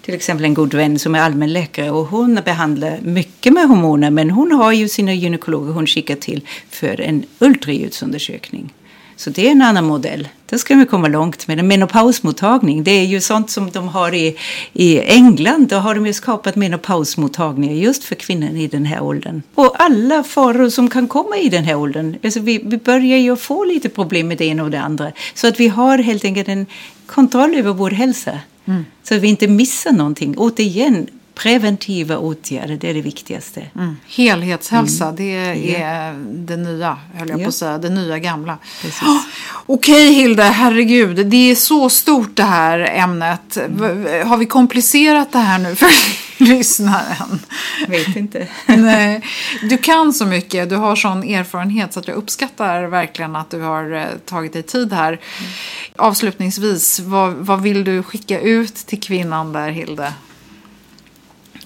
till 0.08 0.14
exempel 0.14 0.44
en 0.44 0.54
god 0.54 0.74
vän 0.74 0.98
som 0.98 1.14
är 1.14 1.20
allmänläkare 1.20 1.90
och 1.90 2.06
hon 2.06 2.40
behandlar 2.44 2.98
mycket 3.02 3.52
med 3.52 3.68
hormoner 3.68 4.10
men 4.10 4.30
hon 4.30 4.52
har 4.52 4.72
ju 4.72 4.88
sina 4.88 5.14
gynekologer 5.14 5.72
hon 5.72 5.86
skickar 5.86 6.16
till 6.16 6.42
för 6.70 7.00
en 7.00 7.24
ultraljudsundersökning. 7.38 8.72
Så 9.16 9.30
det 9.30 9.46
är 9.46 9.50
en 9.50 9.62
annan 9.62 9.84
modell. 9.84 10.28
Där 10.46 10.58
ska 10.58 10.74
vi 10.74 10.86
komma 10.86 11.08
långt 11.08 11.48
med 11.48 11.58
en 11.58 11.68
menopausmottagning. 11.68 12.84
Det 12.84 12.90
är 12.90 13.04
ju 13.04 13.20
sånt 13.20 13.50
som 13.50 13.70
de 13.70 13.88
har 13.88 14.14
i, 14.14 14.36
i 14.72 15.00
England. 15.00 15.68
Då 15.68 15.76
har 15.76 15.94
de 15.94 16.06
ju 16.06 16.12
skapat 16.12 16.56
menopausmottagningar 16.56 17.74
just 17.74 18.04
för 18.04 18.14
kvinnor 18.14 18.56
i 18.56 18.66
den 18.66 18.84
här 18.84 19.02
åldern. 19.02 19.42
Och 19.54 19.82
alla 19.82 20.22
faror 20.22 20.70
som 20.70 20.90
kan 20.90 21.08
komma 21.08 21.36
i 21.36 21.48
den 21.48 21.64
här 21.64 21.76
åldern. 21.76 22.16
Alltså 22.24 22.40
vi, 22.40 22.60
vi 22.64 22.76
börjar 22.76 23.18
ju 23.18 23.36
få 23.36 23.64
lite 23.64 23.88
problem 23.88 24.28
med 24.28 24.38
det 24.38 24.44
ena 24.44 24.62
och 24.62 24.70
det 24.70 24.80
andra. 24.80 25.12
Så 25.34 25.48
att 25.48 25.60
vi 25.60 25.68
har 25.68 25.98
helt 25.98 26.24
enkelt 26.24 26.48
en 26.48 26.66
kontroll 27.06 27.54
över 27.54 27.72
vår 27.72 27.90
hälsa. 27.90 28.40
Mm. 28.68 28.84
Så 29.02 29.14
att 29.14 29.20
vi 29.20 29.28
inte 29.28 29.48
missar 29.48 29.92
någonting. 29.92 30.34
Återigen, 30.38 31.06
preventiva 31.38 32.18
åtgärder, 32.18 32.76
det 32.76 32.90
är 32.90 32.94
det 32.94 33.00
viktigaste. 33.00 33.62
Mm. 33.76 33.96
Helhetshälsa, 34.06 35.04
mm. 35.04 35.16
det 35.16 35.36
är 35.36 35.54
yeah. 35.54 36.16
det 36.16 36.56
nya, 36.56 36.98
höll 37.14 37.28
jag 37.28 37.40
ja. 37.40 37.44
på 37.44 37.48
att 37.48 37.54
säga, 37.54 37.78
det 37.78 37.90
nya 37.90 38.18
gamla. 38.18 38.58
Oh, 39.02 39.20
Okej 39.66 40.12
Hilde, 40.12 40.42
herregud, 40.42 41.26
det 41.26 41.50
är 41.50 41.54
så 41.54 41.90
stort 41.90 42.36
det 42.36 42.42
här 42.42 42.78
ämnet. 42.78 43.56
Mm. 43.56 44.28
Har 44.28 44.36
vi 44.36 44.46
komplicerat 44.46 45.32
det 45.32 45.38
här 45.38 45.58
nu 45.58 45.74
för 45.76 45.90
lyssnaren? 46.44 47.40
Vet 47.88 48.16
inte. 48.16 48.48
Nej. 48.66 49.22
Du 49.62 49.78
kan 49.78 50.12
så 50.12 50.26
mycket, 50.26 50.70
du 50.70 50.76
har 50.76 50.96
sån 50.96 51.22
erfarenhet 51.22 51.92
så 51.92 52.00
att 52.00 52.08
jag 52.08 52.16
uppskattar 52.16 52.82
verkligen 52.82 53.36
att 53.36 53.50
du 53.50 53.60
har 53.60 53.94
eh, 53.94 54.04
tagit 54.24 54.52
dig 54.52 54.62
tid 54.62 54.92
här. 54.92 55.12
Mm. 55.12 55.50
Avslutningsvis, 55.96 57.00
vad, 57.00 57.32
vad 57.32 57.62
vill 57.62 57.84
du 57.84 58.02
skicka 58.02 58.40
ut 58.40 58.74
till 58.74 59.00
kvinnan 59.00 59.52
där 59.52 59.70
Hilde? 59.70 60.12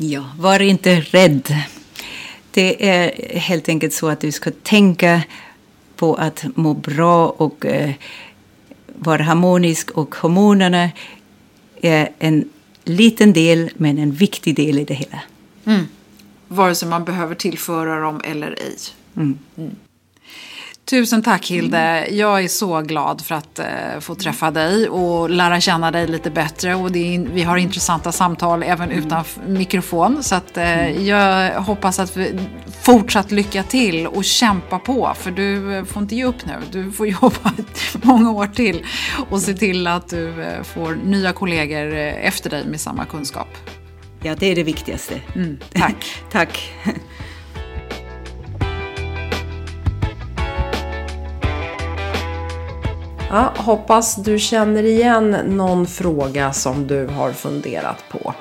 Ja, 0.03 0.25
var 0.39 0.63
inte 0.63 1.01
rädd. 1.01 1.55
Det 2.51 2.89
är 2.89 3.39
helt 3.39 3.69
enkelt 3.69 3.93
så 3.93 4.09
att 4.09 4.21
du 4.21 4.33
ska 4.33 4.51
tänka 4.63 5.23
på 5.97 6.15
att 6.15 6.45
må 6.55 6.75
bra 6.75 7.29
och 7.29 7.67
eh, 7.67 7.91
vara 8.87 9.23
harmonisk 9.23 9.91
och 9.91 10.15
hormonerna 10.15 10.91
är 11.81 12.09
en 12.19 12.49
liten 12.85 13.33
del 13.33 13.71
men 13.77 13.99
en 13.99 14.13
viktig 14.13 14.57
del 14.57 14.79
i 14.79 14.85
det 14.85 14.95
hela. 14.95 15.21
Mm. 15.65 15.85
Vare 16.49 16.75
sig 16.75 16.89
man 16.89 17.05
behöver 17.05 17.35
tillföra 17.35 18.01
dem 18.01 18.21
eller 18.25 18.51
ej. 18.51 18.77
Mm. 19.17 19.39
Mm. 19.57 19.77
Tusen 20.85 21.23
tack 21.23 21.51
Hilde. 21.51 22.09
Jag 22.11 22.45
är 22.45 22.49
så 22.49 22.81
glad 22.81 23.21
för 23.25 23.35
att 23.35 23.61
uh, 23.61 24.01
få 24.01 24.15
träffa 24.15 24.51
dig 24.51 24.89
och 24.89 25.31
lära 25.31 25.61
känna 25.61 25.91
dig 25.91 26.07
lite 26.07 26.31
bättre. 26.31 26.75
Och 26.75 26.97
är, 26.97 27.33
vi 27.33 27.43
har 27.43 27.57
intressanta 27.57 28.13
samtal 28.13 28.63
även 28.63 28.91
mm. 28.91 29.07
utan 29.07 29.25
mikrofon. 29.47 30.23
Så 30.23 30.35
att, 30.35 30.59
uh, 30.59 31.09
jag 31.09 31.61
hoppas 31.61 31.99
att 31.99 32.17
vi 32.17 32.39
fortsatt 32.83 33.31
lycka 33.31 33.63
till 33.63 34.07
och 34.07 34.25
kämpa 34.25 34.79
på. 34.79 35.13
För 35.17 35.31
du 35.31 35.57
uh, 35.57 35.85
får 35.85 36.03
inte 36.03 36.15
ge 36.15 36.25
upp 36.25 36.47
nu. 36.47 36.55
Du 36.73 36.93
får 36.93 37.07
jobba 37.23 37.53
många 38.03 38.31
år 38.31 38.47
till 38.47 38.87
och 39.31 39.41
se 39.41 39.55
till 39.55 39.87
att 39.87 40.09
du 40.09 40.35
får 40.65 40.95
nya 41.05 41.33
kollegor 41.33 41.95
efter 41.95 42.51
dig 42.51 42.67
med 42.67 42.81
samma 42.81 43.05
kunskap. 43.05 43.49
Ja, 44.23 44.35
det 44.35 44.47
är 44.47 44.55
det 44.55 44.63
viktigaste. 44.63 45.21
Mm, 45.35 45.59
tack. 45.73 46.23
tack. 46.31 46.73
Ja, 53.35 53.53
hoppas 53.57 54.17
du 54.17 54.39
känner 54.39 54.83
igen 54.83 55.31
någon 55.31 55.87
fråga 55.87 56.53
som 56.53 56.87
du 56.87 57.07
har 57.07 57.33
funderat 57.33 58.05
på. 58.09 58.35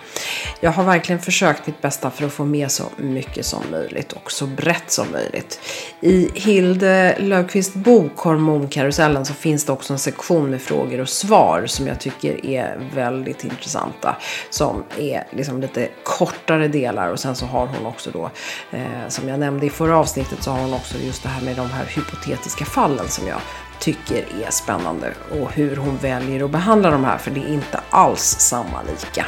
Jag 0.59 0.71
har 0.71 0.83
verkligen 0.83 1.21
försökt 1.21 1.67
mitt 1.67 1.81
bästa 1.81 2.11
för 2.11 2.25
att 2.25 2.33
få 2.33 2.45
med 2.45 2.71
så 2.71 2.83
mycket 2.97 3.45
som 3.45 3.63
möjligt 3.71 4.13
och 4.13 4.31
så 4.31 4.45
brett 4.45 4.91
som 4.91 5.11
möjligt. 5.11 5.59
I 6.01 6.29
Hilde 6.33 7.15
Löfqvists 7.19 7.73
bok 7.73 8.17
Hormonkarusellen 8.17 9.25
så 9.25 9.33
finns 9.33 9.65
det 9.65 9.71
också 9.71 9.93
en 9.93 9.99
sektion 9.99 10.49
med 10.49 10.61
frågor 10.61 10.99
och 10.99 11.09
svar 11.09 11.63
som 11.67 11.87
jag 11.87 11.99
tycker 11.99 12.45
är 12.45 12.89
väldigt 12.95 13.43
intressanta. 13.43 14.15
Som 14.49 14.83
är 14.97 15.23
liksom 15.31 15.61
lite 15.61 15.89
kortare 16.03 16.67
delar 16.67 17.11
och 17.11 17.19
sen 17.19 17.35
så 17.35 17.45
har 17.45 17.67
hon 17.67 17.85
också 17.85 18.11
då, 18.11 18.29
eh, 18.71 19.07
som 19.07 19.29
jag 19.29 19.39
nämnde 19.39 19.65
i 19.65 19.69
förra 19.69 19.97
avsnittet, 19.97 20.43
så 20.43 20.51
har 20.51 20.61
hon 20.61 20.73
också 20.73 20.97
just 20.97 21.23
det 21.23 21.29
här 21.29 21.41
med 21.41 21.55
de 21.55 21.69
här 21.69 21.85
hypotetiska 21.85 22.65
fallen 22.65 23.07
som 23.07 23.27
jag 23.27 23.41
tycker 23.81 24.25
är 24.47 24.51
spännande 24.51 25.13
och 25.31 25.51
hur 25.51 25.75
hon 25.75 25.97
väljer 25.97 26.43
att 26.45 26.51
behandla 26.51 26.91
de 26.91 27.03
här 27.03 27.17
för 27.17 27.31
det 27.31 27.39
är 27.39 27.53
inte 27.53 27.79
alls 27.89 28.35
samma 28.39 28.81
lika. 28.81 29.25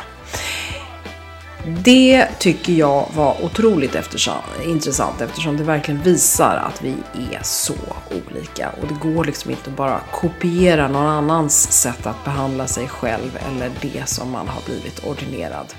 Det 1.66 2.28
tycker 2.40 2.74
jag 2.74 3.08
var 3.16 3.44
otroligt 3.44 3.96
eftersom, 3.96 4.34
intressant 4.66 5.22
eftersom 5.22 5.58
det 5.58 5.64
verkligen 5.64 6.02
visar 6.02 6.56
att 6.68 6.84
vi 6.84 6.96
är 7.36 7.44
så 7.44 7.74
olika. 8.10 8.70
Och 8.82 8.88
det 8.88 9.10
går 9.10 9.26
liksom 9.26 9.52
inte 9.52 9.70
att 9.70 9.78
bara 9.78 10.00
kopiera 10.12 10.88
någon 10.88 11.06
annans 11.06 11.72
sätt 11.72 12.06
att 12.06 12.26
behandla 12.26 12.68
sig 12.68 12.88
själv 12.88 13.40
eller 13.52 13.72
det 13.82 14.10
som 14.10 14.32
man 14.32 14.48
har 14.48 14.62
blivit 14.66 15.06
ordinerad. 15.06 15.74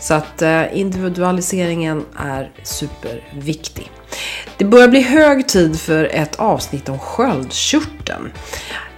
Så 0.00 0.14
att 0.14 0.42
eh, 0.42 0.78
individualiseringen 0.78 2.04
är 2.18 2.50
superviktig. 2.62 3.90
Det 4.56 4.64
börjar 4.64 4.88
bli 4.88 5.00
hög 5.00 5.48
tid 5.48 5.80
för 5.80 6.04
ett 6.04 6.36
avsnitt 6.36 6.88
om 6.88 6.98
sköldkörteln. 6.98 8.32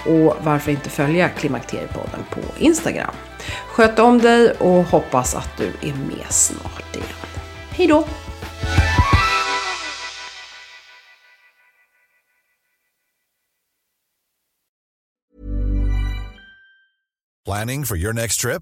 Och 0.06 0.36
varför 0.42 0.72
inte 0.72 0.90
följa 0.90 1.30
Klimakteriepodden 1.30 2.24
på 2.30 2.40
Instagram? 2.60 3.16
Sköt 3.68 4.00
om 4.00 4.20
dig 4.20 4.52
och 4.52 4.84
hoppas 4.84 5.36
att 5.36 5.58
du 5.58 5.68
är 5.82 5.94
med 5.94 6.26
snart 6.30 6.96
igen. 6.96 7.08
Hej 7.70 7.88
då! 7.88 8.08
Planning 17.46 17.86
for 17.86 17.98
your 17.98 18.14
next 18.14 18.42
trip? 18.42 18.62